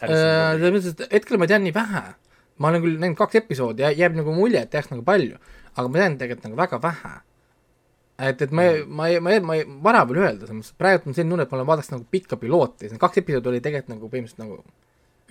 [0.03, 2.03] Äh, selles mõttes, et hetkel ma tean nii vähe.
[2.55, 5.35] ma olen küll näinud kaks episoodi ja jääb nagu mulje, et tehakse nagu palju,
[5.75, 7.13] aga ma tean tegelikult nagu väga vähe.
[8.27, 11.15] et, et ma ei, ma ma ma ei, vara veel öelda, selles mõttes, praegu on
[11.15, 14.11] selline tunne, et ma olen vaadaks nagu pikka pilooti, need kaks episoodi oli tegelikult nagu
[14.11, 14.61] põhimõtteliselt nagu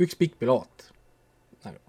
[0.05, 0.89] üks pikk piloot
[1.65, 1.81] nagu..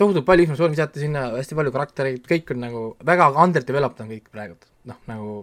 [0.00, 4.32] tohutult palju informatsiooni visati sinna, hästi palju karaktereid, kõik on nagu väga underdeveloped on kõik
[4.32, 5.38] praegu, noh nagu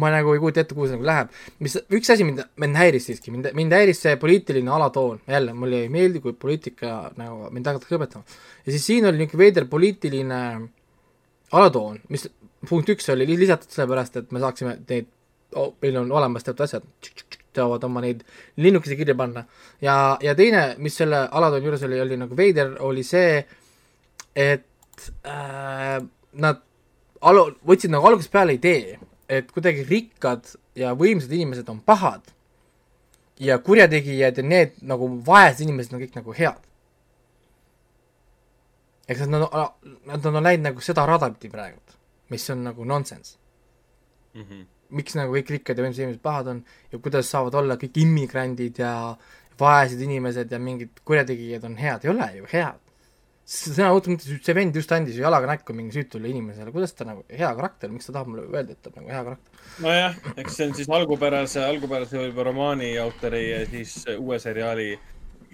[0.00, 1.32] ma nagu ei kujuta ette, kuhu see nagu läheb.
[1.64, 5.84] mis, üks asi mind, mind häiris siiski, mind, mind häiris see poliitiline alatoon, jälle, mulle
[5.84, 8.38] ei meeldi, kui poliitika nagu mind hakatakse õpetama.
[8.66, 10.40] ja siis siin oli niisugune veider poliitiline
[11.56, 12.28] alatoon, mis
[12.68, 15.10] punkt üks oli lisatud sellepärast, et me saaksime neid
[15.54, 16.86] oh,, meil on olemas teatud asjad,
[17.56, 18.22] tahavad oma neid
[18.60, 19.46] linnukesi kirja panna.
[19.80, 23.40] ja, ja teine, mis selle alatooni juures oli, oli nagu veider, oli see,
[24.36, 26.00] et äh,
[26.36, 26.62] nad
[27.20, 28.98] alu-, võtsid nagu algusest peale idee,
[29.28, 32.32] et kuidagi rikkad ja võimsad inimesed on pahad
[33.42, 36.62] ja kurjategijad ja need nagu vaesed inimesed on kõik nagu head.
[39.08, 39.66] eks nad on,
[40.06, 41.78] nad on läinud nagu seda rada pidi praegu,
[42.30, 43.36] mis on nagu nonsense
[44.34, 44.42] mm.
[44.42, 44.64] -hmm.
[44.90, 48.78] miks nagu kõik rikkad ja võimsad inimesed pahad on ja kuidas saavad olla kõik immigrandid
[48.78, 49.16] ja
[49.60, 52.85] vaesed inimesed ja mingid kurjategijad on head, ei ole ju head
[53.46, 57.06] sõna otseses mõttes see vend just andis ju jalaga näkku mingi süütule inimesele, kuidas ta
[57.06, 59.66] nagu, hea karakter, miks ta tahab mulle öelda, et ta on nagu hea karakter?
[59.84, 64.88] nojah, eks see on siis algupärase, algupärase võib-olla romaani autori ja siis uue seriaali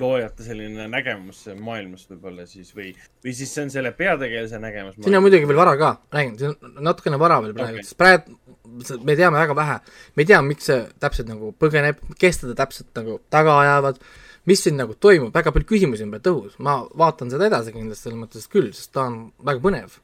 [0.01, 2.95] loojate selline nägemus maailmast võib-olla siis või,
[3.25, 4.97] või siis see on selle peategelase nägemus.
[5.05, 7.99] siin on muidugi veel vara ka, räägin, see on natukene vara veel praegu okay., sest
[8.01, 9.79] praegu me teame väga vähe,
[10.17, 14.01] me ei tea, miks see täpselt nagu põgeneb, kes teda täpselt nagu taga ajavad
[14.49, 18.09] mis siin nagu toimub, väga palju küsimusi on praegu õhus, ma vaatan seda edasi kindlasti
[18.09, 20.01] selles mõttes küll, sest ta on väga põnev.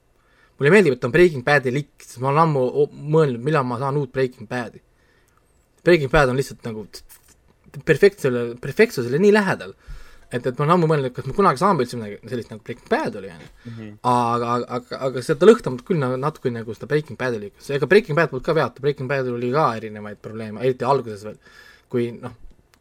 [0.59, 3.79] mulle meeldib, et ta on Breaking Badi likk, sest ma olen ammu mõelnud, millal ma
[3.79, 4.81] saan uut Breaking Badi.
[5.87, 6.83] Breaking Bad on lihtsalt nagu
[7.87, 9.77] perfektsele, perfektsusele nii lähedal,
[10.33, 12.65] et, et ma olen ammu mõelnud, et kas me kunagi saame üldse midagi sellist nagu
[12.67, 13.53] Breaking Bad oli, on ju.
[13.71, 13.93] Mhm.
[14.03, 18.19] aga, aga, aga seda lõhnab küll nagu natuke nagu seda Breaking Badi oli, ega Breaking
[18.19, 21.39] Bad polnud ka veatu, Breaking Badil oli ka erinevaid probleeme, eriti alguses veel,
[21.89, 22.35] kui noh,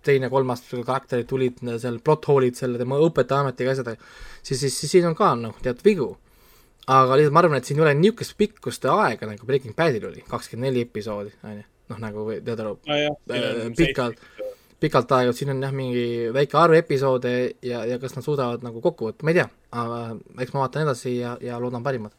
[0.08, 4.10] teine-kolmas karakterid tulid, seal plot hole'id selle tema õpetajaametiga asjadega,
[4.42, 6.10] siis, siis, siis siin on ka noh, teatud vigu.
[6.88, 10.24] aga lihtsalt ma arvan, et siin ei ole niisugust pikkuste aega, nagu Breaking Badil oli,
[10.28, 13.10] kakskümmend neli episoodi, on ju, noh nagu tead aru äh,,
[13.76, 14.22] pikalt,
[14.80, 16.06] pikalt aega, siin on jah, mingi
[16.36, 17.34] väike arv episoode
[17.66, 19.50] ja, ja kas nad suudavad nagu kokku võtta, ma ei tea,
[19.84, 20.00] aga
[20.44, 22.16] eks ma vaatan edasi ja, ja loodan parimat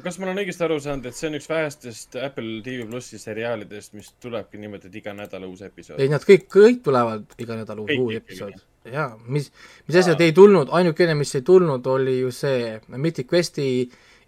[0.00, 3.92] kas ma olen õigesti aru saanud, et see on üks vähestest Apple TV plussi seriaalidest,
[3.98, 6.00] mis tulebki niimoodi, et iga nädal uus episood?
[6.00, 8.56] ei, nad kõik, kõik tulevad iga nädal uus, uus episood.
[8.88, 9.50] jaa, mis,
[9.88, 13.66] mis asjad ei tulnud, ainukene, mis ei tulnud, oli ju see Mythic Questi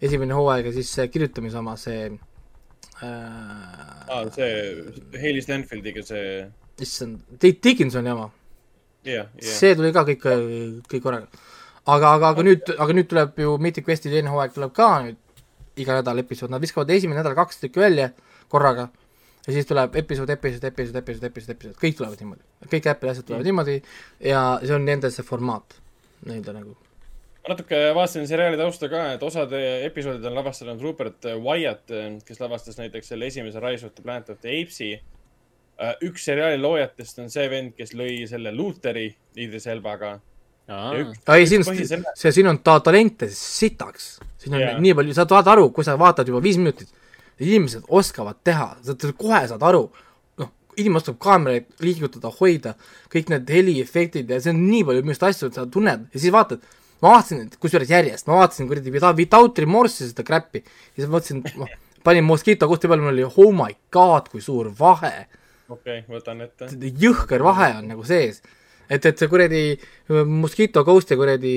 [0.05, 4.53] esimene hooaeg ja siis see kirjutamise oma, see äh, aa, see
[5.17, 6.45] Hailey Stanfieldiga see
[6.85, 8.29] issand, Dickinsoni oma
[9.05, 9.27] yeah,.
[9.41, 9.51] Yeah.
[9.57, 10.29] see tuli ka kõik,
[10.91, 11.45] kõik korraga.
[11.85, 15.21] aga, aga, aga nüüd, aga nüüd tuleb ju Mythic Questi teine hooaeg tuleb ka nüüd
[15.81, 18.09] iga nädal episood, nad viskavad esimene nädal kaks tükki välja
[18.51, 18.89] korraga
[19.47, 22.43] ja siis tuleb episood, episood, episood, episood, episood, episood, kõik tulevad niimoodi.
[22.71, 23.49] kõik Apple'i asjad tulevad mm.
[23.51, 23.75] niimoodi
[24.31, 25.77] ja see on nende see formaat,
[26.25, 26.75] nii-öelda nagu.
[27.43, 31.93] ma natuke vaatasin seriaali tausta ka, et osad episoodid on lavastanud Rupert Wyatt,
[32.25, 34.95] kes lavastas näiteks selle esimese Rise of the Planet of the Apes'i.
[36.07, 40.15] üks seriaali loojatest on see vend, kes lõi selle Lutheri Idris Elbaga
[41.37, 44.15] ei, siin, see, siin on ta talente sitaks.
[44.41, 44.79] siin on yeah.
[44.81, 46.89] nii palju, sa saad aru, kui sa vaatad juba viis minutit,
[47.41, 49.83] inimesed oskavad teha, sa kohe saad aru,
[50.41, 52.75] noh, inimene oskab kaameraid liigutada, hoida,
[53.13, 56.23] kõik need heliefektid ja see on nii palju minu arust asju, et sa tunned ja
[56.25, 56.65] siis vaatad,
[57.03, 61.73] ma vaatasin, kusjuures järjest, ma vaatasin kuradi Without Remorse'i seda crap'i ja siis mõtlesin, noh,
[62.05, 65.27] panin Mosquito kusti peale, mul oli oh my god, kui suur vahe.
[65.69, 66.73] okei okay,, võtan ette.
[67.05, 68.41] jõhker vahe on nagu sees
[68.89, 69.65] et, et see kuradi
[70.29, 71.55] Mosquito Ghost ja kuradi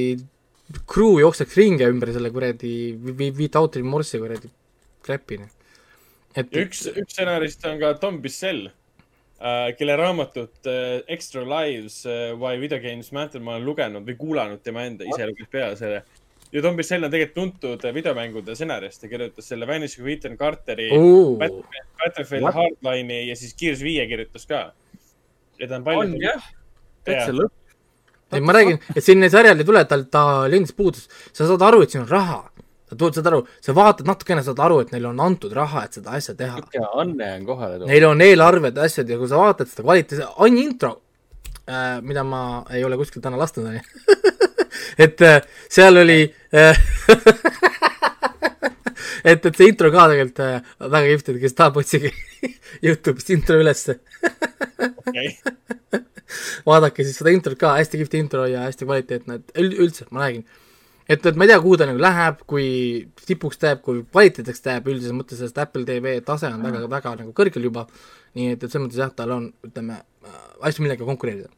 [0.89, 2.73] crew jookseks ringi ümber selle kuradi
[3.39, 4.51] Without Remorse'i kuradi
[5.05, 5.41] crap'i.
[6.37, 12.05] et ja üks, üks stsenarist on ka Tom Bissell äh,, kelle raamatut äh, Extra Lives
[12.07, 15.79] äh, Why Video Games Matter ma olen lugenud või kuulanud tema enda, ise luges peale
[15.81, 16.03] selle.
[16.53, 20.91] ja Tom Bissell on tegelikult tuntud videomängude stsenarist ja kirjutas selle Vanishing of Ethan Carteri
[20.97, 24.67] oh., Battlefield Hardline'i ja siis Gears viie kirjutas ka.
[25.59, 26.05] ja ta on palju.
[26.05, 26.53] on jah
[27.09, 27.55] täitsa lõpp.
[28.33, 31.83] ei, ma räägin, et selline sarjal ei tule, tal, ta lendis puudus, sa saad aru,
[31.85, 32.39] et siin on raha.
[32.89, 36.17] sa saad aru, sa vaatad natukene, saad aru, et neile on antud raha, et seda
[36.19, 36.63] asja teha.
[36.95, 37.93] anne on kohale tulnud.
[37.93, 40.95] Neil on eelarved, asjad ja kui sa vaatad seda kvaliteeti, ainuke intro
[41.69, 43.83] äh,, mida ma ei ole kuskilt täna lasknud, on ju.
[45.05, 46.23] et äh, seal oli
[46.55, 46.79] äh,
[49.24, 52.12] et, et see intro ka tegelikult äh, väga kihvt, et kes tahab, otsige
[52.85, 54.01] Youtube'ist intro ülesse
[54.78, 55.35] okei
[56.66, 60.45] vaadake siis seda introt ka, hästi kihvt intro ja hästi kvaliteetne, et üldse, ma räägin.
[61.09, 62.66] et, et ma ei tea, kuhu ta nagu läheb, kui
[63.24, 66.85] tipuks ta jääb, kui kvaliteetseks ta jääb üldises mõttes, sest Apple TV tase on väga,
[66.90, 67.86] väga nagu kõrgel juba,
[68.36, 70.03] nii et, et selles mõttes jah, tal on, ütleme,
[70.61, 71.49] asju, millega konkureerida.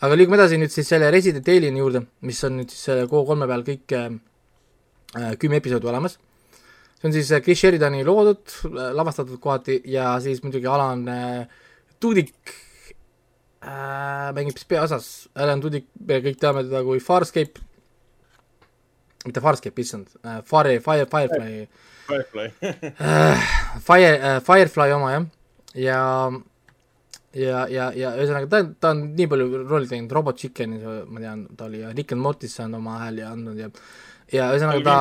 [0.00, 3.48] aga liigume edasi nüüd siis selle Resident Alieni juurde, mis on nüüd siis selle Go3
[3.48, 4.10] peal kõik äh,
[5.40, 6.18] kümme episoodi olemas
[7.00, 8.44] see on siis äh, Chris Sheridani loodud,
[8.96, 11.46] lavastatud kohati ja siis muidugi Alan äh,
[12.00, 12.52] Tudyk
[13.64, 17.64] äh, mängib siis peaosas, Alan Tudyk, me kõik teame teda kui Farscape,
[19.24, 21.66] mitte Farscape, issand äh,, Fire, Fire, Firefly.
[22.10, 22.46] Firefly.
[23.88, 25.26] Fire äh,, Firefly oma jah,
[25.74, 26.04] ja
[27.30, 31.22] ja, ja, ja ühesõnaga ta on, ta on nii palju rolle teinud, Robot Chickenis ma
[31.22, 33.70] tean, ta oli ja Rick and Mortisse on oma hääli andnud ja
[34.32, 34.96] ja ühesõnaga ta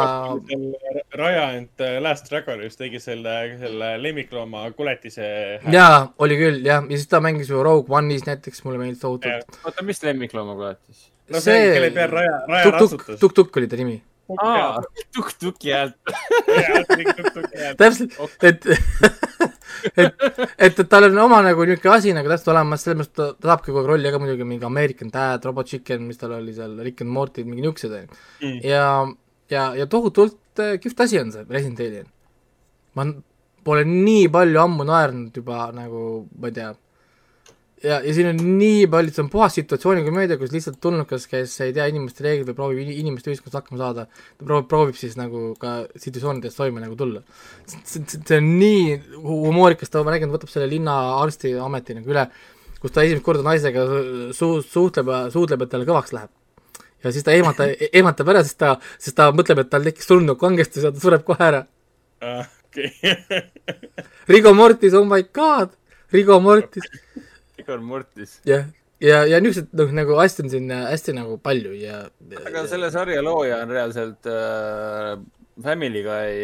[1.19, 5.29] Raja and Last Dragonis tegi selle, selle lemmiklooma kuletise.
[5.73, 9.59] jaa, oli küll jah, ja siis ta mängis ju Rogue One'is näiteks, mulle meeldis tohutult.
[9.63, 11.09] oota, mis lemmiklooma kuulatis?
[11.29, 13.19] no see, kelle peal Raja, Raja Tuk-Tuk, ratsutas.
[13.21, 13.97] Tuk-Tuk oli ta nimi.
[14.37, 14.81] aa,
[15.15, 15.97] tuk-tuki häält.
[17.77, 18.65] täpselt, et,
[19.95, 20.23] et,
[20.57, 23.51] et, et tal on oma nagu niisugune asi nagu täpselt olemas, selles mõttes ta, ta
[23.53, 26.77] saabki kogu aeg rolli, aga muidugi mingi American Dad, Robot Chicken, mis tal oli seal,
[26.85, 27.89] Rick and Morty, mingi niisugused
[28.39, 28.59] Mm.
[28.63, 28.83] ja,
[29.51, 32.07] ja, ja tohutult äh, kihvt asi on see Resident Alien.
[32.95, 33.05] ma
[33.63, 36.03] pole nii palju ammu naernud juba nagu,
[36.39, 36.69] ma ei tea,
[37.83, 41.73] ja, ja siin on nii palju, see on puhas situatsioonikomöödia, kus lihtsalt tulnukas, kes ei
[41.75, 45.53] tea inimeste reegleid või proovib ini- inimeste ühiskonnas hakkama saada, ta proovib, proovib siis nagu
[45.59, 47.23] ka situatsioonides toime nagu tulla.
[47.67, 52.27] see see on nii humoorikas, ta, ma nägin, võtab selle linnaarsti ameti nagu üle,
[52.81, 53.85] kus ta esimest korda naisega
[54.35, 56.29] su-, suhtleb suudleb, et talle kõvaks läheb.
[57.03, 60.83] ja siis ta ehmata-, ehmatab ära, sest ta, sest ta mõtleb, et tal tekkis surnukangestus
[60.83, 61.65] ja ta sureb kohe ära.
[62.19, 62.91] okei.
[64.31, 65.71] Rigo Mortis, oh my god,
[66.11, 66.85] Rigo Mortis,
[67.59, 68.39] Igor Mortis.
[68.47, 68.67] jah,
[69.03, 72.65] ja, ja niisugused noh, nagu asju on siin äh, hästi nagu palju ja, ja aga
[72.71, 75.17] selle sarja looja on reaalselt äh,
[75.63, 76.37] Family Guy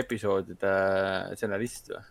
[0.00, 0.72] episoodide
[1.36, 2.02] stsenarist või?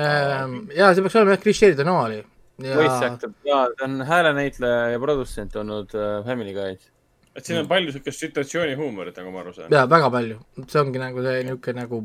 [0.00, 2.22] ähm, ja see peaks olema jah, Chris Sheridan oli.
[2.64, 6.90] Voice ja ta on häälenäitleja ja produtsent olnud äh, Family Guy's.
[7.34, 9.72] et siin on palju siukest situatsioonihuumorit, nagu ma aru saan.
[9.74, 12.04] jaa, väga palju, see ongi nagu see niisugune nagu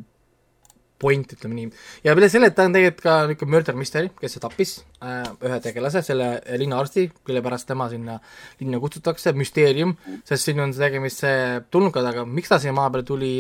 [1.00, 1.70] point, ütleme nii.
[2.04, 6.04] ja peale selle, ta on tegelikult ka niisugune murder mystery, kes tappis äh, ühe tegelase,
[6.06, 8.20] selle linnaarsti, kelle pärast tema sinna
[8.60, 9.96] linna kutsutakse, müsteerium,
[10.28, 11.40] sest siin on tegemist see
[11.72, 13.34] tulnukaga, miks ta siia maa peale tuli,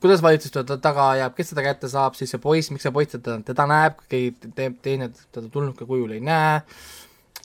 [0.00, 3.14] kuidas valitsus teda taga ajab, kes teda kätte saab, siis see poiss, miks see poiss
[3.16, 6.60] teda, teda näeb, keegi te, teine teda tulnuka kujul ei näe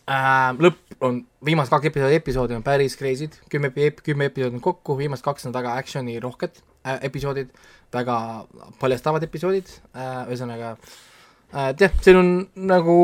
[0.10, 0.52] äh,.
[0.58, 3.72] lõpp on, viimased kaks episoodi, episoodi on päris crazy'd, kümme,
[4.04, 7.54] kümme episoodi on kokku, viimased kaks on väga action'i rohked äh, episoodid,
[7.94, 8.18] väga
[8.80, 12.96] paljastavad episoodid äh,, ühesõnaga äh, jah, siin on nagu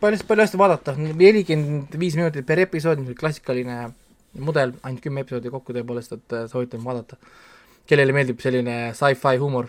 [0.00, 3.78] palju, palju asju vaadata, nelikümmend viis minutit per episood, klassikaline
[4.40, 7.18] mudel, ainult kümme episoodi kokku tõepoolest, et äh, soovitan vaadata.
[7.86, 9.68] kellele meeldib selline sci-fi huumor.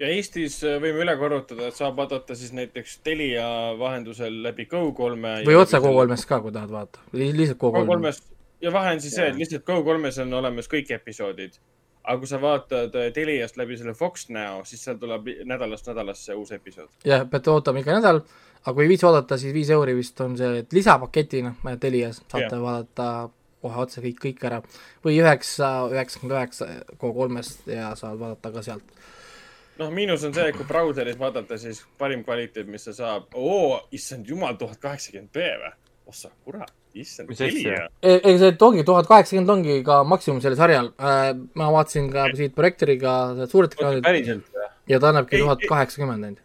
[0.00, 3.48] ja Eestis äh, võime üle korrutada, et saab vaadata siis näiteks Telia
[3.78, 5.44] vahendusel läbi Go3-e.
[5.48, 7.86] või otse Go3-st ka, kui tahad vaadata, lihtsalt Go3.
[7.88, 8.22] Go3-s
[8.64, 11.58] ja vahe on siis see, et lihtsalt Go3-s on olemas kõik episoodid.
[12.04, 16.36] Aga kui sa vaatad äh, Teliast läbi selle Fox Now, siis seal tuleb nädalast nädalasse
[16.38, 16.90] uus episood.
[17.04, 18.20] jah, peate ootama iga nädal,
[18.64, 22.50] aga kui ei viitsi oodata, siis viis euri vist on see et lisapaketina Telias saate
[22.50, 22.60] Jah.
[22.62, 23.08] vaadata
[23.64, 24.60] kohe otse kõik, kõik ära.
[25.04, 26.68] või üheksa, üheksakümmend üheksa
[27.00, 28.94] Go3-st ja saad vaadata ka sealt.
[29.78, 33.80] noh, miinus on see, et kui brauseris vaadata, siis parim kvaliteet, mis sa saab, oo,
[33.92, 35.72] issand jumal, tuhat kaheksakümmend B või?
[36.06, 37.32] ossa kurat, issand?
[37.36, 37.88] Telia.
[38.02, 41.32] ei, see ongi tuhat kaheksakümmend ongi ka maksimum sellel sarjal äh,.
[41.58, 44.68] ma vaatasin ka siit projektoriga seda suuret ekraanit päriselt või?
[44.92, 46.42] ja ta annabki tuhat kaheksakümmend ainult.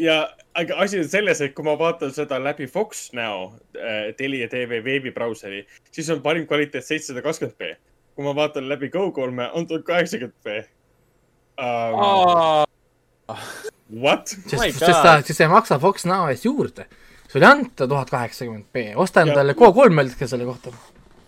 [0.00, 0.18] ja,
[0.58, 4.82] aga asi on selles, et kui ma vaatan seda läbi Fox Now äh, Telia tv
[4.84, 7.74] veebibrauseri, siis on parim kvaliteet seitsesada kakskümmend B.
[8.16, 10.62] kui ma vaatan läbi Go3-e, on tuhat kaheksakümmend B
[11.60, 12.68] um,.
[13.92, 14.28] What?
[14.28, 16.86] sest My, sest ta, sest see ei maksa Fox Now eest juurde.
[17.32, 20.70] Sulle ei anta tuhat kaheksakümmend B, osta endale Go3 öeldke selle kohta.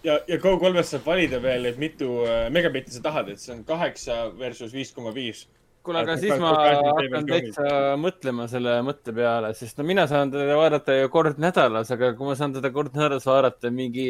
[0.04, 3.64] ja, ja Go3-st saab valida veel, et mitu äh, megabitti sa tahad, et see on
[3.64, 5.46] kaheksa versus viis koma viis.
[5.84, 9.76] kuule, aga Aga siis ma ka- ka- hakkan ka- täitsa mõtlema selle mõtte peale, sest
[9.78, 13.26] no mina saan teda vaadata ju kord nädalas, aga kui ma saan teda kord nädalas
[13.28, 14.06] vaadata mingi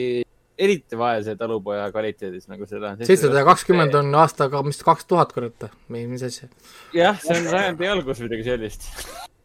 [0.58, 2.92] eriti vaese talupoja kvaliteedis nagu seda.
[3.02, 6.46] seitsesada kakskümmend on aastaga, mis kaks tuhat kurat või mis asja.
[6.94, 8.86] jah, see on sajandi algus midagi sellist.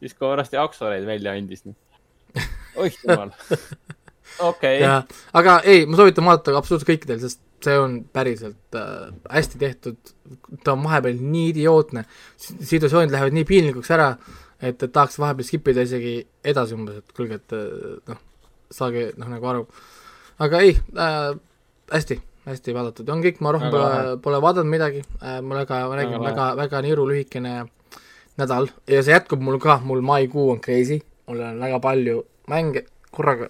[0.00, 1.64] siis kui varsti Aksoleid välja andis.
[2.76, 3.32] oih jumal.
[4.38, 4.82] okei,
[5.32, 10.12] aga ei, ma soovitan vaadata absoluutselt kõikidel, sest see on päriselt äh, hästi tehtud,
[10.64, 12.04] ta on vahepeal nii idiootne,
[12.40, 14.14] situatsioonid lähevad nii piinlikuks ära,
[14.60, 16.14] et, et tahaks vahepeal skip ida isegi
[16.44, 18.22] edasi umbes, et kuulge, et äh, noh,
[18.72, 19.66] saage noh nagu aru.
[20.40, 21.34] aga ei äh,,
[21.92, 25.04] hästi, hästi vaadatud, on kõik, ma rohkem pole, pole vaadanud midagi.
[25.20, 27.54] Äh,, mul väga, ma räägin, Väga väga, niru lühikene
[28.40, 28.68] nädal.
[28.90, 32.84] Ja see jätkub mul ka, mul maikuu on crazy, mul on väga palju mänge
[33.14, 33.48] korraga,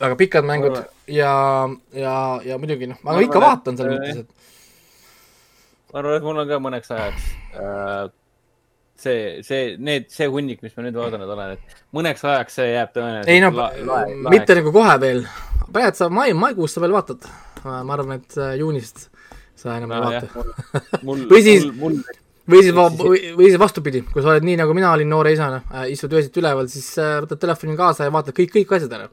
[0.00, 1.32] väga pikad mängud Arvan- ja,
[1.96, 2.14] ja,
[2.44, 6.48] ja muidugi noh, Ma aga ikka vaatan selles mõttes, et ma arvan, et mul on
[6.50, 7.26] ka mõneks ajaks
[7.56, 8.06] äh,
[8.98, 12.92] see, see, need, see hunnik, mis ma nüüd vaadanud olen, et mõneks ajaks see jääb
[12.96, 15.22] tõenäoliselt ei no mitte nagu kohe veel,
[15.72, 17.24] praegu sa mai, maikuus sa veel vaatad.
[17.64, 19.08] ma arvan, et äh, juunist
[19.58, 20.26] sa enam ei No vaata.
[20.28, 22.02] jah, mul, Või siis- mul, mul,
[22.48, 25.62] või siis, või või siis vastupidi, kui sa oled nii nagu mina olin noore isana
[25.68, 29.08] äh,, istud öösiti üleval, siis äh, võtad telefoni kaasa ja vaatad kõik, kõik asjad ära.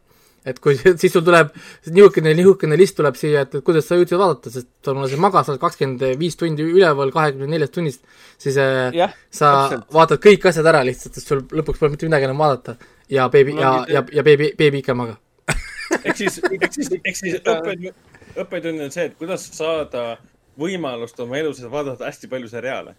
[0.46, 1.54] et kui siis sul tuleb
[1.92, 5.48] nihukene, nihukene list tuleb siia, et, et kuidas sa jõudsid vaadata, sest on see magas,
[5.48, 8.04] sa oled kakskümmend viis tundi üleval kahekümne neljast tunnist,
[8.42, 9.88] siis äh, jah, sa täpselt.
[9.94, 12.78] vaatad kõik asjad ära lihtsalt, sest sul lõpuks pole mitte midagi enam vaadata
[13.10, 15.20] ja beebi Mul ja ja, ja beebi, beebi ikka magab.
[16.06, 17.92] ehk siis, ehk siis, ehk siis õppetund,
[18.36, 20.16] õppetund on see, et kuidas saada
[20.60, 22.96] võimalust oma elus vaadata hästi palju seriaale.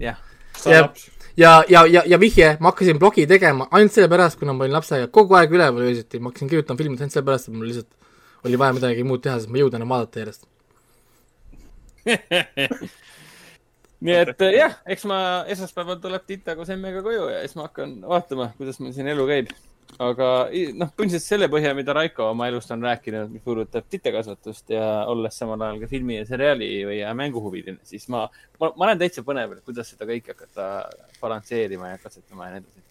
[0.00, 0.18] jah,
[0.66, 1.08] laps.
[1.36, 5.08] ja, ja, ja, ja vihje, ma hakkasin blogi tegema ainult sellepärast, kuna ma olin lapsega
[5.12, 7.90] kogu aeg üleval öösiti, ma hakkasin kirjutama filmid ainult sellepärast, et mul lihtsalt
[8.44, 10.48] oli vaja midagi muud teha, sest ma ei jõudnud enam vaadata järjest.
[14.04, 15.18] nii et jah, eks ma
[15.52, 19.24] esmaspäeval tuleb Tita koos emmega koju ja siis ma hakkan vaatama, kuidas meil siin elu
[19.30, 19.54] käib.
[20.02, 20.28] Aga
[20.74, 25.38] noh, põhimõtteliselt selle põhjal, mida Raiko oma elust on rääkinud, mis puudutab titekasvatust ja olles
[25.38, 28.24] samal ajal ka filmi ja seriaali või mänguhuviline, siis ma,
[28.58, 30.70] ma, ma olen täitsa põnev, et kuidas seda kõike hakata
[31.20, 32.84] balansseerima ja katsetama ja nii edasi.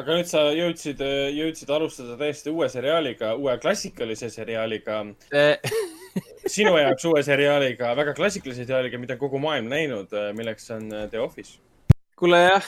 [0.00, 1.04] aga nüüd sa jõudsid,
[1.40, 5.02] jõudsid alustada täiesti uue seriaaliga, uue klassikalise seriaaliga,
[6.56, 11.20] sinu jaoks uue seriaaliga, väga klassikalise seriaaliga, mida kogu maailm näinud, milleks on äh, The
[11.20, 11.60] Office.
[12.18, 12.66] Kuule jah,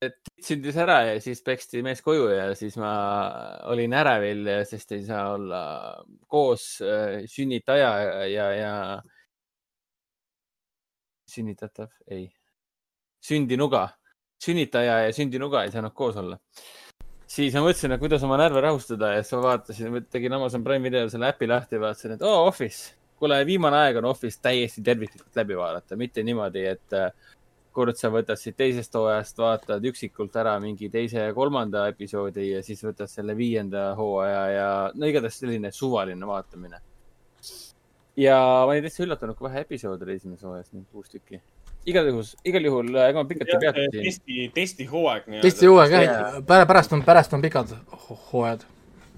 [0.00, 2.92] titt sündis ära ja siis peksti mees koju ja siis ma
[3.72, 5.60] olin ärevil, sest ei saa olla
[6.30, 7.90] koos äh, sünnitaja
[8.28, 8.72] ja, ja,
[11.34, 12.26] sünnitatav, ei,
[13.24, 13.86] sündinuga,
[14.42, 16.38] sünnitaja ja sündinuga ei saanud koos olla.
[17.34, 20.84] siis ma mõtlesin, et kuidas oma närve rahustada ja siis ma vaatasin, tegin Amazon Prime
[20.88, 22.94] videol selle äpi lahti vaatasin, et oo oh, Office.
[23.18, 27.10] kuule, viimane aeg on Office täiesti terviklikult läbi vaadata, mitte niimoodi, et äh,
[27.74, 32.62] kord sa võtad siit teisest hooajast, vaatad üksikult ära mingi teise ja kolmanda episoodi ja
[32.62, 36.78] siis võtad selle viienda hooaja ja no igatahes selline suvaline vaatamine.
[38.16, 41.40] ja ma olin täitsa üllatunud, kui vähe episoode oli esimeses hooajas, mingi kuus tükki.
[41.86, 46.94] igal juhul, igal juhul, ega ma pikalt ei peatu testi, testihooaeg teiste hooaeg jah, pärast
[46.94, 47.74] on, pärast on pikad
[48.06, 48.62] ho- hooajad.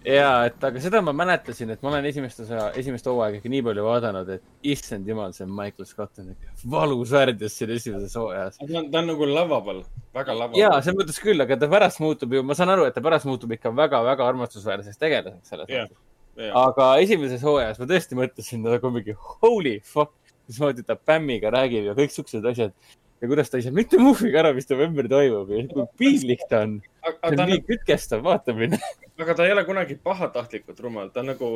[0.06, 3.62] ja, et aga seda ma mäletasin, et ma olen esimest osa, esimest hooaega ikka nii
[3.66, 8.60] palju vaadanud, et issand jumal, see Michael Scott on ikka valus värdjas siin esimeses hooajas.
[8.60, 9.82] ta on, ta on nagu lovable,
[10.14, 10.60] väga lovable.
[10.62, 13.26] ja selles mõttes küll, aga ta pärast muutub ju, ma saan aru, et ta pärast
[13.28, 16.46] muutub ikka väga-väga armastusväärseks tegelaseks selles Jah, mõttes.
[16.46, 16.60] jah.
[16.62, 20.14] aga esimeses hooajas ma tõesti mõtlesin nagu mingi holy fuck,
[20.46, 22.76] mismoodi ta Bämmiga räägib ja kõik siuksed asjad.
[23.20, 26.62] Ja kuidas ta ei saa mitte muhviga aru, mis ümber toimub ja kui piinlik ta
[26.66, 26.78] on.
[27.06, 28.80] see on nii, kütkestav vaatamine.
[29.22, 31.50] aga ta ei ole kunagi pahatahtlikult rumal, ta on nagu,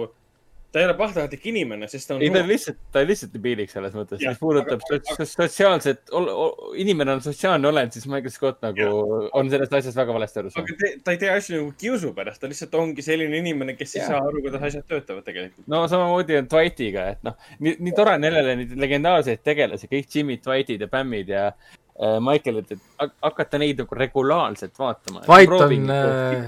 [0.73, 3.33] ta ei ole pahatahtlik inimene, sest ta on ei, ta on lihtsalt, ta on lihtsalt
[3.43, 6.03] piinlik selles mõttes, mis puudutab aga- sots- sotsiaalset,
[6.79, 8.87] inimene on sotsiaalne olend, siis Michael Scott nagu
[9.35, 10.71] on sellest asjast väga valesti aru saanud.
[10.71, 13.97] aga te, ta ei tee asju nagu kiusu pärast, ta lihtsalt ongi selline inimene, kes
[13.97, 14.13] ei Jah.
[14.13, 15.67] saa aru, kuidas asjad töötavad tegelikult.
[15.67, 20.07] no samamoodi on Dwightiga, et noh, nii, nii tore on jälle neid legendaarseid tegelasi, kõik
[20.15, 25.25] Jimmy'd, Dwight'id ja Bammid ja äh, Michael'id, et hak- hakata neid nagu regulaarselt vaatama.
[25.27, 26.47] Fight on äh,,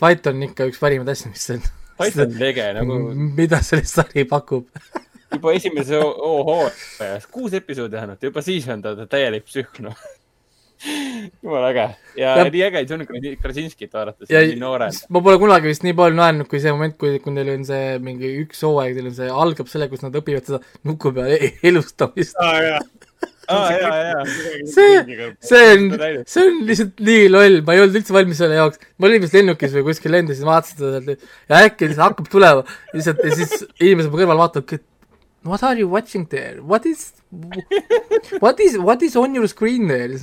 [0.00, 1.60] Fight on ikka üks parimaid asju, mis on,
[2.00, 2.98] Fight on lege nagu
[3.38, 4.66] mida see sari pakub.
[5.34, 9.94] juba esimese hooajas, kuus episoodi ainult, juba siis on ta ta täielik psühh, noh.
[11.44, 11.82] jumala äge
[12.16, 13.04] ja, Ja- nii äge John
[13.42, 14.86] Krasinskit vaadata, see on nii noore.
[15.12, 17.98] ma pole kunagi vist nii palju naernud, kui see moment, kui, kui neil on see
[18.00, 21.36] mingi üks hooaeg, teil on see, algab selle, kus nad õpivad seda nuku peal
[21.70, 22.40] elustamist.
[22.40, 22.80] aa
[23.50, 24.24] ja,
[24.68, 25.86] see, see on,
[26.28, 28.80] see on lihtsalt nii loll, ma ei olnud üldse valmis selle jaoks.
[28.98, 32.78] ma olin vist lennukis või kuskil lendasin, vaatasin seda sealt ja äkki lihtsalt hakkab tulema.
[32.94, 34.86] Lihtsalt ja siis inimesed mu kõrval vaatavad, et
[35.44, 37.12] what are you watching there, what is,
[38.40, 40.18] what is, what is on your screen there?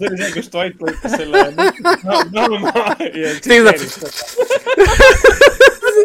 [0.00, 1.42] see oli see, kus Dwight võttis selle
[2.34, 2.72] naama
[3.22, 3.34] ja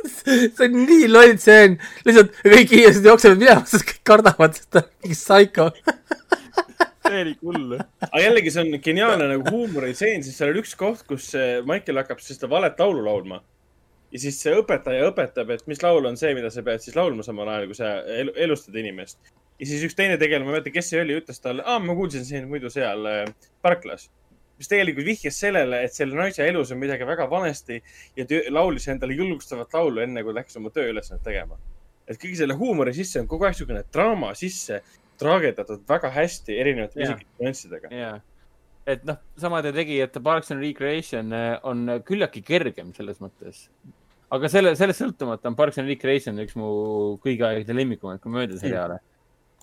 [0.26, 4.84] see on nii loll stseen, lihtsalt kõik inimesed jooksevad minema, sest kõik kardavad, sest ta
[4.84, 5.70] on mingi psycho.
[7.06, 7.76] see oli hull.
[7.78, 11.32] aga jällegi, see on geniaalne nagu huumoristseen, siis seal on üks koht, kus
[11.68, 13.42] Michael hakkab seda valet laulu laulma.
[14.14, 17.26] ja siis see õpetaja õpetab, et mis laul on see, mida sa pead siis laulma
[17.26, 19.20] samal ajal, kui sa elu, elustad inimest.
[19.60, 21.98] ja siis üks teine tegelane, ma ei mäleta, kes see oli, ütles talle, aa, ma
[21.98, 23.26] kuulsin sind muidu seal äh,
[23.66, 24.10] parklas.
[24.58, 27.82] Mis tegelikult vihjas sellele, et selle naise elus on midagi väga vanesti
[28.16, 31.58] ja laulis endale julgustavat laulu, enne kui läks oma tööülesannet tegema.
[32.08, 34.84] et kõige selle huumori sisse on kogu aeg niisugune draama sisse
[35.18, 37.10] traageldatud väga hästi erinevate Jaa.
[37.10, 37.92] isikute nüanssidega.
[37.92, 38.16] jaa.
[38.88, 43.66] et noh, samade tegijate Parks and Recreation eh, on küllaltki kergem selles mõttes.
[44.36, 46.70] aga selle, sellest sõltumata on Parks and Recreation üks mu
[47.24, 49.00] kõigi aegade lemmikumaid komöödiaseriaale.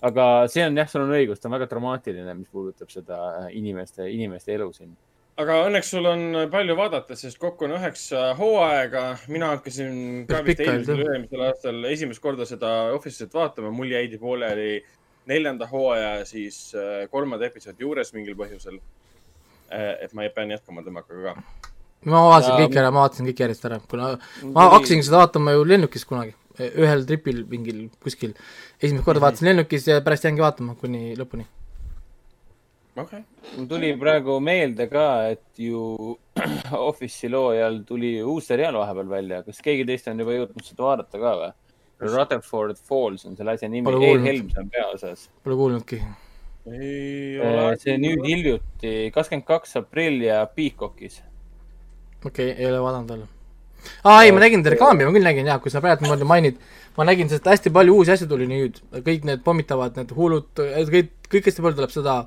[0.03, 3.49] Aga see on jah, sul on õigus, ta on väga dramaatiline, mis puudutab seda äh,
[3.59, 4.91] inimeste, inimeste elu siin.
[5.39, 9.05] aga õnneks sul on palju vaadata, sest kokku on üheksa hooaega.
[9.33, 13.71] mina hakkasin ka vist eelmisel üle-eelmisel aastal esimest korda seda Office'it vaatama.
[13.71, 14.83] mul jäidi pooleli
[15.29, 18.81] neljanda hooaja ja siis äh, kolmanda episoodi juures mingil põhjusel.
[19.73, 21.35] et ma pean jätkama temaga ka.
[22.05, 24.17] ma vaatasin Ja- kõik ära, ma vaatasin kõik järjest ära, kuna
[24.51, 28.33] ma hakkasin seda vaatama ju lennukis kunagi, ühel tripil mingil kuskil.
[28.81, 31.47] esimest korda vaatasin lennukis ja pärast jäingi vaatama kuni lõpuni.
[32.95, 33.23] okei okay.,
[33.57, 36.17] mul tuli praegu meelde ka, et ju
[36.89, 41.21] Office'i loojal tuli uus seriaal vahepeal välja, kas keegi teist on juba jõudnud seda vaadata
[41.21, 41.51] ka või?
[42.03, 44.25] Rutherford Falls on selle asja nimi, kuulnud.
[44.27, 45.29] Helms on peaosas.
[45.43, 46.01] Pole kuulnudki.
[46.67, 47.75] ei ole.
[47.79, 51.21] see nüüd hiljuti, kakskümmend kaks aprill ja Peacockis.
[52.25, 53.25] okei okay,, ei ole vaadanud veel.
[54.03, 56.61] Aa ei, ma nägin seda reklaami, ma küll nägin jaa, kui sa praegu niimoodi mainid,
[56.97, 61.11] ma nägin sellest hästi palju uusi asju tuli nüüd, kõik need pommitavad, need hullud, kõik,
[61.31, 62.17] kõik hästi palju tuleb seda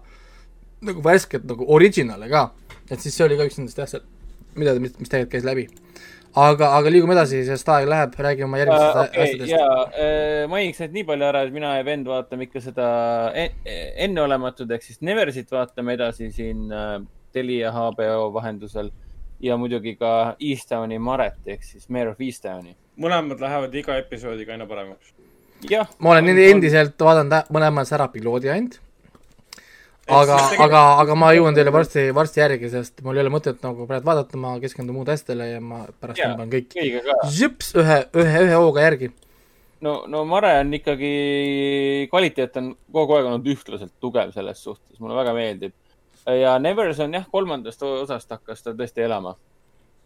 [0.86, 2.50] nagu värsket nagu originale ka,
[2.90, 4.00] et siis see oli ka üks nendest jah,
[4.56, 5.66] mida, mis, mis tegelikult käis läbi.
[6.36, 9.52] aga, aga liigume edasi, sest aeg läheb, räägi oma järgmistest okei, asjadest.
[9.54, 12.88] ja mainiks nüüd nii palju ära, et mina ja vend vaatame ikka seda
[13.32, 13.56] en-
[14.04, 16.98] enneolematut ehk siis Neversit vaatame edasi siin äh,
[17.32, 18.90] Telia HBO vahendusel
[19.40, 22.76] ja muidugi ka Eastowni Maret ehk siis Mayor of Eastowni.
[22.98, 25.12] mõlemad lähevad iga episoodiga aina paremaks.
[25.70, 28.78] jah, ma olen endi- endiselt vaadanud ä- mõlemas ära piloodi ainult,
[30.08, 33.86] aga, aga, aga ma jõuan teile varsti, varsti järgi, sest mul ei ole mõtet nagu
[33.88, 36.76] praegu vaadata, ma keskendun muud asjadele ja ma pärast tõmban kõik
[37.38, 39.10] žõps ühe, ühe, ühe hooga järgi.
[39.80, 41.10] no, no Mare on ikkagi,
[42.10, 45.72] kvaliteet on kogu aeg olnud ühtlaselt tugev selles suhtes, mulle väga meeldib.
[46.34, 49.36] Ja Nevers on jah, kolmandast osast hakkas ta tõesti elama.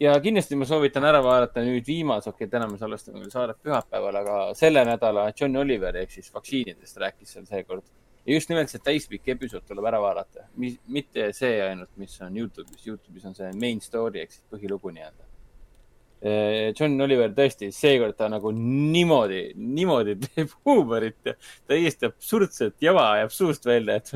[0.00, 3.58] ja kindlasti ma soovitan ära vaadata nüüd viimase, okei okay,, täna me salvestame küll saadet
[3.62, 7.84] pühapäeval, aga selle nädala John Oliver ehk siis vaktsiinidest rääkis seal seekord.
[8.26, 12.86] ja just nimelt see täispikk episood tuleb ära vaadata, mitte see ainult, mis on Youtube'is,
[12.86, 15.30] Youtube'is on see main story ehk siis põhilugu nii-öelda.
[16.76, 21.30] John Oliver tõesti, seekord ta nagu niimoodi, niimoodi teeb huumorit
[21.68, 24.12] täiesti absurdset jama ajab suust välja, et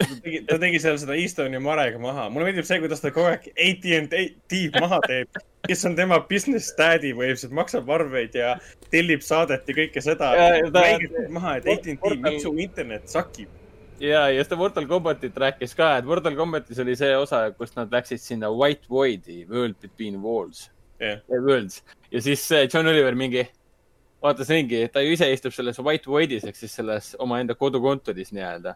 [0.00, 2.28] ta tegi, ta tegi seal seda Eastoni Marega maha.
[2.32, 7.12] mulle meeldib see, kuidas ta kogu aeg AT&T maha teeb, kes on tema business daddy
[7.16, 8.56] põhimõtteliselt, maksab arveid ja
[8.92, 10.32] tellib saadet ja kõike seda
[11.36, 13.52] maha, et AT&T, miks su internet sakib?
[14.00, 17.92] ja, ja seda Mortal Combatit rääkis ka, et Mortal Combatis oli see osa, kus nad
[17.92, 20.68] läksid sinna White Void'i, World Between Walls
[21.00, 23.44] jah, Worlds ja siis äh, John Oliver mingi
[24.22, 28.74] vaatas ringi, ta ju ise istub selles White Void'is ehk siis selles omaenda kodukontoris nii-öelda.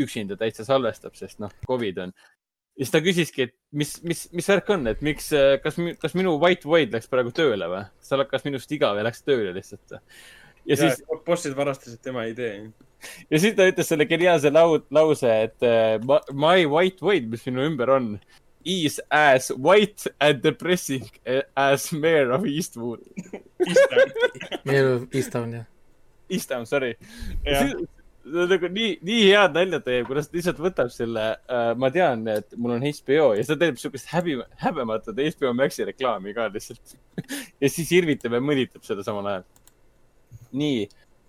[0.00, 2.14] Üksinda täitsa salvestab, sest noh, Covid on.
[2.74, 5.30] ja siis ta küsiski, et mis, mis, mis värk on, et miks,
[5.62, 7.84] kas, kas minu White Void läks praegu tööle või?
[7.98, 9.98] kas tal hakkas minust igav ja läks tööle lihtsalt?
[10.64, 12.70] ja siis, bossid varastasid tema idee.
[13.30, 15.68] ja siis ta ütles selle geniaalse lau-, lause, et
[16.08, 18.14] ma- my white void, mis minu ümber on,
[18.64, 21.04] is as white and depressing
[21.56, 23.00] as mayor of Eastwood.
[24.64, 25.66] Meelu Easttown jah.
[26.30, 26.94] Easttown, sorry.
[28.24, 32.54] Nagu nii, nii head nalja teeb, kuidas ta lihtsalt võtab selle äh,, ma tean, et
[32.56, 36.94] mul on HBO ja ta teeb siukest häbi, häbematut HBO Maxi reklaami ka lihtsalt.
[37.62, 39.44] ja siis irvitab ja mõnitab seda samal ajal.
[40.56, 40.86] nii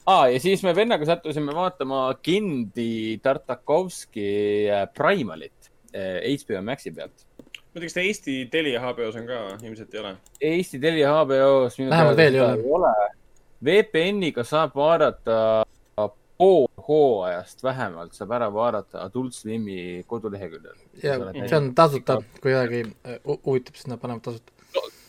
[0.08, 4.30] ah,, ja siis me vennaga sattusime vaatama Gendi Tartakovski
[4.72, 7.28] äh, Primalit äh, HBO Maxi pealt.
[7.36, 10.16] ma ei tea, kas ta Eesti Telia HBO-s on ka, ilmselt ei ole.
[10.40, 12.48] Eesti Telia HBO-s minu Vähemalt veel ei
[12.80, 12.96] ole.
[13.66, 15.66] VPN-iga saab vaadata
[16.40, 20.76] hooajast vähemalt saab ära vaadata Adult Swimi koduleheküljel.
[21.04, 21.18] ja
[21.48, 24.52] see on tasuta, kui kedagi äh, hu- huvitab, siis nad panevad tasuta.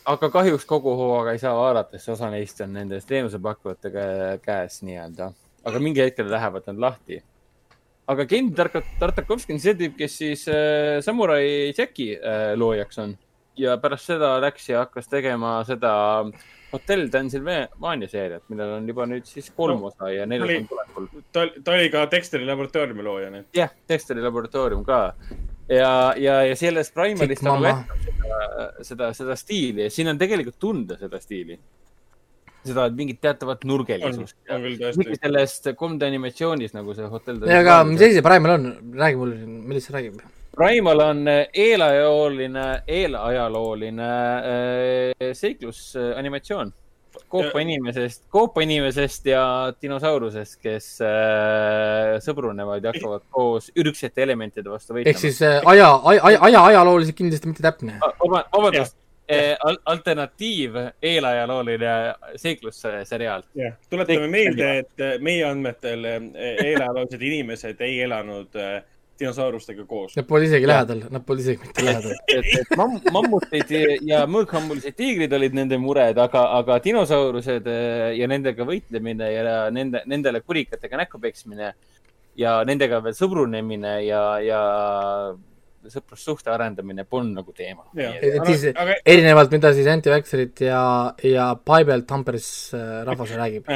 [0.06, 4.82] aga kahjuks kogu hooaega ei saa vaadata, sest osa neist on nende teenusepakkujate kä- käes
[4.86, 5.32] nii-öelda.
[5.64, 7.22] aga mingi hetkel lähevad nad lahti.
[8.06, 13.16] aga Ken Tartakovski on see tüüp, kes siis äh, Samurai Jacki äh, loojaks on
[13.56, 15.92] ja pärast seda läks ja hakkas tegema seda
[16.76, 21.08] Hotell Transylvania seeriat, millel on juba nüüd siis kolm No, osa ja neljas on tulekul.
[21.32, 25.00] ta, ta oli ka Dexteri laboratooriumi looja, nii et jah, Dexteri laboratoorium ka.
[25.72, 25.90] ja,
[26.20, 30.60] ja, ja selles Primalis ta nagu jätkab seda, seda, seda stiili ja siin on tegelikult
[30.62, 31.58] tunda seda stiili.
[32.66, 34.36] seda mingit teatavat on, nurgelisust.
[34.48, 35.18] tõesti.
[35.22, 37.44] sellest 3D animatsioonis nagu see hotell.
[37.48, 40.22] ja aga mis asi see Primal on, räägi mulle, millest see räägib?
[40.56, 46.72] Primal on eelajalooline, eelajalooline äh, seiklusanimatsioon.
[47.28, 54.70] koopa Ja- inimesest, koopa inimesest ja dinosaurusest, kes äh, sõbrunevad ja hakkavad koos ürgsete elementide
[54.70, 55.10] vastu võitlema.
[55.10, 57.98] ehk siis äh, aja, aja, aja, ajalooliselt kindlasti mitte täpne.
[58.20, 58.96] vabandust,
[59.28, 61.94] eh, al alternatiiv eelajalooline
[62.36, 63.42] seiklusseriaal.
[63.54, 66.20] jah, tuletame meelde, et äh, meie andmetel äh,
[66.64, 68.82] eelajaloolised inimesed ei elanud äh,
[69.20, 70.14] dinosaurustega koos.
[70.16, 72.14] Nad polnud isegi lähedal, nad polnud isegi mitte lähedal.
[72.36, 73.74] et, et mamm, mammutid
[74.06, 80.04] ja mõõghambulised tiigrid olid nende mured, aga, aga dinosaurused eh, ja nendega võitlemine ja nende,
[80.10, 81.72] nendele kurikatega näkku peksmine
[82.36, 84.62] ja nendega veel sõbrunemine ja, ja
[85.92, 87.86] sõprussuhte arendamine polnud nagu teema.
[87.96, 90.80] Aga- erinevalt, mida siis anti-vaxxerid ja,
[91.24, 93.70] ja Bible Thumpers äh, rahvas räägib.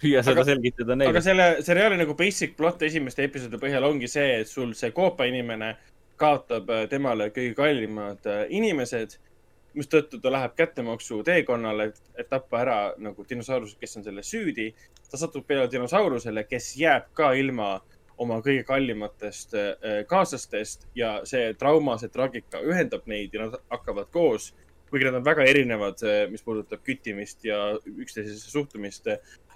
[0.00, 1.22] Püüa seda Aga- selgitada aga neile.
[1.24, 5.72] selle seriaali nagu basic plot esimeste episoodi põhjal ongi see, et sul see koopainimene
[6.18, 9.18] kaotab äh, temale kõige kallimad äh, inimesed,
[9.78, 14.72] mistõttu ta läheb kättemaksu teekonnale, et tappa ära nagu dinosaurused, kes on selles süüdi.
[15.10, 17.78] ta satub peale dinosaurusele, kes jääb ka ilma
[18.18, 24.10] oma kõige kallimatest äh, kaaslastest ja see trauma, see traagika ühendab neid ja nad hakkavad
[24.12, 24.52] koos,
[24.90, 26.00] kuigi nad on väga erinevad,
[26.32, 29.06] mis puudutab küttimist ja üksteisesse suhtumist,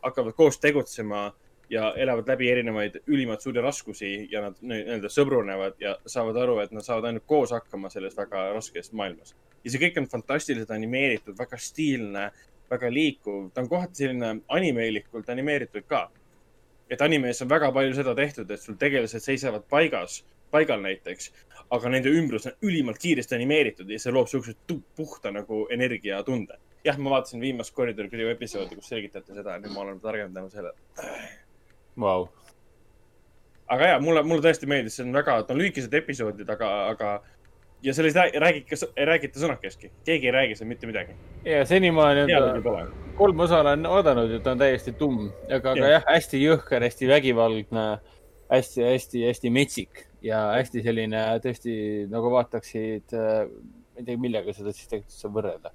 [0.02, 1.30] hakkavad koos tegutsema
[1.72, 6.72] ja elavad läbi erinevaid ülimalt suuri raskusi ja nad nii-öelda sõbrunevad ja saavad aru, et
[6.72, 9.34] nad saavad ainult koos hakkama selles väga raskes maailmas.
[9.64, 12.26] ja see kõik on fantastiliselt animeeritud, väga stiilne,
[12.70, 16.10] väga liikuv, ta on kohati selline animeelikult animeeritud ka.
[16.90, 21.30] et animes on väga palju seda tehtud, et sul tegelased seisavad paigas, paigal näiteks,
[21.70, 24.52] aga nende ümbrus on ülimalt kiiresti animeeritud ja see loob siukse
[24.96, 26.58] puhta nagu energiatunde.
[26.84, 30.32] jah, ma vaatasin viimast Koridori Crew episoodi, kus selgitati seda ja nüüd ma olen targem
[30.34, 30.74] tänu sellele.
[32.00, 32.28] Vau.
[33.72, 37.12] aga ja mulle, mulle tõesti meeldis, see on väga, on lühikesed episoodid, aga, aga
[37.82, 41.16] ja sellest ei räägita, ei räägita sõnakestki, keegi ei räägi seal mitte midagi.
[41.44, 45.94] ja senimaani on kolm osa olen oodanud ja ta on täiesti tumm, aga, aga Jah.
[45.96, 47.86] jah, hästi jõhker, hästi vägivaldne,
[48.50, 51.76] hästi, hästi, hästi metsik ja hästi selline tõesti
[52.12, 55.74] nagu vaataksid, ma ei tea, millega seda siis tegelikult saab võrrelda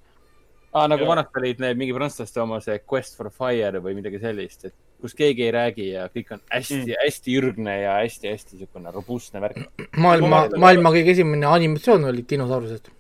[0.74, 0.88] ah,.
[0.92, 4.76] nagu vanasti olid need mingi prantslaste oma see Quest for Fire või midagi sellist, et
[5.02, 9.42] kus keegi ei räägi ja kõik on hästi mm., hästi ürgne ja hästi-hästi niisugune robustne
[9.44, 9.62] värk.
[9.98, 12.92] maailma Ma, maailma kõige esimene animatsioon oli dinosaurused.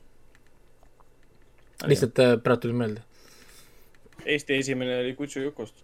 [1.88, 3.03] lihtsalt äh, praegu tuli meelde.
[4.26, 5.84] Eesti esimene oli Kutsu Jukost.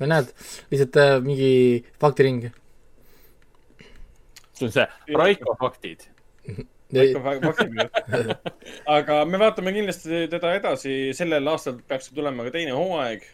[0.00, 0.32] no näed,
[0.70, 2.50] lihtsalt äh, mingi faktiring.
[4.52, 6.08] see on see Raiko faktid.
[8.98, 13.26] aga me vaatame kindlasti teda edasi, sellel aastal peaks tulema ka teine hooaeg,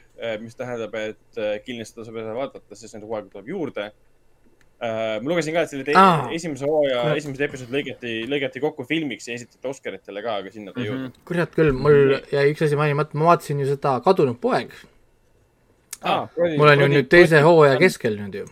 [0.43, 3.93] mis tähendab, et äh, kindlasti tasub seda vaadata, sest neid hooaegu tuleb juurde.
[4.85, 6.26] ma lugesin ka, et selle Aa.
[6.35, 7.20] esimese hooaja Kurat.
[7.20, 11.22] esimesed episoodid lõigati, lõigati kokku filmiks ja esitati Oscaritele ka, aga sinna ta ei jõudnud.
[11.31, 14.74] kurat küll, mul jäi üks asi mainimata, ma vaatasin ju seda Kadunud poeg.
[16.02, 18.51] mul on ju nüüd teise hooaja keskel nüüd ju.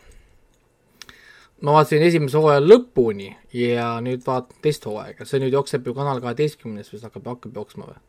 [1.63, 6.21] Ma vaatasin esimese hooaja lõpuni ja nüüd vaatan teist hooaega, see nüüd jookseb ju Kanal
[6.25, 8.01] kaheteistkümnes või see hakkab, hakkab jooksma või?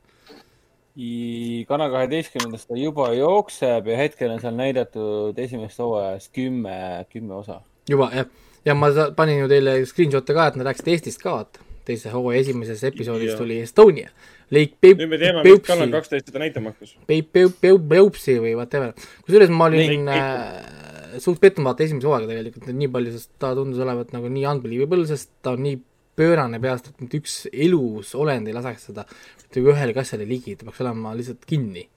[1.70, 7.62] Kana kaheteistkümnendast ta juba jookseb ja hetkel on seal näidatud esimesest hooajast kümme, kümme osa.
[7.90, 8.28] juba jah,
[8.66, 11.66] ja ma panin ju teile screenshot'e ka, et nad rääkisid Eestist ka, vaata.
[11.86, 13.38] teise hooaja esimeses episoodis Jah.
[13.42, 14.10] tuli Estonia.
[14.52, 16.94] Lake Peip- nüüd me teame, miks Kanal kaksteist seda näitama hakkas.
[17.10, 18.94] Peip-, Peip-, Peip-, Peupsi või whatever.
[19.26, 23.82] kusjuures ma olin äh, suht pettunud vaata esimese hooaega tegelikult, nii palju, sest ta tundus
[23.84, 25.80] olevat nagu nii unbelievable, sest ta on nii
[26.18, 30.68] pöörane peast, et mitte üks elus olend ei laseks seda mitte ühelegi asjale ligi, ta
[30.68, 31.88] peaks olema lihtsalt kinni.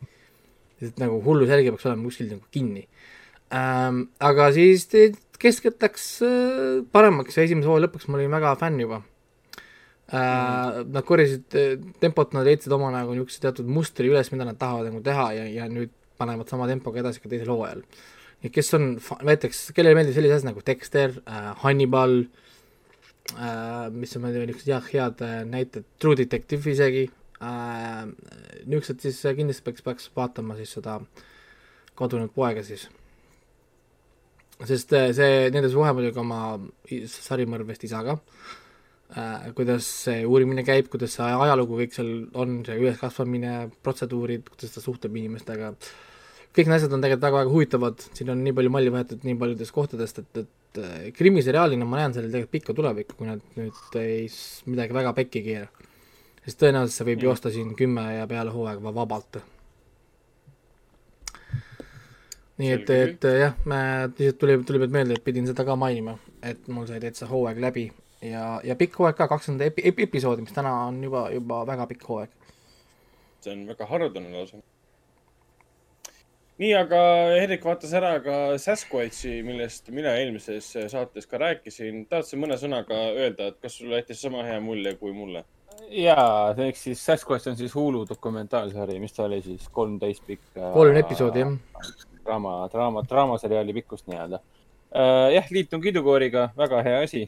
[0.80, 2.86] lihtsalt nagu hullu särgi peaks olema kuskil nagu kinni
[3.54, 4.06] ähm,.
[4.20, 4.88] aga siis
[5.40, 9.02] keskelt läks äh, paremaks ja esimese hooaja lõpuks ma olin väga fänn juba
[10.12, 10.82] äh,.
[10.84, 14.90] Nad korjasid äh, tempot, nad leidsid oma nagu niisuguse teatud mustri üles, mida nad tahavad
[14.90, 17.84] nagu teha ja, ja nüüd panevad sama tempoga edasi ka teisel hooajal.
[17.84, 18.15] ja
[18.52, 18.88] kes on,
[19.26, 22.18] näiteks, kellele meeldib sellised asjad nagu Dexter äh,, Hannibal
[23.36, 27.06] äh,, mis on meil niisugused jah, head äh, näited, True Detective isegi
[27.40, 28.04] äh,,
[28.66, 31.00] niisugused siis äh, kindlasti peaks, peaks vaatama siis seda
[31.96, 32.88] kadunud poega siis.
[34.64, 36.40] sest äh, see, nende suhe muidugi oma
[37.12, 38.18] sarimõrvest isaga
[39.16, 43.56] äh,, kuidas see uurimine käib, kuidas see ajalugu kõik seal on, see üleskasvamine,
[43.86, 45.72] protseduurid, kuidas ta suhtleb inimestega,
[46.56, 49.74] kõik need asjad on tegelikult väga-väga huvitavad, siin on nii palju malli võetud nii paljudest
[49.76, 54.24] kohtadest, et, et äh, krimiseriaalina ma näen sellel tegelikult pikka tulevikku, kui nad nüüd ei
[54.70, 55.68] midagi väga pekki keera.
[56.46, 59.38] sest tõenäoliselt see võib joosta siin kümme ja peale hooaega va- vabalt.
[62.56, 63.78] nii et, et jah, me
[64.08, 67.60] lihtsalt tuli, tuli pealt meelde, et pidin seda ka mainima, et mul sai täitsa hooaeg
[67.60, 67.90] läbi
[68.24, 72.08] ja, ja pikk hooaeg ka, kakskümmend epi- episoodi, mis täna on juba, juba väga pikk
[72.08, 72.32] hooaeg.
[73.44, 74.62] see on väga haruldane lausa.
[76.60, 77.00] nii, aga
[77.36, 82.06] Hendrik vaatas ära ka Sasquatchi, millest mina eelmises saates ka rääkisin.
[82.08, 85.44] tahad sa mõne sõnaga öelda, et kas sulle jättis sama hea mulje kui mulle?
[85.92, 90.72] jaa, ehk siis Sasquatch on siis Hulu dokumentaalsari, mis ta oli siis, kolmteist pikka.
[90.74, 91.56] kolm episoodi jah.
[92.24, 94.40] draama, draama, draamaseriaali pikkust nii-öelda.
[95.34, 97.26] jah, liitun kiidukooriga, väga hea asi,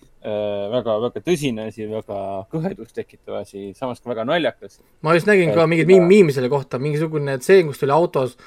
[0.72, 2.20] väga, väga tõsine asi, väga
[2.52, 4.80] kõhedust tekitav asi, samas ka väga naljakas.
[5.02, 7.86] ma just nägin ka Et mingit seda- miim-, miimi selle kohta, mingisugune tseen, kus ta
[7.86, 8.38] oli autos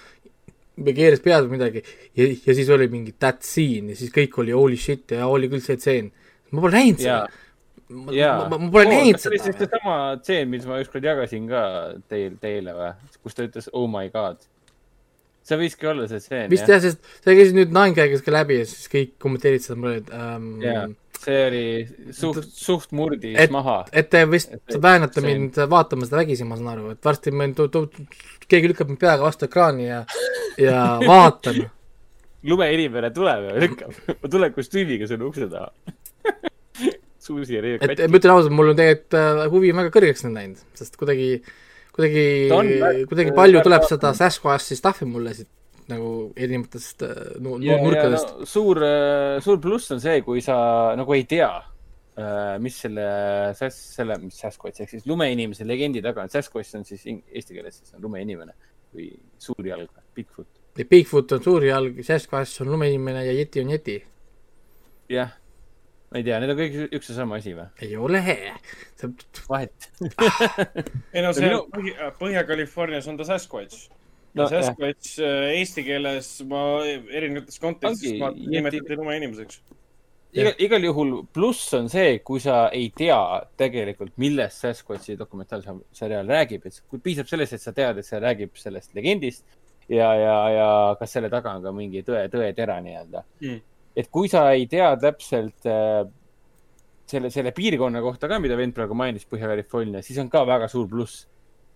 [0.86, 4.38] või keeras pead või midagi ja, ja siis oli mingi that scene ja siis kõik
[4.44, 6.12] oli holy shit ja oli küll see tseen.
[6.52, 7.20] ma pole näinud seda.
[7.90, 9.68] ma, jaa ma, ma pole näinud see oli siis seda.
[9.68, 11.66] seesama tseen, mis ma ükskord jagasin ka
[12.12, 14.42] teil, teile või, kus ta ütles oh my god.
[15.48, 18.62] see võiski olla see tseen, vist jah, sest sa käisid nüüd Nine Gag'is ka läbi
[18.62, 20.90] ja siis kõik kommenteerisid seda et ähm, Jaa.
[21.22, 21.64] See oli
[22.18, 23.84] suht, suht murdis Et- maha.
[23.94, 27.32] et te vist Et- väänate see- mind vaatama seda vägisi, ma saan aru, et varsti
[27.56, 27.92] tu-,
[28.50, 30.00] keegi lükkab mind peaga vastu ekraani ja,
[30.58, 30.82] ja
[31.12, 31.62] vaatan.
[32.44, 33.94] lumeinimene tuleb ja lükkab.
[34.24, 35.72] ma tulen kostüümiga selle ukse taha.
[37.22, 40.34] Suusi ja Reet et ma ütlen ausalt, mul on tegelikult äh, huvi väga kõrgeks nüüd
[40.40, 41.28] läinud, sest kuidagi,
[41.94, 42.24] kuidagi
[43.12, 45.48] kuidagi palju tuleb seda Sasquatchi stuff'i mulle siit
[45.90, 48.36] nagu erinevatest äh, nu- ja, nurkadest.
[48.40, 48.82] no, suur,
[49.42, 50.58] suur pluss on see, kui sa
[51.00, 51.52] nagu ei tea,
[52.62, 53.06] mis selle,
[53.72, 56.30] selle, mis Sasquatch ehk siis lumeinimese legendi taga on.
[56.30, 58.54] Sasquatch on siis eesti keeles siis on lumeinimene
[58.94, 60.50] või suurjalg, Bigfoot.
[60.78, 63.98] Bigfoot on suur jalg, Sasquatch on lumeinimene ja Yeti on Yeti.
[65.12, 65.32] jah,
[66.12, 67.68] ma ei tea, need on kõik üks ja sama asi või?
[67.88, 68.22] ei ole,
[69.48, 69.90] vahet.
[71.16, 71.52] ei no see
[72.20, 73.90] Põhja-Californias on ta Sasquatch.
[74.34, 79.58] No, Sasquatch äh, eesti keeles ma erinevates kontekstides Ongi ma Yeti- nimetati lumeinimeseks.
[80.32, 83.18] igal, igal juhul pluss on see, kui sa ei tea
[83.60, 88.56] tegelikult, millest Sasquatchi dokumentaalseriaal räägib, et kui piisab sellest, et sa tead, et see räägib
[88.56, 89.44] sellest legendist
[89.90, 93.60] ja, ja, ja kas selle taga on ka mingi tõe, tõetera nii-öelda Mm.
[94.00, 96.06] et kui sa ei tea täpselt äh,
[97.12, 100.88] selle, selle piirkonna kohta ka, mida vend praegu mainis, Põhja-California, siis on ka väga suur
[100.88, 101.26] pluss.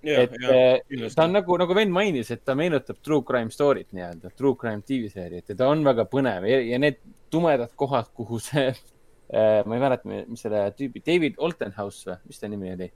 [0.04, 4.34] Et äh, ta on nagu, nagu vend mainis, et ta meenutab True Crime Story't nii-öelda,
[4.38, 7.00] True Crime tv-seeriat ja ta on väga põnev ja, ja need
[7.34, 12.42] tumedad kohad, kuhu see äh,, ma ei mäleta, mis selle tüübi, David Oltenhaus või, mis
[12.42, 12.92] ta nimi oli?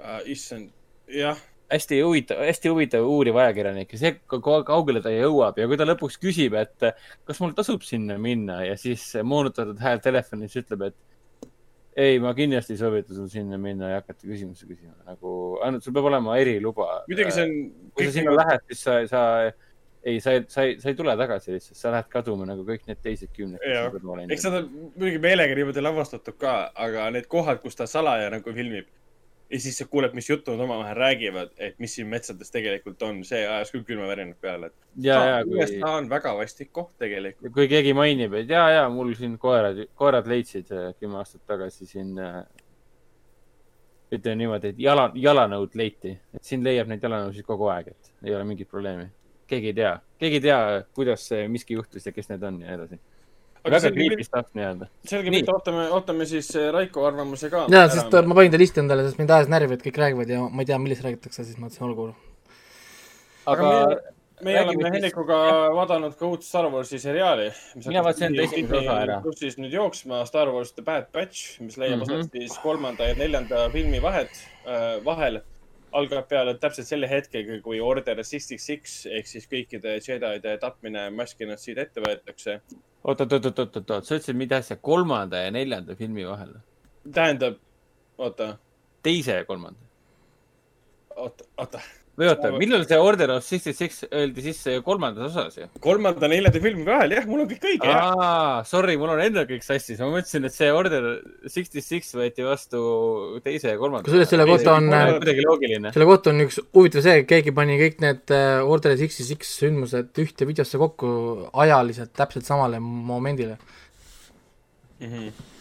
[0.00, 0.22] uh,.
[0.32, 0.72] issand,
[1.12, 1.40] jah,
[1.72, 5.88] hästi huvitav, hästi huvitav uuriv ajakirjanik ja see, kui kaugele ta jõuab ja kui ta
[5.88, 6.88] lõpuks küsib, et
[7.26, 10.98] kas mul tasub sinna minna ja siis moonutatud hääl telefonis ütleb, et
[11.96, 15.30] ei, ma kindlasti ei soovita sul sinna minna ja hakata küsimusi küsima, nagu
[15.64, 17.02] ainult sul peab olema eriluba.
[17.08, 17.54] muidugi see on.
[17.96, 19.22] kui sa sinna lähed, siis sa, sa
[20.06, 22.84] ei, sa ei, sa ei, sa ei tule tagasi lihtsalt, sa lähed kaduma nagu kõik
[22.90, 23.64] need teised kümned.
[24.28, 28.92] Eks on muidugi meelega niimoodi lavastatud ka, aga need kohad, kus ta salaja nagu filmib
[29.50, 33.22] ja siis sa kuuled, mis juttu nad omavahel räägivad, et mis siin metsades tegelikult on,
[33.26, 34.76] see ajas küll külmavärinad peale, et.
[35.06, 37.52] ja, ja kui, USA on väga vastik koht tegelikult.
[37.54, 41.86] kui keegi mainib, et ja, ja mul siin koerad, koerad leidsid äh, kümme aastat tagasi
[41.86, 42.40] siin äh,
[44.12, 48.34] ütleme niimoodi, et jala, jalanõud leiti, et siin leiab neid jalanõusid kogu aeg, et ei
[48.34, 49.10] ole mingit probleemi.
[49.46, 50.60] keegi ei tea, keegi ei tea,
[50.94, 52.98] kuidas see miski juhtus ja kes need on ja nii edasi.
[53.64, 54.88] Aga väga pilt, stuff nii-öelda.
[55.04, 57.66] selge pilt, ootame, ootame siis äh, Raiko arvamuse ka.
[57.72, 60.34] jaa, sest äh, ma panin ta listi endale, sest mind ajas närvi, et kõik räägivad
[60.34, 62.10] ja ma ei tea, millest räägitakse, siis ma mõtlesin, olgu.
[63.46, 64.14] aga aga
[64.44, 65.36] me räägime oleme Hennikuga
[65.74, 67.50] vaadanud ka uut Star Warsi seriaali.
[67.86, 69.20] Mina vaatasin enda esimese osa ära.
[69.24, 72.20] kus siis nüüd jooksma Star Wars The Bad Batch, mis leiab mm -hmm.
[72.20, 74.30] osa siis kolmanda ja neljanda filmi vahet
[74.66, 75.40] äh,, vahel.
[75.96, 81.80] Algab peale täpselt selle hetkega, kui Order sixty six ehk siis kõikide Jedi'de tapmine maskinotsiid
[81.82, 82.60] ette võetakse.
[83.04, 86.56] oot, oot, oot, oot, oot, oot, sa ütlesid mida asja kolmanda ja neljanda filmi vahel?
[87.12, 87.60] tähendab,
[88.18, 88.56] oota,
[89.06, 89.80] teise ja kolmanda?
[91.16, 91.80] oota, oota,
[92.16, 95.68] või oota, millal see Order of Sixty Six öeldi sisse kolmandas osas ju?
[95.84, 97.96] kolmanda, neljanda filmi vahel, jah, mul on kõik õige,
[98.70, 101.08] sorry, mul on endal kõik sassis, ma mõtlesin, et see Order
[101.52, 102.80] Sixty Six võeti vastu
[103.44, 104.08] teise ja kolmanda.
[104.08, 108.36] kusjuures selle kohta on, äh, selle kohta on üks huvitav see, keegi pani kõik need
[108.36, 111.10] äh, Order Sixty Six sündmused ühte videosse kokku
[111.66, 113.60] ajaliselt täpselt samale momendile.
[115.04, 115.55] Mhm.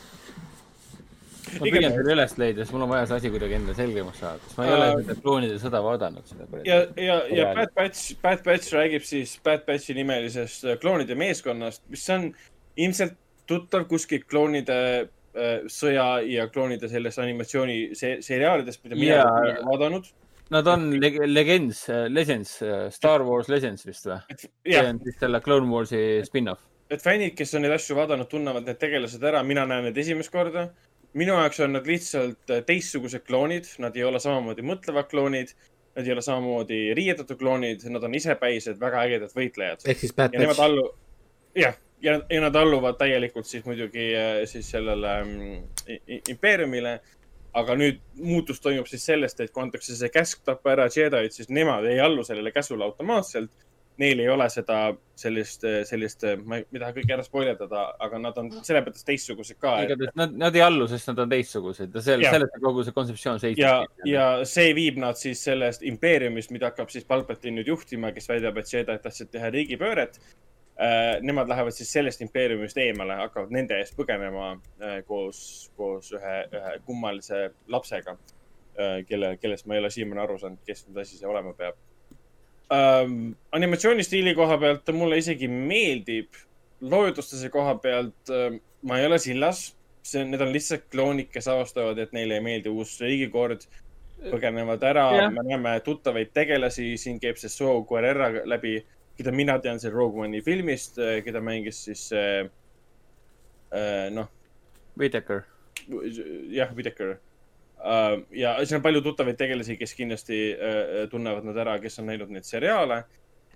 [1.60, 4.40] Ma püüan selle üles leida, sest mul on vaja see asi kuidagi endale selgemaks saada,
[4.46, 5.00] sest ma ei ole Aa.
[5.04, 6.34] seda kloonide sõda vaadanud
[6.66, 7.52] ja, ja, ja.
[7.58, 12.30] Bad Batch, Bad Batch räägib siis Bad Batchi nimelisest äh, kloonide meeskonnast, mis on
[12.76, 13.18] ilmselt
[13.48, 19.34] tuttav kuskilt kloonide äh, sõja ja kloonide sellest animatsiooni se- seriaalidest, mida mina Jaa.
[19.42, 20.14] olen vaadanud.
[20.54, 22.60] Nad on leg- Legends, Legends,
[22.94, 24.20] Star Wars Legends vist või?
[24.38, 26.62] see jah, on siis selle Clone Warsi spin-off.
[26.94, 30.30] et fännid, kes on neid asju vaadanud, tunnevad need tegelased ära, mina näen neid esimest
[30.34, 30.68] korda.
[31.16, 35.56] Minu jaoks on nad lihtsalt äh, teistsugused kloonid, nad ei ole samamoodi mõtlevad kloonid,
[35.96, 39.86] nad ei ole samamoodi riietatud kloonid, nad on isepäised, väga ägedad võitlejad.
[39.88, 40.68] ehk siis Bad ja nemad Batch.
[40.68, 40.90] allu-,
[41.56, 47.00] jah, ja, ja nad alluvad täielikult siis muidugi äh, siis sellele mm, impeeriumile.
[47.56, 51.48] aga nüüd muutus toimub siis sellest, et kui antakse see käsk tappa ära Jedi'd, siis
[51.48, 53.52] nemad ei allu sellele käsule automaatselt.
[53.98, 54.78] Neil ei ole seda
[55.16, 59.60] sellist, sellist, ma ei ma ei taha kõike ära spoilerdada, aga nad on sellepärast teistsugused
[59.62, 59.78] ka.
[59.86, 63.40] igatahes nad, nad ei allu, sest nad on teistsugused ja sel-, sellest kogu see kontseptsioon
[63.40, 63.64] seisneb.
[63.64, 68.28] ja, ja see viib nad siis sellest impeeriumist, mida hakkab siis Palpatine nüüd juhtima, kes
[68.34, 70.20] väidab, et Jedi tahtsid teha riigipööret.
[71.24, 74.50] Nemad lähevad siis sellest impeeriumist eemale, hakkavad nende eest põgenema
[74.84, 75.40] äh, koos,
[75.80, 78.18] koos ühe, ühe kummalise lapsega,
[79.08, 81.80] kelle, kellest ma ei ole siiamaani aru saanud, kes nüüd asi see olema peab
[82.74, 83.34] ähm,.
[83.52, 86.34] animatsioonistiili koha pealt ta mulle isegi meeldib.
[86.82, 89.76] loodustuse koha pealt äh, ma ei ole sillas.
[90.06, 93.64] see, need on lihtsalt kloonid, kes avastavad, et neile ei meeldi uus riigikord
[94.30, 98.76] põgenevad ära Jah., me näeme tuttavaid tegelasi, siin käib see Saw Guerrera läbi,
[99.18, 102.46] keda mina tean seal Rogue One'i filmist, keda mängis siis äh,
[103.74, 104.30] äh, noh,
[104.98, 105.44] Whitaker.
[106.54, 107.18] jah, Whitaker.
[108.34, 112.34] Ja siin on palju tuttavaid tegelasi, kes kindlasti uh, tunnevad nad ära, kes on näinud
[112.34, 113.04] neid seriaale.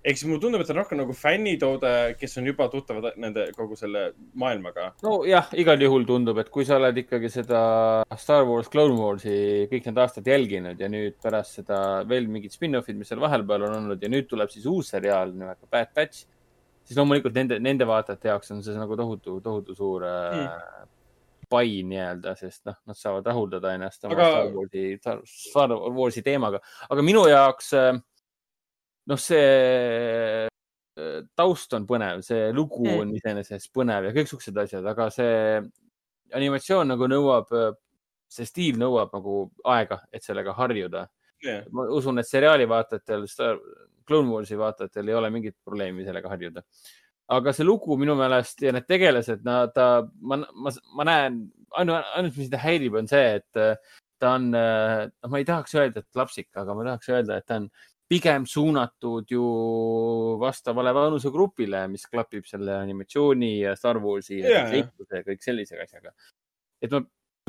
[0.00, 3.50] ehk siis mulle tundub, et see on rohkem nagu fännitoode, kes on juba tuttavad nende
[3.52, 4.06] kogu selle
[4.40, 4.92] maailmaga.
[5.04, 7.60] nojah, igal juhul tundub, et kui sa oled ikkagi seda
[8.16, 12.96] Star Wars Clone Warsi kõik need aastad jälginud ja nüüd pärast seda veel mingid spin-off'id,
[12.96, 16.24] mis seal vahepeal on olnud ja nüüd tuleb siis uus seriaal nimega Bad Batch,
[16.86, 20.88] siis loomulikult nende, nende vaatajate jaoks on see nagu tohutu, tohutu suur mm.
[21.50, 24.84] Pai nii-öelda, sest noh, nad saavad rahuldada ennast oma Aga- Star Warsi,
[25.26, 26.60] Star Warsi teemaga,
[26.90, 27.98] aga minu jaoks äh,
[29.10, 33.00] noh, see äh, taust on põnev, see lugu Mm.
[33.04, 35.60] on iseenesest põnev ja kõik siuksed asjad, aga see
[36.36, 37.48] animatsioon nagu nõuab,
[38.30, 39.36] see stiil nõuab nagu
[39.66, 41.08] aega, et sellega harjuda.
[41.42, 41.64] Yeah.
[41.72, 43.22] ma usun, et seriaali vaatajatel,
[44.06, 46.60] Clone Warsi vaatajatel ei ole mingit probleemi sellega harjuda.
[47.30, 51.42] Aga see lugu minu meelest ja need tegelased, nad, ta, ma, ma, ma näen,
[51.78, 55.76] ainult, ainult, mis mind häirib, on see, et äh, ta on, noh, ma ei tahaks
[55.78, 57.70] öelda, et lapsik, aga ma tahaks öelda, et ta on
[58.10, 59.44] pigem suunatud ju
[60.40, 64.66] vastavale vanusegrupile, mis klapib selle animatsiooni ja Star Warsi ja Jaa.
[64.72, 66.10] seiklusega ja kõik sellise asjaga.
[66.82, 67.04] et ma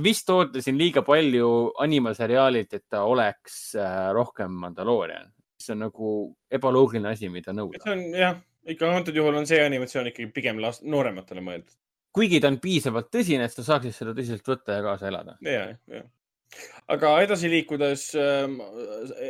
[0.05, 1.49] vist ootasin liiga palju
[1.81, 6.13] animaseriaalilt, et ta oleks äh, rohkem Mandaloorian, mis on nagu
[6.51, 7.81] ebaloogiline asi, mida nõuda.
[7.83, 8.37] see on jah,
[8.69, 11.75] ikka antud juhul on see animatsioon ikkagi pigem last-, noorematele mõeldud.
[12.15, 15.37] kuigi ta on piisavalt tõsine, et sa saaksid seda tõsiselt võtta ja kaasa elada.
[15.45, 16.03] ja, ja.
[16.91, 18.43] aga edasi liikudes äh,,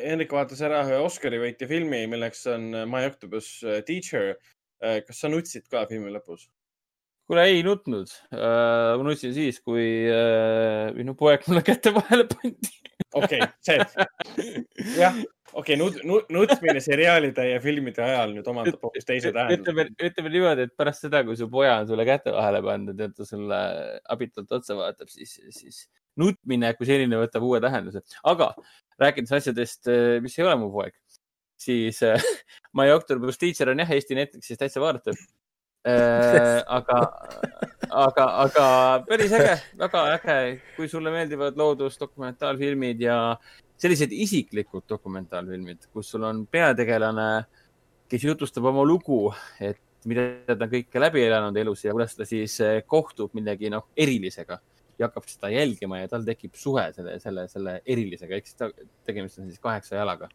[0.05, 3.53] Henrik vaatas ära ühe Oscari võitja filmi, milleks on My Octopus
[3.87, 4.99] Teacher äh,.
[5.07, 6.49] kas sa nutsid ka filmi lõpus?
[7.31, 8.97] kuule, ei nutnud uh,.
[8.99, 12.77] ma nutsin siis, kui uh, minu poeg mulle käte vahele pandi.
[13.13, 13.77] okei okay,, see,
[14.97, 15.15] jah,
[15.53, 19.87] okei okay,, nut-, nut-, nutmine seriaalide ja filmide ajal nüüd omandab hoopis teise tähenduse ütleme,
[20.09, 23.27] ütleme niimoodi, et pärast seda, kui su poja on sulle käte vahele pandud ja ta
[23.27, 23.59] sulle
[24.15, 25.83] abitult otsa vaatab, siis, siis
[26.19, 28.03] nutmine kui selline võtab uue tähenduse.
[28.27, 28.53] aga
[29.01, 29.91] rääkides asjadest,
[30.23, 30.95] mis ei ole mu poeg,
[31.59, 32.01] siis
[32.77, 35.17] My Octopus Teacher on jah Eesti Netflixis täitsa vaadatav.
[35.85, 36.97] aga,
[37.89, 38.65] aga, aga
[39.07, 40.37] päris äge, väga äge,
[40.75, 43.17] kui sulle meeldivad loodusdokumentaalfilmid ja
[43.81, 47.29] sellised isiklikud dokumentaalfilmid, kus sul on peategelane,
[48.11, 49.23] kes jutustab oma lugu,
[49.59, 49.79] et
[50.09, 53.89] mida ta on kõike läbi elanud elus ja kuidas ta siis eh, kohtub millegi noh,
[53.97, 54.57] erilisega
[55.01, 58.69] ja hakkab seda jälgima ja tal tekib suhe selle, selle, selle erilisega, ehk siis ta,
[59.07, 60.29] tegemist on siis kaheksa jalaga.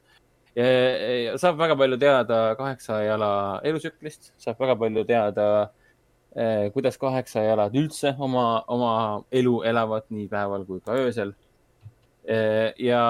[0.57, 5.49] Saab väga palju teada kaheksa jala elutsüklist, saab väga palju teada,
[6.73, 8.93] kuidas kaheksa jalad üldse oma, oma
[9.33, 11.35] elu elavad nii päeval kui ka öösel
[12.83, 13.03] ja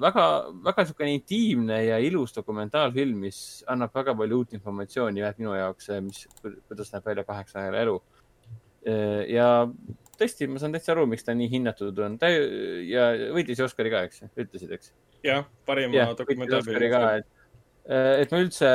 [0.00, 0.24] väga,
[0.64, 5.88] väga niisugune intiimne ja ilus dokumentaalfilm, mis annab väga palju uut informatsiooni jah, minu jaoks,
[6.04, 7.96] mis, kuidas näeb välja kaheksa ajal elu.
[9.28, 9.48] ja
[10.20, 12.18] tõesti, ma saan täitsa aru, miks ta nii hinnatud on.
[12.20, 14.92] ta ja võitis Oscari ka, eks, ütlesid, eks?
[15.26, 16.90] jah, parima dokumentaalfilmi.
[17.22, 17.28] et,
[18.22, 18.70] et ma üldse,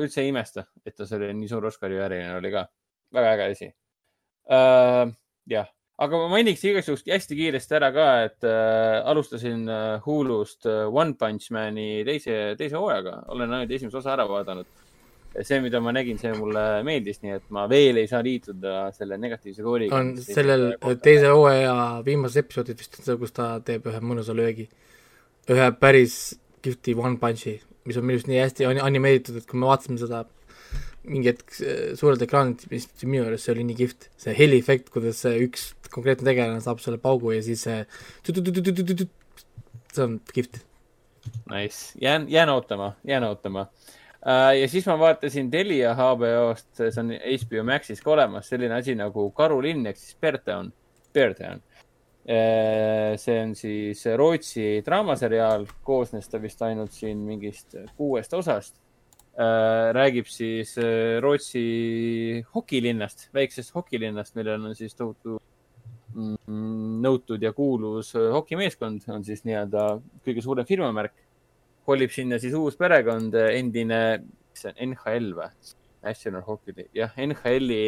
[0.00, 2.66] üldse ei imesta, et ta selle nii suur Oscari vääriline oli ka.
[3.14, 3.68] väga äge asi
[4.50, 5.12] uh,.
[5.50, 10.66] jah, aga ma mainiks igaks juhuks hästi kiiresti ära ka, et äh, alustasin äh, Hulust
[10.66, 14.78] One Punch Mani teise, teise hooajaga, olen ainult esimese osa ära vaadanud.
[15.42, 19.18] see, mida ma nägin, see mulle meeldis, nii et ma veel ei saa liituda selle
[19.20, 20.00] negatiivse kooliga.
[20.00, 20.72] on sellel
[21.04, 21.74] teise hooaja
[22.06, 24.68] viimases episoodis vist on see, kus ta teeb ühe mõnusa löögi.
[25.50, 26.18] ühe päris
[26.62, 27.56] kihvti One Punchi,
[27.88, 30.24] mis on minu arust nii hästi ani- animeeritud, et kui me vaatasime seda
[31.04, 35.22] mingi hetk äh, suurelt ekraanilt, mis minu arust see oli nii kihvt, see heliefekt, kuidas
[35.24, 37.84] see üks konkreetne tegelane saab selle paugu ja siis see
[39.90, 40.60] see on kihvt.
[41.50, 43.66] Nice, jään, jään ootama, jään ootama.
[44.26, 49.30] Ja siis ma vaatasin Telia HBO-st, see on HBO Maxis ka olemas, selline asi nagu
[49.36, 50.68] Karulinn ehk siis Beartown,
[51.14, 51.62] Beartown.
[53.16, 58.76] see on siis Rootsi draamaseriaal, koosnes ta vist ainult siin mingist kuuest osast.
[59.96, 60.74] räägib siis
[61.20, 65.38] Rootsi hokilinnast, väiksest hokilinnast, millel on siis tohutu
[66.12, 69.94] mm, nõutud ja kuulus hokimeeskond, on siis nii-öelda
[70.26, 71.16] kõige suurem firmamärk.
[71.86, 74.00] Kolib sinna siis uus perekond, endine,
[74.50, 75.50] mis see on, NHL või?
[76.00, 77.80] National Hockey League, jah, NHL-i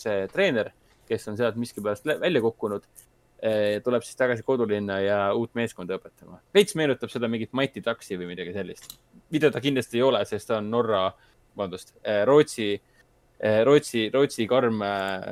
[0.00, 0.72] see treener,
[1.06, 2.88] kes on sealt miskipärast välja kukkunud
[3.38, 6.40] Eh, tuleb siis tagasi kodulinna ja uut meeskonda õpetama.
[6.54, 8.98] veits meenutab seda mingit Mighty Ducksi või midagi sellist.
[9.30, 11.12] mida ta kindlasti ei ole, sest ta on Norra,
[11.54, 12.80] vabandust, eh, Rootsi,
[13.38, 14.82] eh, Rootsi, Rootsi karm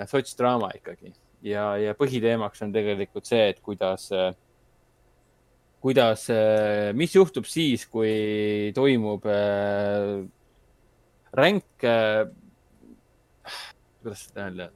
[0.06, 1.12] sotsdraama ikkagi.
[1.42, 4.12] ja, ja põhiteemaks on tegelikult see, et kuidas,
[5.86, 6.26] kuidas,
[6.98, 9.22] mis juhtub siis, kui toimub
[11.38, 11.86] ränk,
[14.02, 14.68] kuidas seda öelda,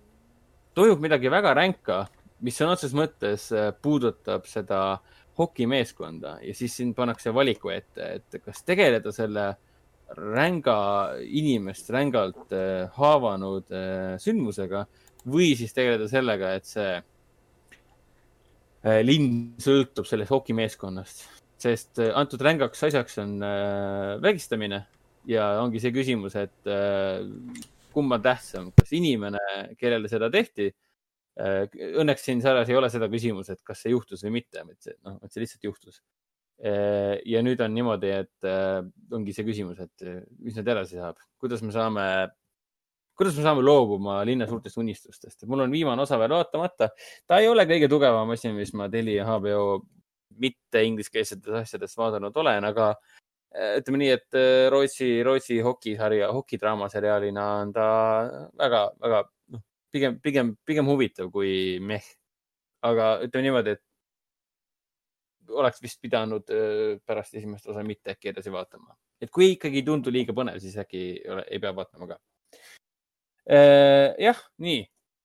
[0.79, 1.99] toimub midagi väga ränka
[2.45, 5.01] mis sõna otseses mõttes äh, puudutab seda
[5.41, 9.47] hokimeeskonda ja siis sind pannakse valiku ette, et kas tegeleda selle
[10.17, 10.79] ränga
[11.23, 14.87] inimest rängalt äh, haavanud äh, sündmusega
[15.31, 16.97] või siis tegeleda sellega, et see
[18.81, 21.25] linn sõltub sellest hokimeeskonnast,
[21.61, 23.37] sest antud rängaks asjaks on
[24.25, 24.87] vägistamine.
[25.29, 26.71] Ja ongi see küsimus, et
[27.93, 29.41] kumb on tähtsam, kas inimene,
[29.81, 30.71] kellele seda tehti?
[31.41, 31.65] Äh,
[32.01, 34.97] õnneks siin sarjas ei ole seda küsimust, et kas see juhtus või mitte, et see,
[35.07, 36.01] noh, et see lihtsalt juhtus.
[36.61, 38.81] Äh, ja nüüd on niimoodi, et äh,
[39.17, 40.07] ongi see küsimus, et
[40.43, 42.05] mis nüüd edasi saab, kuidas me saame,
[43.21, 46.89] kuidas me saame loobuma linna suurtest unistustest, mul on viimane osa veel vaatamata.
[47.29, 49.83] ta ei ole kõige tugevam asi, mis ma Teli ja HBO
[50.41, 52.95] mitte ingliskeelsetes asjades vaadanud olen, aga
[53.81, 54.39] ütleme nii, et
[54.73, 57.91] Rootsi, Rootsi hokisarja, hokidraama seriaalina on ta
[58.57, 59.21] väga, väga
[59.93, 61.53] pigem, pigem, pigem huvitav kui
[61.83, 62.09] meh.
[62.81, 66.49] aga ütleme niimoodi, et oleks vist pidanud
[67.05, 68.97] pärast esimest osa mitte äkki edasi vaatama.
[69.21, 72.23] et kui ikkagi ei tundu liiga põnev, siis äkki ei, ole, ei pea vaatama ka.
[73.51, 74.85] Jah, nii,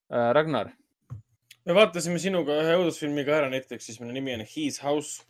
[0.10, 0.72] Ragnar.
[1.66, 5.26] me vaatasime sinuga ühe õudusfilmi ka ära Netflixis, mille nimi on His House.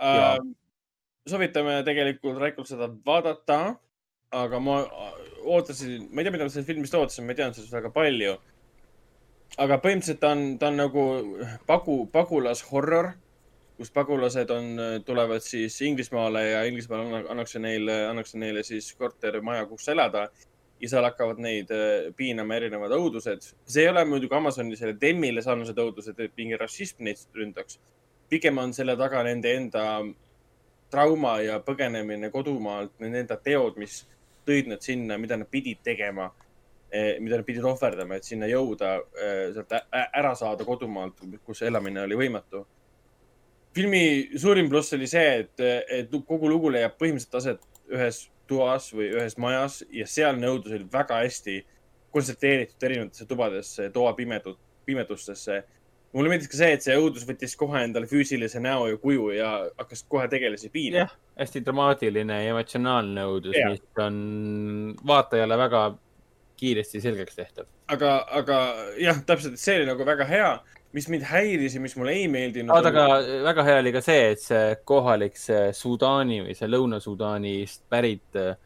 [0.00, 0.38] Äh,
[1.28, 3.60] soovitame tegelikult Raikul seda vaadata,
[4.30, 4.80] aga ma
[5.42, 8.38] ootasin, ma ei tea, mida ma sellest filmist ootasin, ma ei teadnud sellest väga palju
[9.58, 11.04] aga põhimõtteliselt ta on, ta on nagu
[11.66, 13.12] pagu, pagulashorror,
[13.80, 14.70] kus pagulased on,
[15.06, 20.28] tulevad siis Inglismaale ja Inglismaal annakse neile, annakse neile siis kortermaja, kus elada.
[20.80, 23.52] Ja seal hakkavad neid äh, piinama erinevad õudused.
[23.66, 27.78] see ei ole muidugi Amazoni selle Demmile sarnased õudused, et mingi rassism neid ründaks.
[28.28, 29.84] pigem on selle taga nende enda
[30.90, 34.04] trauma ja põgenemine kodumaalt, nende enda teod, mis
[34.46, 36.30] tõid nad sinna, mida nad pidid tegema
[36.92, 42.02] Eh, mida nad pidid ohverdama, et sinna jõuda, eh, sealt ära saada kodumaalt, kus elamine
[42.02, 42.66] oli võimatu.
[43.72, 48.18] filmi suurim pluss oli see, et, et kogu lugu leiab põhimõtteliselt aset ühes
[48.50, 51.60] toas või ühes majas ja sealne õudus oli väga hästi
[52.10, 55.62] kontsentreeritud erinevatesse tubadesse, toa pimedud, pimedustesse.
[56.12, 59.50] mulle meeldis ka see, et see õudus võttis kohe endale füüsilise näo ja kuju ja
[59.78, 61.06] hakkas kohe tegelasi piinama.
[61.06, 64.16] jah, hästi dramaatiline ja emotsionaalne õudus, mis on
[65.06, 65.84] vaatajale väga
[66.60, 67.70] kiiresti selgeks tehtav.
[67.94, 68.58] aga, aga
[68.98, 70.50] jah, täpselt, see oli nagu väga hea.
[70.96, 72.72] Mis mind häiris ja mis mulle ei meeldinud.
[72.74, 77.86] oota, aga väga hea oli ka see, et see kohalik, see Sudaani või see Lõuna-Sudaanist
[77.92, 78.56] pärit äh,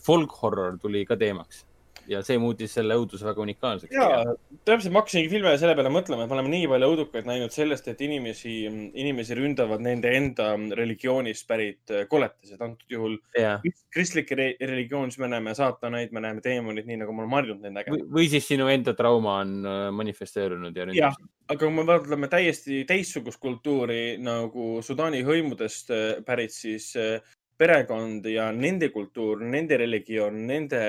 [0.00, 1.64] folk horror tuli ka teemaks
[2.10, 3.94] ja see muutis selle õuduse väga unikaalseks.
[3.94, 4.24] ja,
[4.66, 7.88] täpselt, ma hakkasingi filmi selle peale mõtlema, et me oleme nii palju õudukaid näinud sellest,
[7.92, 13.62] et inimesi, inimesi ründavad nende enda religioonist pärit äh, koletised, antud juhul yeah.
[13.94, 17.78] kristlikke re religioonis me näeme saatanaid, me näeme teemonid, nii nagu me oleme harjunud neid
[17.80, 18.00] nägema.
[18.18, 22.82] või siis sinu enda trauma on äh, manifesteerunud ja jah, aga kui me vaatame täiesti
[22.88, 26.92] teistsugust kultuuri nagu Sudaani hõimudest äh, pärit, siis
[27.62, 30.80] perekond ja nende kultuur, nende religioon, nende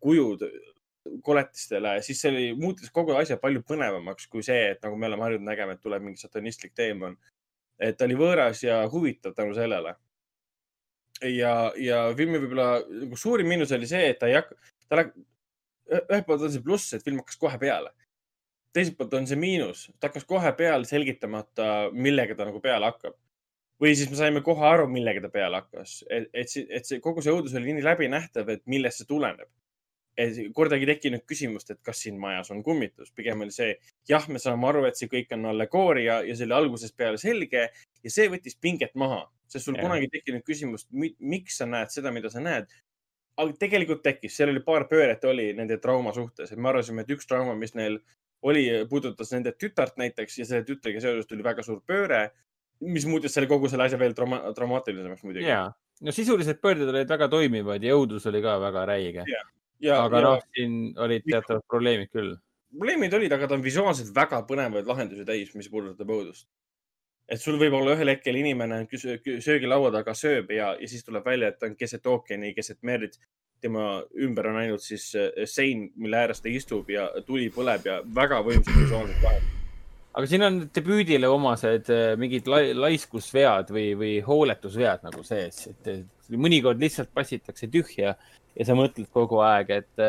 [0.00, 0.44] kujud
[1.22, 5.26] koletistele, siis see oli, muutis kogu asja palju põnevamaks kui see, et nagu me oleme
[5.26, 7.16] harjunud nägema, et tuleb mingi satanistlik teemon.
[7.82, 9.94] et ta oli võõras ja huvitav tänu sellele.
[11.22, 14.54] ja, ja filmi võib-olla nagu suurim miinus oli see, et ta ei hakka,
[14.88, 15.18] ta läks,
[15.90, 17.90] ühelt poolt on see pluss, et film hakkas kohe peale.
[18.72, 23.18] teiselt poolt on see miinus, ta hakkas kohe peale selgitamata, millega ta nagu peale hakkab
[23.82, 27.24] või siis me saime kohe aru, millega ta peale hakkas, et, et, et see kogu
[27.24, 29.50] see õudus oli nii läbinähtav, et millest see tuleneb.
[30.22, 33.70] et kordagi ei tekkinud küsimust, et kas siin majas on kummitus, pigem oli see,
[34.08, 37.62] jah, me saame aru, et see kõik on allegooria ja see oli algusest peale selge
[38.04, 39.86] ja see võttis pinget maha, sest sul ja.
[39.86, 42.68] kunagi ei tekkinud küsimust, miks sa näed seda, mida sa näed.
[43.40, 47.16] aga tegelikult tekkis, seal oli paar pööret oli nende trauma suhtes, et me arvasime, et
[47.16, 47.96] üks trauma, mis neil
[48.42, 52.26] oli, puudutas nende tütart näiteks ja selle tütrega seoses tuli väga suur pööre,
[52.82, 55.46] mis muutis selle kogu selle asja veel trauma dramaatilisemaks muidugi.
[55.46, 55.66] ja,
[56.02, 59.26] no sisulised pöörded olid väga toimivad ja õudus oli ka väga räige.
[59.96, 62.34] aga noh, siin olid teatavad probleemid küll.
[62.72, 66.48] probleemid olid, aga ta on visuaalselt väga põnevaid lahendusi täis, mis puudutab õudust.
[67.28, 71.52] et sul võib olla ühel hetkel inimene söögilaua taga sööb ja, ja siis tuleb välja,
[71.52, 73.18] et ta on keset ookeani, keset merd.
[73.62, 78.00] tema ümber on ainult siis äh, sein, mille ääres ta istub ja tuli põleb ja
[78.02, 79.61] väga võimsad visuaalsed lahendused.
[80.12, 86.36] Aga siin on debüüdile omased äh, mingid lai, laiskusvead või, või hooletusvead nagu sees, et
[86.36, 88.14] mõnikord lihtsalt passitakse tühja
[88.52, 90.04] ja sa mõtled kogu aeg, et,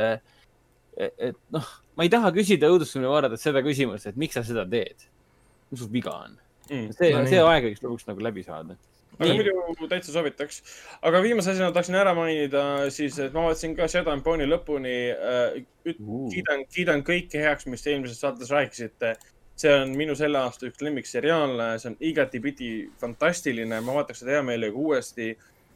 [0.98, 1.68] et, et noh,
[1.98, 5.06] ma ei taha küsida õudusfilmi vaadates seda küsimust, et miks sa seda teed.
[5.72, 6.40] mis sul viga on?
[6.70, 6.90] Mm.
[6.96, 7.32] see No no,, nii.
[7.34, 8.78] see aeg võiks lõpuks nagu läbi saada.
[9.20, 10.62] aga muidu täitsa soovitaks.
[11.06, 12.64] aga viimase asjana tahaksin ära mainida
[12.94, 15.60] siis, et ma vaatasin ka Shadow and Bone'i lõpuni äh,.
[15.84, 19.16] kiidan, kiidan kõike heaks, mis te eelmises saates rääkisite.
[19.56, 22.70] See on minu selle aasta üks lemmikseriaale, see on igatipidi
[23.02, 25.34] fantastiline, ma vaataks seda hea meelega uuesti.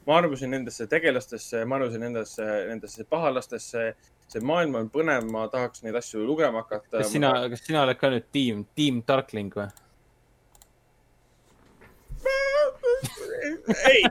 [0.07, 3.95] ma armusin nendesse tegelastesse, ma armusin nendesse, nendesse pahalastesse.
[4.27, 6.97] see maailm on põnev, ma tahaks neid asju lugema hakata.
[6.97, 9.67] kas sina, kas sina oled ka nüüd tiim, tiim Darkling või?
[13.85, 14.03] ei,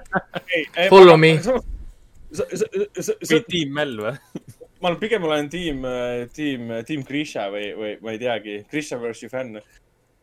[0.55, 0.89] ei, ei.
[0.89, 1.35] Follow me.
[2.33, 4.15] või tiim Mäll või?
[4.81, 5.83] ma olen, pigem olen tiim,
[6.37, 9.61] tiim, tiim Grisha või, või ma ei teagi, Grisha versus fänn.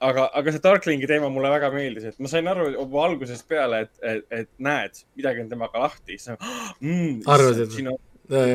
[0.03, 3.85] aga, aga see Darklingi teema mulle väga meeldis, et ma sain aru juba algusest peale,
[3.85, 6.19] et, et, et näed, midagi on temaga lahti.
[6.83, 7.79] Mm, Arvasid?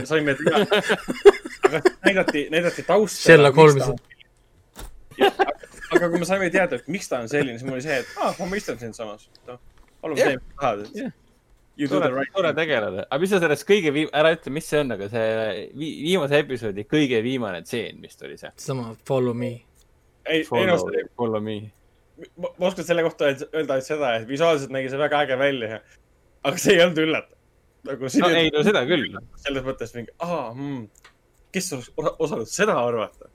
[0.08, 0.82] saime teada.
[1.68, 3.22] aga näidati, näidati tausta.
[3.22, 3.92] Sherlock Holmesi.
[5.92, 8.20] aga kui me saime teada, et miks ta on selline, siis mul oli see, et
[8.20, 9.28] ah, ma mõistan sind samas.
[9.48, 9.60] noh,
[10.02, 11.27] palun tee, mis tahad do the
[11.86, 14.90] tore right, tore tegelane, aga mis sa sellest kõige viim-, ära ütle, mis see on,
[14.96, 18.50] aga see vi viimase episoodi kõige viimane tseen vist oli see.
[18.59, 19.52] sama Follow me.
[20.26, 21.59] ei, ei no Follow, follow me.
[22.36, 25.80] ma, oskan selle kohta öelda- öelda ainult seda, et visuaalselt nägi see väga äge välja.
[26.42, 27.36] aga see ei olnud üllatav.
[27.92, 29.06] nagu siin no ei, no seda küll.
[29.46, 30.88] selles mõttes mingi, aa hmm,,
[31.55, 33.30] kes oleks osa- osanud seda arvata.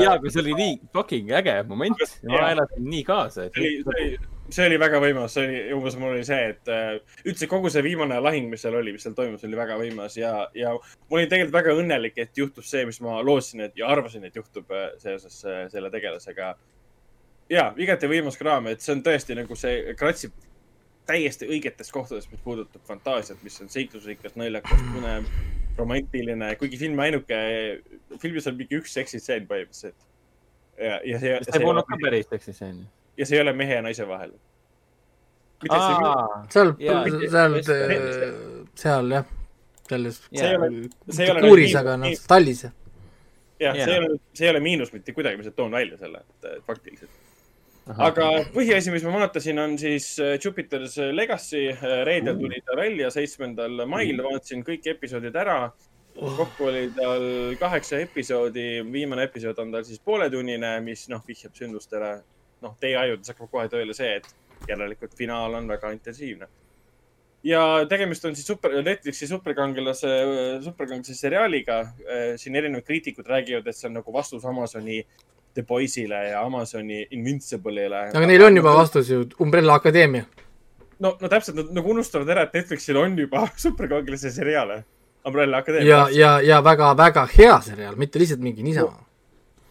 [0.00, 2.00] ja, aga see oli nii fucking äge moment.
[2.24, 2.50] ma Jaa.
[2.56, 4.18] elasin nii kaasa, see oli, et see oli,
[4.54, 6.98] see oli väga võimas, see oli umbes mul oli see, et äh,
[7.28, 10.34] üldse kogu see viimane lahing, mis seal oli, mis seal toimus, oli väga võimas ja,
[10.56, 14.26] ja ma olin tegelikult väga õnnelik, et juhtus see, mis ma lootsin, et ja arvasin,
[14.28, 16.54] et juhtub äh, seoses äh, selle tegelasega.
[17.50, 20.36] ja igati võimas kraam, et see on tõesti nagu see kratsib
[21.10, 25.26] täiesti õigetes kohtades, mis puudutab fantaasiat, mis on seiklusrikas, naljakas, põnev,
[25.78, 27.40] romantiline, kuigi filmi ainuke,
[28.22, 30.08] filmis on mingi üks seksitseen põhimõtteliselt.
[30.78, 32.84] ja, ja see, see polnud ka päris seksiseen.
[33.20, 34.32] Ja see ei ole mehe ja naise vahel.
[35.68, 36.72] seal
[37.28, 38.00] seal see-,
[38.80, 39.26] seal jah,
[39.90, 40.68] selles see ei ole,
[41.08, 41.42] see ei ole.
[41.46, 42.62] kuuris, aga noh, tallis.
[43.60, 46.22] jah, see ei ole, see ei ole miinus mitte kuidagi, ma lihtsalt toon välja selle,
[46.24, 47.20] et faktiliselt.
[48.08, 51.68] aga põhiasi, mis ma vaatasin, on siis äh, Jupiter's Legacy.
[52.08, 55.62] reedel tuli ta välja, seitsmendal mail, vaatasin kõik episoodid ära.
[56.20, 57.24] kokku oli tal
[57.58, 62.20] kaheksa episoodi, viimane episood on tal siis pooletunnine, mis noh, vihjab sündmustele.
[62.62, 66.48] noh, teie ajudes hakkab kohe tööle see, et järelikult finaal on väga intensiivne.
[67.44, 70.08] ja tegemist on siis super, Netflixi superkangelase,
[70.64, 71.86] superkangelase seriaaliga.
[72.36, 75.04] siin erinevad kriitikud räägivad, et see on nagu vastus Amazoni
[75.54, 78.08] The Boys'ile ja Amazoni Invincible'ile.
[78.14, 78.74] aga neil on juba.
[78.74, 80.24] vastus ju, Umbrella Akadeemia.
[80.98, 84.84] no, no täpselt, nad nagu unustavad ära, et Netflixil on juba superkangelase seriaale.
[85.26, 89.04] Umbrella ja Akadeemia., ja, ja väga-väga hea seriaal, mitte lihtsalt mingi niisama.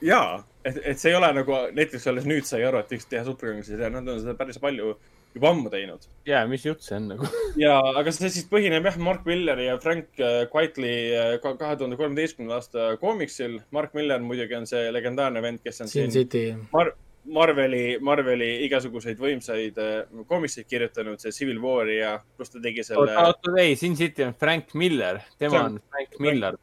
[0.01, 3.23] jaa, et, et see ei ole nagu Netflix alles nüüd sai aru, et võiks teha
[3.27, 4.95] superkangelase seriaali, nad on seda päris palju
[5.35, 6.07] juba ammu teinud.
[6.25, 7.27] ja mis jutt see on nagu?
[7.61, 11.75] ja, aga see siis põhineb jah, Mark Milleri ja Frank äh, Quitely äh, ka- kahe
[11.77, 13.59] tuhande kolmeteistkümnenda aasta koomiksil.
[13.71, 16.43] Mark Miller muidugi on see legendaarne vend, kes on Sin siin City.
[16.73, 16.95] Mar-,
[17.29, 23.05] Marveli, Marveli igasuguseid võimsaid äh, koomikseid kirjutanud, see Civil War'i ja pluss ta tegi selle,
[23.13, 26.57] oota, oota, ei, Sin City on Frank Miller, tema on- Frank Miller.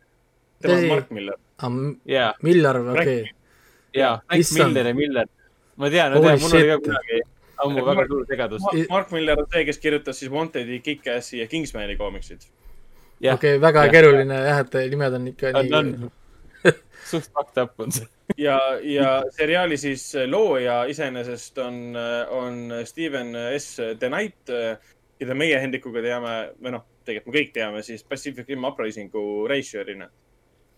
[0.65, 0.89] tema on.
[0.91, 1.39] Mark Miller.
[2.11, 3.21] jaa, Miller, okei.
[3.97, 4.73] jaa, Issand.
[4.75, 5.27] Miller ja Miller.
[5.77, 7.23] ma tean, ma tean, mul oli ka kunagi
[7.65, 8.63] ammu Mark- väga suur segadus.
[8.91, 12.47] Mark Miller on see, kes kirjutas siis Wanted'i, Kick-Assi ja Kingsmani koomiksid.
[13.33, 13.93] okei, väga jah.
[13.93, 16.11] keeruline jah, et nimed on ikka on, nii
[17.11, 18.07] suht fucked up on see.
[18.37, 21.97] ja, ja seriaali siis looja iseenesest on,
[22.31, 23.77] on Steven S.
[23.99, 24.53] The Knight,
[25.19, 30.11] keda meie Hendrikuga teame või noh, tegelikult me kõik teame siis Pacific Rim Uprisingu režissöörina.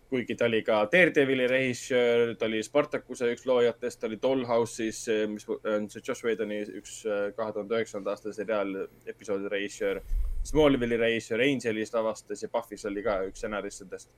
[0.09, 5.45] Kuigi ta oli ka Daredevili režissöör, ta oli Spartacuse üks loojatest, ta oli Dollhouse'is, mis
[5.49, 8.73] on see Josh Whedoni üks äh, kahe tuhande üheksanda aasta seriaal
[9.07, 10.01] episoodi režissöör.
[10.49, 14.09] Smallville'i režissöör Angelis lavastas ja Buffy's oli ka üks stsenaristidest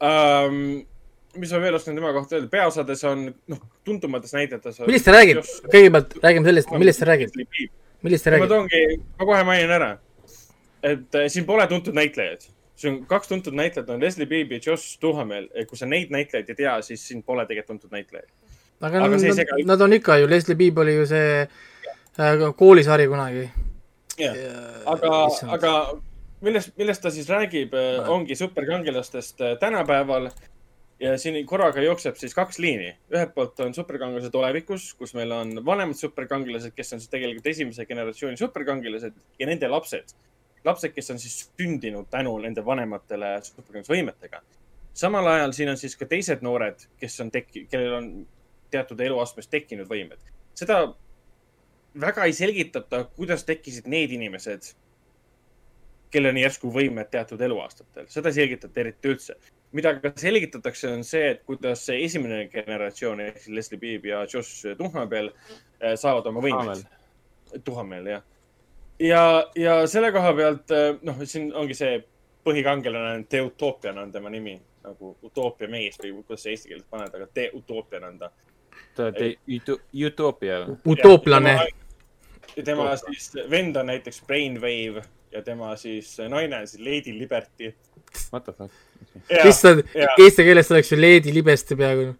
[0.00, 0.86] um,.
[1.36, 4.80] mis ma veel oskan tema kohta öelda, peaosades on, noh, tuntumates näitlejates.
[4.86, 5.42] millest ta räägib?
[5.72, 7.34] kõigepealt räägime sellest, millest ta räägib,
[8.06, 8.54] millest ta ma räägib?
[8.54, 8.82] toongi,
[9.18, 9.90] ma kohe mainin ära,
[10.80, 12.48] et äh, siin pole tuntud näitlejaid.
[12.76, 15.48] Siin on kaks tuntud näitlejat on Leslie Beebe ja Josh Duhamel.
[15.68, 18.28] kui sa neid näitlejaid ei tea, siis siin pole tegelikult tuntud näitlejaid.
[18.80, 22.44] aga aga nad, see sega- nad on ikka ju, Leslie Beeb oli ju see äh,
[22.56, 23.48] koolisari kunagi.
[24.86, 25.52] aga, issand.
[25.52, 25.72] aga
[26.40, 27.72] millest, millest ta siis räägib,
[28.08, 30.30] ongi superkangelastest äh, tänapäeval.
[31.00, 32.94] ja siin korraga jookseb siis kaks liini.
[33.12, 37.86] ühelt poolt on superkangelased olevikus, kus meil on vanemad superkangelased, kes on siis tegelikult esimese
[37.86, 40.16] generatsiooni superkangelased ja nende lapsed.
[40.66, 44.42] lapsed, kes on siis sündinud tänu nende vanematele superkangelasvõimetega.
[44.94, 48.08] samal ajal siin on siis ka teised noored, kes on tekki-, kellel on
[48.70, 50.20] teatud eluastmes tekkinud võimed.
[50.54, 50.80] seda
[52.00, 54.72] väga ei selgitata, kuidas tekkisid need inimesed,
[56.12, 59.38] kellel on järsku võimed teatud eluaastatel, seda ei selgitata eriti üldse.
[59.72, 64.22] mida ka selgitatakse, on see, et kuidas see esimene generatsioon ehk siis Leslie Beeb ja
[64.32, 65.32] Josh Duhamel
[65.80, 66.86] eh, saavad oma võimed.
[67.66, 68.22] Duhamel, jah.
[69.00, 71.98] ja, ja selle koha pealt, noh, siin ongi see
[72.46, 74.56] põhikangelane on Teutoopian on tema nimi
[74.86, 78.30] nagu utoopia mees või kuidas sa eesti keeles paned, aga Teutoopian on ta.
[78.98, 79.34] Olete
[80.06, 80.76] Utopia või?
[80.94, 81.56] utooplane.
[82.56, 85.02] ja tema siis vend on näiteks Brainwave
[85.32, 87.74] ja tema siis naine on siis Lady Liberty.
[88.32, 88.72] What the fuck?
[89.44, 92.14] issand, eesti keeles oleks ju Leedi Libeste peaaegu.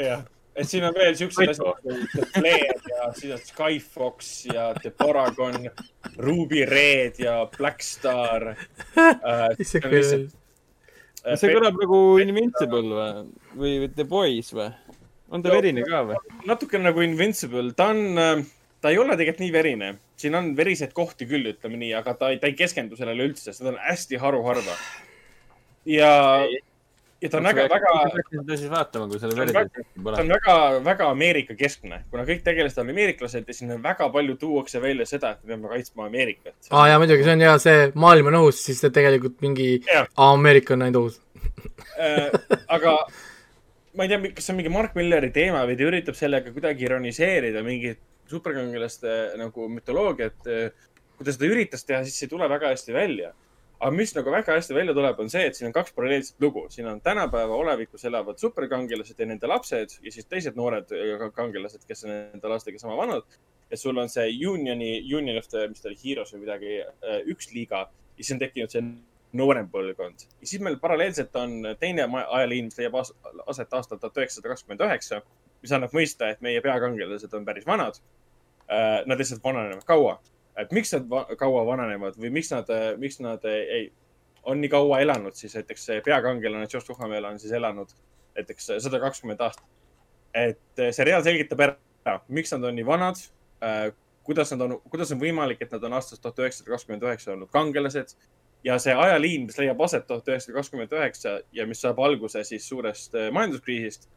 [0.00, 0.24] jah,
[0.56, 4.90] et siin on veel siuksed asjad nagu The Flare ja siis on Skyfox ja The
[4.94, 5.68] Paragon,
[6.22, 9.48] Ruby Red ja Black Star äh,.
[9.58, 10.26] mis see küll,
[11.34, 12.84] see kõlab nagu Invincible
[13.56, 14.70] või, või The Boys või?
[15.34, 16.20] on ta No- verine ka või?
[16.46, 18.44] natukene nagu Invincible, ta on,
[18.84, 19.88] ta ei ole tegelikult nii verine,
[20.20, 23.54] siin on veriseid kohti küll, ütleme nii, aga ta ei, ta ei keskendu sellele üldse,
[23.56, 24.76] seda on hästi haruharva.
[25.90, 26.12] ja,
[27.24, 27.92] ja ta on väga, väga,
[28.28, 30.32] seda siis vaatama, kui selle verd väga- ta pole on.
[30.34, 34.82] väga, väga Ameerika keskne, kuna kõik tegelased on ameeriklased ja siin on väga palju tuuakse
[34.82, 36.54] välja seda, et me peame kaitsma Ameerikat.
[36.70, 40.08] aa jaa muidugi, see on hea, see maailm on ohus, siis tegelikult mingi Jah.
[40.30, 41.20] Ameerika on ainult ohus.
[41.98, 42.30] Äh,
[42.68, 42.96] aga
[43.94, 46.86] ma ei tea, kas see on mingi Mark Milleri teema või ta üritab sellega kuidagi
[46.88, 50.36] ironiseerida mingit superkangelaste nagu mütoloogiat.
[51.14, 53.32] kui ta seda üritas teha, siis see ei tule väga hästi välja.
[53.80, 56.66] Aga mis nagu väga hästi välja tuleb, on see, et siin on kaks paralleelset lugu,
[56.72, 61.84] siin on tänapäeva olevikus elavad superkangelased ja nende lapsed ja siis teised noored äh, kangelased,
[61.88, 63.26] kes on nende lastega sama vanad.
[63.70, 66.74] et sul on see Unioni, Union of the, mis ta oli, Heroes või midagi,
[67.32, 68.84] üks liiga ja siis on tekkinud see
[69.34, 74.52] noorem põlvkond ja siis meil paralleelselt on teine ajaliin, mis leiab aset aastal tuhat üheksasada
[74.52, 75.24] kakskümmend üheksa,
[75.64, 77.98] mis annab mõista, et meie peakangelased on päris vanad.
[79.08, 80.18] Nad lihtsalt vananevad kaua,
[80.58, 83.88] et miks nad va kaua vananevad või miks nad, miks nad ei,
[84.44, 87.90] on nii kaua elanud, siis näiteks peakangelane Josh Duhamel on siis elanud
[88.36, 89.66] näiteks sada kakskümmend aastat.
[90.34, 93.20] et seriaal selgitab ära, miks nad on nii vanad,
[94.24, 97.50] kuidas nad on, kuidas on võimalik, et nad on aastast tuhat üheksasada kakskümmend üheksa olnud
[97.54, 98.16] kangelased
[98.64, 102.68] ja see ajaliin, mis leiab aset tuhat üheksasada kakskümmend üheksa ja mis saab alguse siis
[102.68, 104.08] suurest eh, majanduskriisist,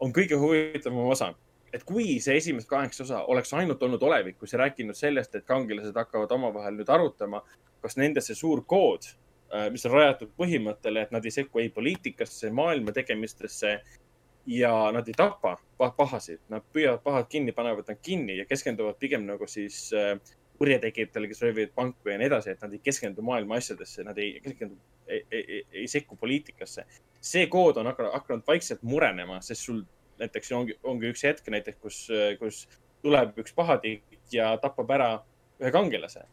[0.00, 1.32] on kõige huvitavam osa.
[1.72, 5.96] Et kui see esimesed kaheksa osa oleks ainult olnud olevikus ja rääkinud sellest, et kangelased
[5.96, 7.42] hakkavad omavahel nüüd arutama,
[7.82, 9.06] kas nende see suur kood,
[9.72, 13.78] mis on rajatud põhimõttele, et nad ei sekku ei poliitikasse, maailma tegemistesse
[14.48, 18.96] ja nad ei tapa pah- pahasid, nad püüavad pahad kinni, panevad nad kinni ja keskenduvad
[19.00, 20.16] pigem nagu siis äh,
[20.58, 24.40] kurjategijatele, kes röövivad panku ja nii edasi, et nad ei keskendu maailma asjadesse, nad ei
[24.42, 26.84] keskendu, ei, ei, ei, ei sekku poliitikasse.
[27.20, 29.82] see kood on hakanud, hakanud vaikselt murenema, sest sul
[30.20, 32.00] näiteks ongi, ongi üks hetk näiteks, kus,
[32.40, 32.64] kus
[33.02, 35.10] tuleb üks pahatik ja tapab ära
[35.60, 36.24] ühe kangelase.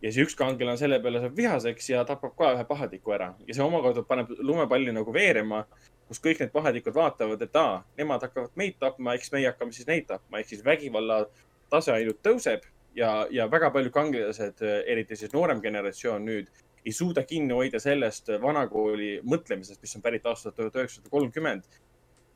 [0.00, 3.56] ja see üks kangelane selle peale saab vihaseks ja tapab ka ühe pahatiku ära ja
[3.56, 5.66] see omakorda paneb lumepalli nagu veerema,
[6.08, 9.88] kus kõik need pahatikud vaatavad, et aa, nemad hakkavad meid tapma, eks meie hakkame siis
[9.90, 11.24] neid tapma, ehk siis vägivalla
[11.70, 12.64] tase ainult tõuseb
[12.96, 16.50] ja, ja väga paljud kangelased, eriti siis noorem generatsioon nüüd,
[16.84, 21.66] ei suuda kinni hoida sellest vanakooli mõtlemisest, mis on pärit aastast tuhat üheksasada kolmkümmend.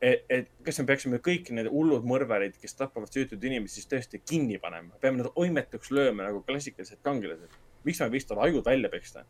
[0.01, 4.21] et, et kas me peaksime kõik need hullud mõrvarid, kes tapavad süütuid inimesi, siis tõesti
[4.21, 7.57] kinni panema, peame nad oimetuks lööma nagu klassikalised kangelased.
[7.85, 9.25] miks me ei võiks tal ajud välja peksta?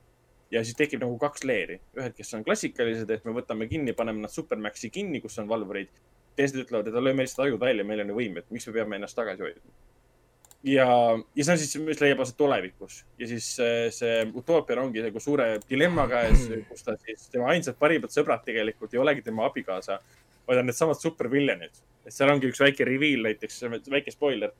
[0.52, 4.22] ja siis tekib nagu kaks leeri, ühed, kes on klassikalised, et me võtame kinni, paneme
[4.22, 5.90] nad Supermaxi kinni, kus on valvurid.
[6.35, 9.16] teised ütlevad, et lööme lihtsalt ajud välja, meil on ju võimed, miks me peame ennast
[9.16, 9.72] tagasi hoidma
[10.66, 10.88] ja,
[11.35, 15.22] ja see on siis, mis leiab aset tulevikus ja siis see, see utoopia ongi nagu
[15.22, 20.00] suure dilemma käes, kus ta siis, tema ainsad parimad sõbrad tegelikult ei olegi tema abikaasa,
[20.48, 21.83] vaid on needsamad superviljanid.
[22.06, 24.53] et seal ongi üks väike reveal näiteks, väike spoiler.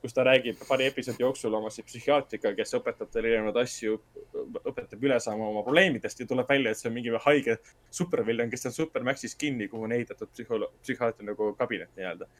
[0.00, 3.98] kus ta räägib paari episoodi jooksul oma psühhiaatriga, kes õpetab talle erinevaid asju,
[4.64, 7.58] õpetab üle saama oma probleemidest ja tuleb välja, et see on mingi haige
[7.90, 12.30] superviljan, kes on Supermaxis kinni, kuhu on ehitatud psühholo-, psühhiaatri nagu kabinet nii-öelda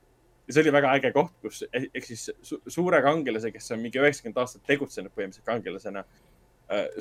[0.50, 3.78] ja see oli väga äge koht, kus eh- ehk siis su suure kangelase, kes on
[3.84, 6.02] mingi üheksakümmend aastat tegutsenud põhimõtteliselt kangelasena.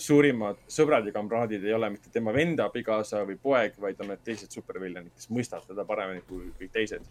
[0.01, 4.23] Suurimad sõbrad ja kamraadid ei ole mitte tema venda, abikaasa või poeg, vaid on need
[4.25, 7.05] teised superviljanid, kes mõistavad teda paremini kui kõik teised.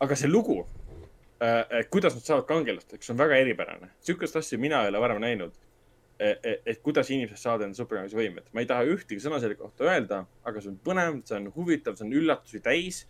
[0.00, 0.58] aga see lugu
[1.42, 3.88] äh,, kuidas nad saavad kangelasteks, on väga eripärane.
[4.00, 5.56] sihukest asja mina ei ole varem näinud.
[6.18, 8.52] et kuidas inimesed saavad enda superkangelase võimet.
[8.52, 11.96] ma ei taha ühtegi sõna selle kohta öelda, aga see on põnev, see on huvitav,
[11.96, 13.06] see on üllatusi täis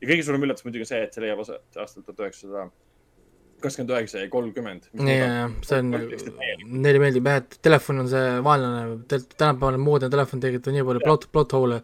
[0.00, 2.68] ja kõige suurem üllatus muidugi on see, et see leiab aset aastal tuhat üheksasada
[3.62, 4.86] kakskümmend üheksa ja kolmkümmend.
[4.94, 5.90] ja, ja, see on,
[6.84, 11.28] neile meeldib jah, et telefon on see vaenlane, tänapäevane moodne telefon tekitab nii palju plot,
[11.34, 11.82] plot hole'e.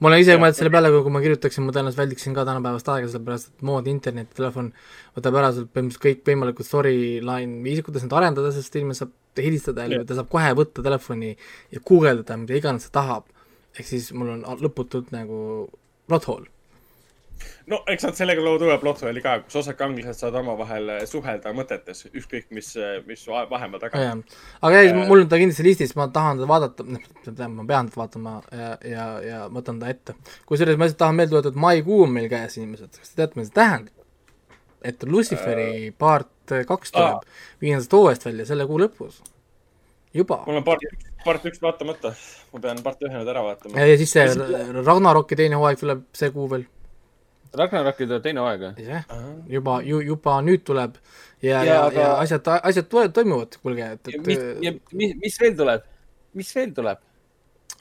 [0.00, 3.10] ma olen ise mõelnud selle peale, kui ma kirjutaksin, ma tõenäoliselt väldiksin ka tänapäevast aega,
[3.12, 4.72] sellepärast et moodne internet, telefon
[5.16, 9.86] võtab ära sealt põhimõtteliselt kõik võimalikud storyline viisid, kuidas neid arendada, sest inimene saab helistada
[9.90, 11.34] ja ta saab kohe võtta telefoni
[11.74, 13.30] ja guugeldada, mida iganes ta tahab.
[13.74, 15.38] ehk siis mul on lõputult nagu
[16.06, 16.53] plot hole.
[17.70, 21.52] No eks nad sellega loovad uue plotsoli ka, kus osad kangelased saavad omavahel eh, suhelda
[21.56, 22.74] mõtetes, ükskõik mis,
[23.08, 24.04] mis va- vahemaa taga
[24.62, 27.90] aga jah, Äh, mul on ta kindlasti listis, ma tahan teda vaadata, noh, ma pean
[27.90, 30.16] teda vaatama ja, ja, ja võtan ta ette.
[30.48, 33.38] kusjuures ma lihtsalt tahan meelde tuletada, et maikuu on meil käes, inimesed, kas te teate,
[33.38, 34.00] mida see tähendab?
[34.84, 37.24] et Luciferi part kaks tuleb
[37.62, 39.22] viiendast hooajast välja selle kuu lõpus.
[40.14, 40.42] juba.
[40.46, 40.84] mul on part,
[41.24, 42.12] part üks vaatamata,
[42.52, 43.80] ma pean part ühe nüüd ära vaatama.
[43.80, 44.26] ja siis see
[44.84, 46.66] Ragnaroki teine hooaeg tuleb see kuu veel,
[47.58, 48.86] Ragnarokil tuleb teine hooaeg või?
[48.88, 49.04] jah,
[49.50, 50.96] juba ju juba nüüd tuleb
[51.44, 55.14] ja, ja, aga- ja asjad, asjad tulevad, toimuvad, kuulge, et, ja mis, et ja mis,
[55.22, 55.86] mis veel tuleb?
[56.34, 56.98] mis veel tuleb?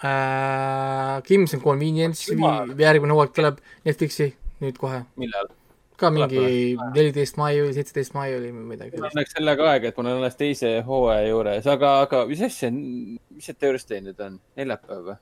[0.04, 2.74] äh, Crimson Convenience, Jumal.
[2.80, 4.32] järgmine hooaeg tuleb Netflixi
[4.64, 5.52] nüüd kohe millal?
[5.98, 9.92] ka Tuleb mingi neliteist mai või seitseteist mai oli või midagi mul läks sellega aega,
[9.92, 14.20] et ma olen alles teise hooaja juures, aga, aga mis asja, mis see Thursday nüüd
[14.26, 14.40] on?
[14.60, 15.20] neljapäev või?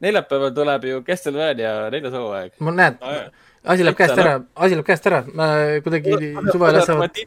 [0.00, 2.52] Neljapäeval tuleb ju Castlevania neljas hooaeg.
[2.58, 3.30] ma Aa, jah.,
[3.64, 5.48] asi läheb käest ära, asi läheb käest ära, ma
[5.84, 7.22] kuidagi suvel asjavad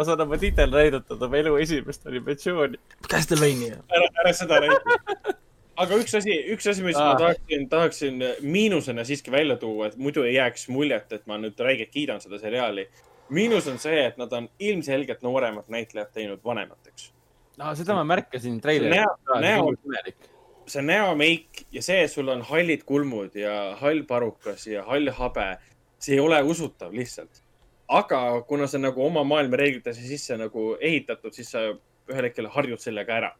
[0.00, 2.78] ma saan oma tiitel näidatud oma elu esimest animatsiooni.
[3.10, 3.82] Castlevania.
[3.92, 5.36] ära, ära seda räägi.
[5.84, 7.18] aga üks asi, üks asi, mis ma Aa.
[7.20, 11.92] tahaksin, tahaksin miinusena siiski välja tuua, et muidu ei jääks muljet, et ma nüüd räigelt
[11.92, 12.88] kiidan seda seriaali.
[13.30, 17.12] miinus on see, et nad on ilmselgelt nooremad näitlejad teinud vanemateks.
[17.60, 20.29] no seda ma märkasin treileris Näo- näo-.
[20.70, 25.46] See näomeik ja see, et sul on hallid kulmud ja hall parukas ja hall habe,
[26.00, 27.42] see ei ole usutav lihtsalt.
[27.90, 31.64] aga kuna see on nagu oma maailma reeglitesse sisse nagu ehitatud, siis sa
[32.10, 33.30] ühel hetkel harjud sellega ära.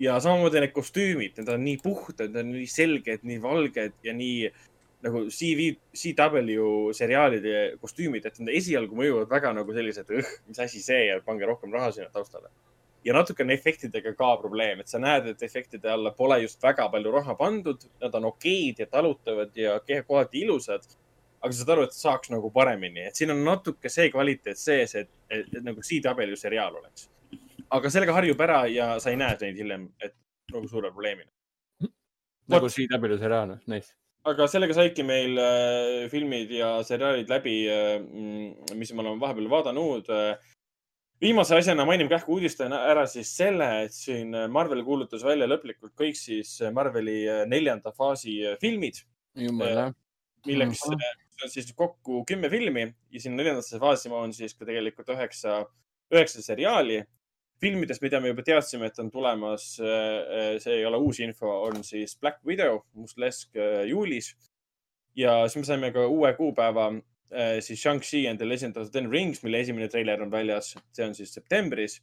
[0.00, 4.12] ja samamoodi need kostüümid, need on nii puhtad, need on nii selged, nii valged ja
[4.12, 4.50] nii
[5.06, 10.12] nagu CV, CW seriaalide kostüümid, et nad esialgu mõjuvad väga nagu sellised,
[10.48, 12.52] mis asi see ja pange rohkem raha sinna taustale
[13.06, 16.88] ja natuke on efektidega ka probleem, et sa näed, et efektide alla pole just väga
[16.90, 20.86] palju raha pandud, nad on okeid ja talutavad ja kohati ilusad.
[21.40, 24.94] aga sa saad aru, et saaks nagu paremini, et siin on natuke see kvaliteet sees,
[24.98, 27.10] et, et, et nagu CW seriaal oleks.
[27.70, 30.16] aga sellega harjub ära ja sa ei näe neid hiljem, et
[30.54, 31.30] nagu suure probleemina.
[32.50, 33.94] nagu CW seriaal, nice.
[34.24, 38.00] aga sellega saidki meil äh, filmid ja seriaalid läbi äh,,
[38.74, 40.55] mis me oleme vahepeal vaadanud äh,
[41.20, 46.18] viimase asjana mainin kähku uudistajana ära siis selle, et siin Marvel kuulutas välja lõplikult kõik
[46.18, 49.00] siis Marveli äh, neljanda faasi äh, filmid,
[49.46, 49.94] jumal jah.
[50.46, 51.00] milleks Mhm.
[51.00, 55.64] äh, on siis kokku kümme filmi ja sinna neljandasse faasi on siis ka tegelikult üheksa,
[56.12, 57.04] üheksa seriaali.
[57.60, 59.62] filmidest, mida me juba teadsime, et on tulemas,
[60.60, 64.34] see ei ole uus info, on siis Black Widow, Mustlesk äh, juulis.
[65.16, 66.90] ja siis me saime ka uue kuupäeva,
[67.60, 71.06] siis Shang-Chi and the Legend of the Ten Rings, mille esimene treiler on väljas, see
[71.06, 72.00] on siis septembris.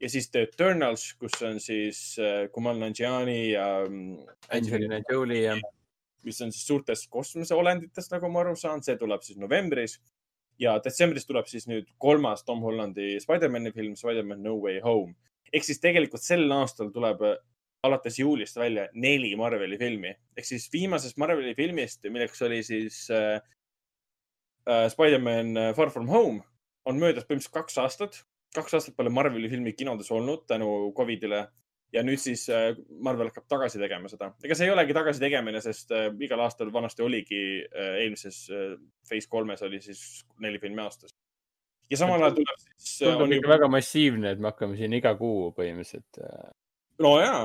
[0.00, 4.16] ja siis The Eternals, kus on siis äh, Kumal Nanjiani ja mm,
[4.50, 5.54] Angelina Jolie ja
[6.24, 10.00] mis on siis suurtest kosmoseolenditest, nagu ma aru saan, see tuleb siis novembris.
[10.58, 15.14] ja detsembris tuleb siis nüüd kolmas Tom Hollandi Spider-man'i film, Spider-man No Way Home.
[15.52, 17.38] ehk siis tegelikult sel aastal tuleb äh,
[17.82, 23.40] alates juulist välja neli Marveli filmi ehk siis viimasest Marveli filmist, milleks oli siis äh,
[24.68, 26.42] äh, Spider-man äh, Far From Home,
[26.84, 28.22] on möödas põhimõtteliselt kaks aastat.
[28.54, 31.46] kaks aastat pole Marveli filmi kinodes olnud tänu Covidile
[31.92, 32.72] ja nüüd siis äh,
[33.04, 34.30] Marvel hakkab tagasi tegema seda.
[34.44, 38.76] ega see ei olegi tagasi tegemine, sest äh, igal aastal vanasti oligi äh, eelmises äh,
[39.08, 41.14] Phase kolmes oli siis neli filmi aastas.
[41.90, 42.94] ja samal ajal tuleb siis.
[43.02, 46.22] tundub ikka väga massiivne, et me hakkame siin iga kuu põhimõtteliselt.
[47.04, 47.44] no jaa,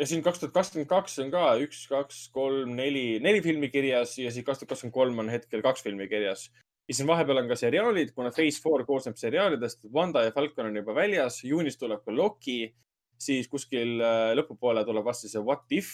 [0.00, 4.16] ja siin kaks tuhat kakskümmend kaks on ka üks, kaks, kolm, neli, neli filmi kirjas
[4.18, 6.48] ja siis kaks tuhat kakskümmend kolm on hetkel kaks filmi kirjas.
[6.88, 10.80] ja siis vahepeal on ka seriaalid, kuna Phase Four koosneb seriaalidest, Wanda ja Falcon on
[10.80, 12.72] juba väljas, juunis tuleb ka Loki,
[13.20, 15.92] siis kuskil äh, lõpupoole tuleb vast see What If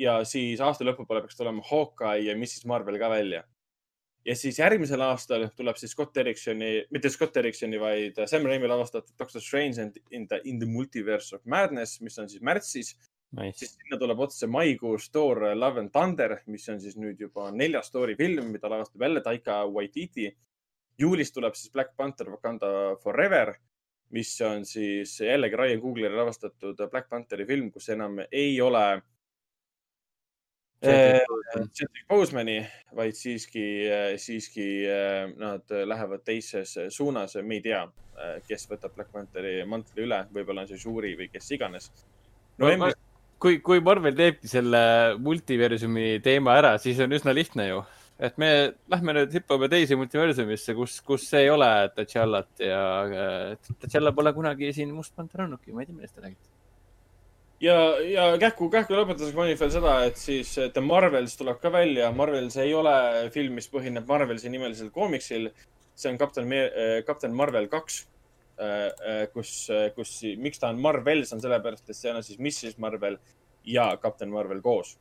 [0.00, 3.44] ja siis aasta lõpupoole peaks tulema Hawkeye ja Mrs Marvel ka välja.
[4.24, 9.12] ja siis järgmisel aastal tuleb siis Scott Derricksoni, mitte Scott Derricksoni, vaid Sam Raimi lavastatud
[9.18, 12.96] Doctor Strange and in the, in the multiverse of madness, mis on siis märtsis
[13.38, 13.58] nice.
[13.58, 17.90] siis sinna tuleb otse maikuus Thor Love and Thunder, mis on siis nüüd juba neljas
[17.90, 20.30] Thori film, mida lavastab jälle Taika Waititi.
[20.98, 23.54] juulis tuleb siis Black Panther Wakanda Forever,
[24.10, 29.02] mis on siis jällegi Ryan Coogleri lavastatud Black Pantheri film, kus enam ei ole
[30.80, 33.64] Chadwick Bosemani, vaid siiski,
[34.16, 34.66] siiski
[35.36, 37.36] nad lähevad teises suunas.
[37.42, 37.82] me ei tea,
[38.48, 41.92] kes võtab Black Pantheri mantli üle, võib-olla on see Shuri või kes iganes.
[42.58, 42.96] novembris
[43.40, 44.82] kui, kui Marvel teebki selle
[45.22, 47.80] multiversumi teema ära, siis on üsna lihtne ju.
[48.20, 48.48] et me
[48.92, 52.80] lähme nüüd hüppame teise multiversumisse, kus, kus ei ole T'Challat ja
[53.80, 56.50] T'Challa pole kunagi siin Must Panther olnudki, ma ei tea, millest te räägite.
[57.64, 62.12] ja, ja kähku, kähku lõpetuseks mainib veel seda, et siis The Marvels tuleb ka välja.
[62.12, 62.94] Marvels ei ole
[63.32, 65.50] film, mis põhineb Marvelsi nimelisel koomiksil.
[66.00, 66.48] see on kapten,
[67.04, 68.04] kapten Marvel kaks
[69.32, 73.16] kus, kus, miks ta on Marvels, on sellepärast, et seal on siis Mrs Marvel
[73.64, 74.98] ja kapten Marvel koos.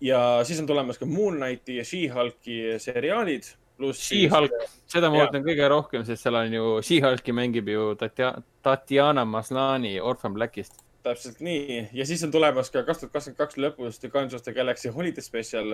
[0.00, 3.50] ja siis on tulemas ka Moon Knighti ja She-Hulki seriaalid.
[3.82, 4.52] She-Hulk,
[4.86, 9.96] seda ma ootan kõige rohkem, sest seal on ju, She-Hulki mängib ju Tatja, Tatjana Maslani
[10.00, 10.82] Orphan Blackist.
[11.02, 14.44] täpselt nii ja siis on tulemas ka kaks tuhat kakskümmend kaks lõpus The Guardians of
[14.46, 15.72] the Galaxy Holiday Special.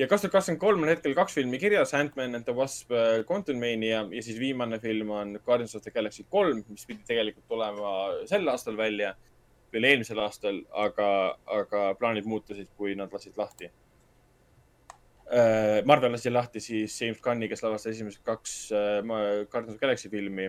[0.00, 2.92] Ja kaks tuhat kakskümmend kolm on hetkel kaks filmi kirjas, Ant-Man and the Wasp
[3.28, 7.92] Quantumania ja siis viimane film on Guardians of the Galaxy kolm, mis pidi tegelikult tulema
[8.30, 9.12] sel aastal välja,
[9.72, 11.10] veel eelmisel aastal, aga,
[11.60, 13.70] aga plaanid muutusid, kui nad lasid lahti.
[15.86, 20.48] Marvel lasi lahti siis James Gunni, kes lavastas esimesed kaks Guardians of the Galaxy filmi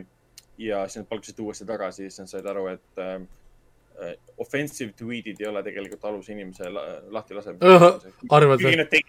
[0.58, 5.48] ja siis nad palkasid uuesti tagasi, siis nad said aru, et äh, offensive tweet'id ei
[5.50, 8.24] ole tegelikult alus inimese lahti lasemiseks.
[8.30, 9.02] arvad või?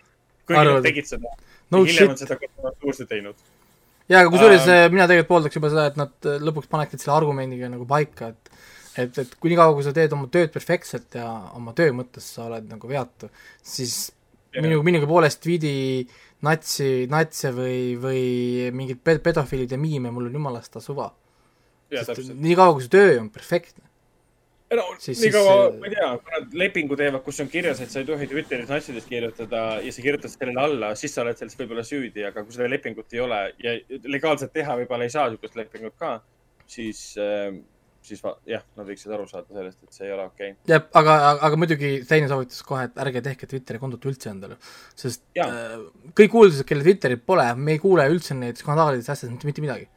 [0.47, 1.33] Kuigi nad tegid seda
[1.73, 1.83] no,.
[1.83, 2.39] hiljem on seda
[2.85, 3.39] uuesti teinud.
[4.09, 7.71] ja, aga kusjuures uh, mina tegelikult pooldaks juba seda, et nad lõpuks paneksid selle argumendiga
[7.73, 8.53] nagu paika, et
[9.01, 12.45] et, et kui niikaua, kui sa teed oma tööd perfektselt ja oma töö mõttes sa
[12.51, 13.31] oled nagu veatu,
[13.65, 14.11] siis
[14.53, 14.65] yeah.
[14.65, 15.73] minu, minugi poolest tweet'i
[16.45, 18.25] natsi, natse või, või
[18.75, 21.09] mingid pedofiilide miime, mul on jumalast ta suva.
[21.93, 23.92] niikaua, kui su töö on perfektne
[24.79, 27.93] no siis, nii kaua, ma ei tea, kui nad lepingu teevad, kus on kirjas, et
[27.93, 31.59] sa ei tohi Twitteris asjadest kirjutada ja sa kirjutad sellele alla, siis sa oled selles
[31.59, 33.77] võib-olla süüdi, aga kui seda lepingut ei ole ja
[34.09, 36.17] legaalselt teha võib-olla ei saa niisugust lepingut ka,
[36.71, 37.53] siis äh,
[38.03, 40.71] siis jah, nad võiksid aru saada sellest, et see ei ole okei okay..
[40.71, 41.17] jah, aga,
[41.49, 44.59] aga muidugi teine soovitus kohe, et ärge tehke Twitteri kontot üldse endale,
[44.99, 45.47] sest ja.
[45.47, 45.77] äh,
[46.19, 49.89] kõik kuulsused, kellel Twitterit pole, me ei kuule üldse neid skandaalidest asjadest mitte midagi.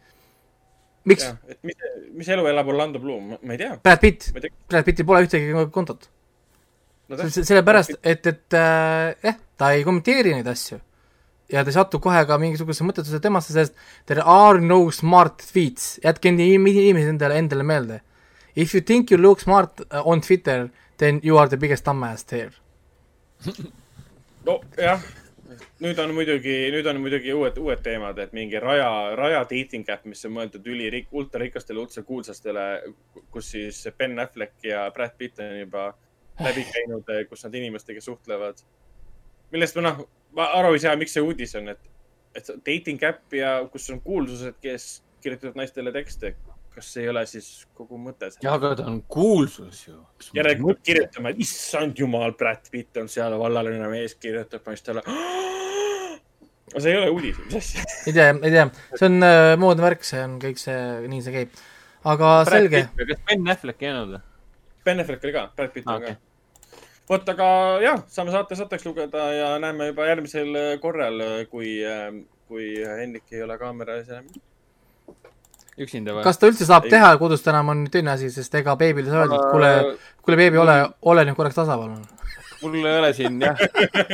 [1.09, 1.29] Miks?
[1.49, 1.77] et mis,
[2.15, 3.77] mis elu elab Orlando Bloom, ma ei tea.
[3.83, 4.29] Brad Pitt,
[4.69, 6.09] Brad Pittil pole ühtegi kontot
[7.09, 7.29] no,.
[7.29, 10.79] sellepärast, et, et äh, jah, ta ei kommenteeri neid asju
[11.51, 13.75] ja ta ei satu kohe ka mingisuguse mõttetuse temasse, sest
[14.09, 18.01] there are no smart tweets, jätke inimesed endale, endale meelde.
[18.55, 22.25] If you think you look smart uh, on Twitter, then you are the biggest dumbass
[22.25, 22.51] there.
[24.45, 25.01] nojah,
[25.83, 28.89] nüüd on muidugi, nüüd on muidugi uued, uued teemad, et mingi Raja,
[29.19, 32.65] Raja dating äpp, mis on mõeldud ülirik-, ultrarikastele, ultrakuulsastele,
[33.33, 35.89] kus siis Ben Affleck ja Brad Pitt on juba
[36.39, 38.63] läbi käinud, kus nad inimestega suhtlevad.
[39.51, 40.05] millest ma noh
[40.35, 41.91] ma aru ei saa, miks see uudis on, et,
[42.35, 44.89] et dating äpp ja kus on kuulsused, kes
[45.23, 46.35] kirjutavad naistele tekste.
[46.75, 47.47] Kas see ei ole siis
[47.77, 48.29] kogu mõte?
[48.43, 49.95] ja, aga ta on kuulsus ju.
[50.35, 55.03] järelikult kirjutame, et issand jumal, Brad Pitt on seal vallaline mees, kirjutab naistele.
[56.73, 57.87] aga see ei ole uudis, mis asja?
[58.05, 60.77] ei tea, ei tea, see on äh, moodne värk, see on kõik see,
[61.11, 61.57] nii see käib.
[62.03, 62.85] aga Brad selge.
[63.01, 64.23] kas Ben Affleck ei jäänud või?
[64.85, 66.19] Ben Affleck oli ka, Brad Pitt ah, oli okay.
[66.19, 66.25] ka
[67.09, 67.47] vot, aga
[67.83, 71.21] jah, saame saate saateks lugeda ja näeme juba järgmisel korral,
[71.51, 71.77] kui,
[72.49, 74.29] kui Hendrik ei ole kaamera ees enam.
[75.81, 76.25] Üksinda või?
[76.25, 76.95] kas ta üldse saab ei.
[76.95, 79.71] teha kodust enam, on teine asi, sest ega beebile sa öeldud, kuule,
[80.25, 80.77] kuule beebi, ole,
[81.13, 82.03] ole nüüd korraks tasapalun
[82.61, 83.59] mul ei ole siin jah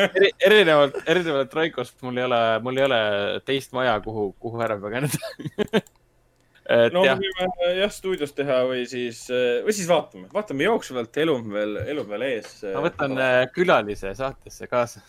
[0.01, 3.01] Eri,, erinevalt, erinevalt Raikost, mul ei ole, mul ei ole
[3.45, 5.81] teist maja, kuhu, kuhu ära põgeneda
[6.95, 7.19] no jah.
[7.19, 9.23] võime jah stuudios teha või siis,
[9.65, 12.51] või siis vaatame, vaatame jooksvalt, elu on veel, elu on veel ees.
[12.75, 13.29] ma võtan aga...
[13.41, 15.03] Äh, külalise saatesse kaasa.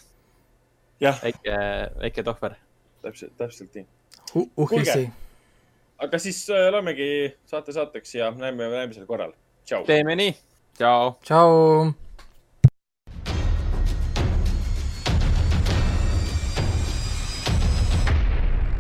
[1.03, 1.59] väike,
[2.01, 2.57] väike tohver.
[3.03, 3.87] täpselt, täpselt nii
[4.35, 4.49] uh,.
[4.57, 5.11] uhkesi.
[6.03, 9.33] Aga siis äh, loemegi saate saateks ja näeme järgmisel korral.
[9.65, 9.85] tšau.
[9.87, 10.35] teeme nii.
[10.79, 11.15] tšau.
[11.23, 11.93] tšau.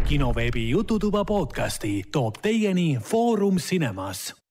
[0.09, 4.42] kinoveebi Jututuba podcasti toob teieni Foorum Cinemas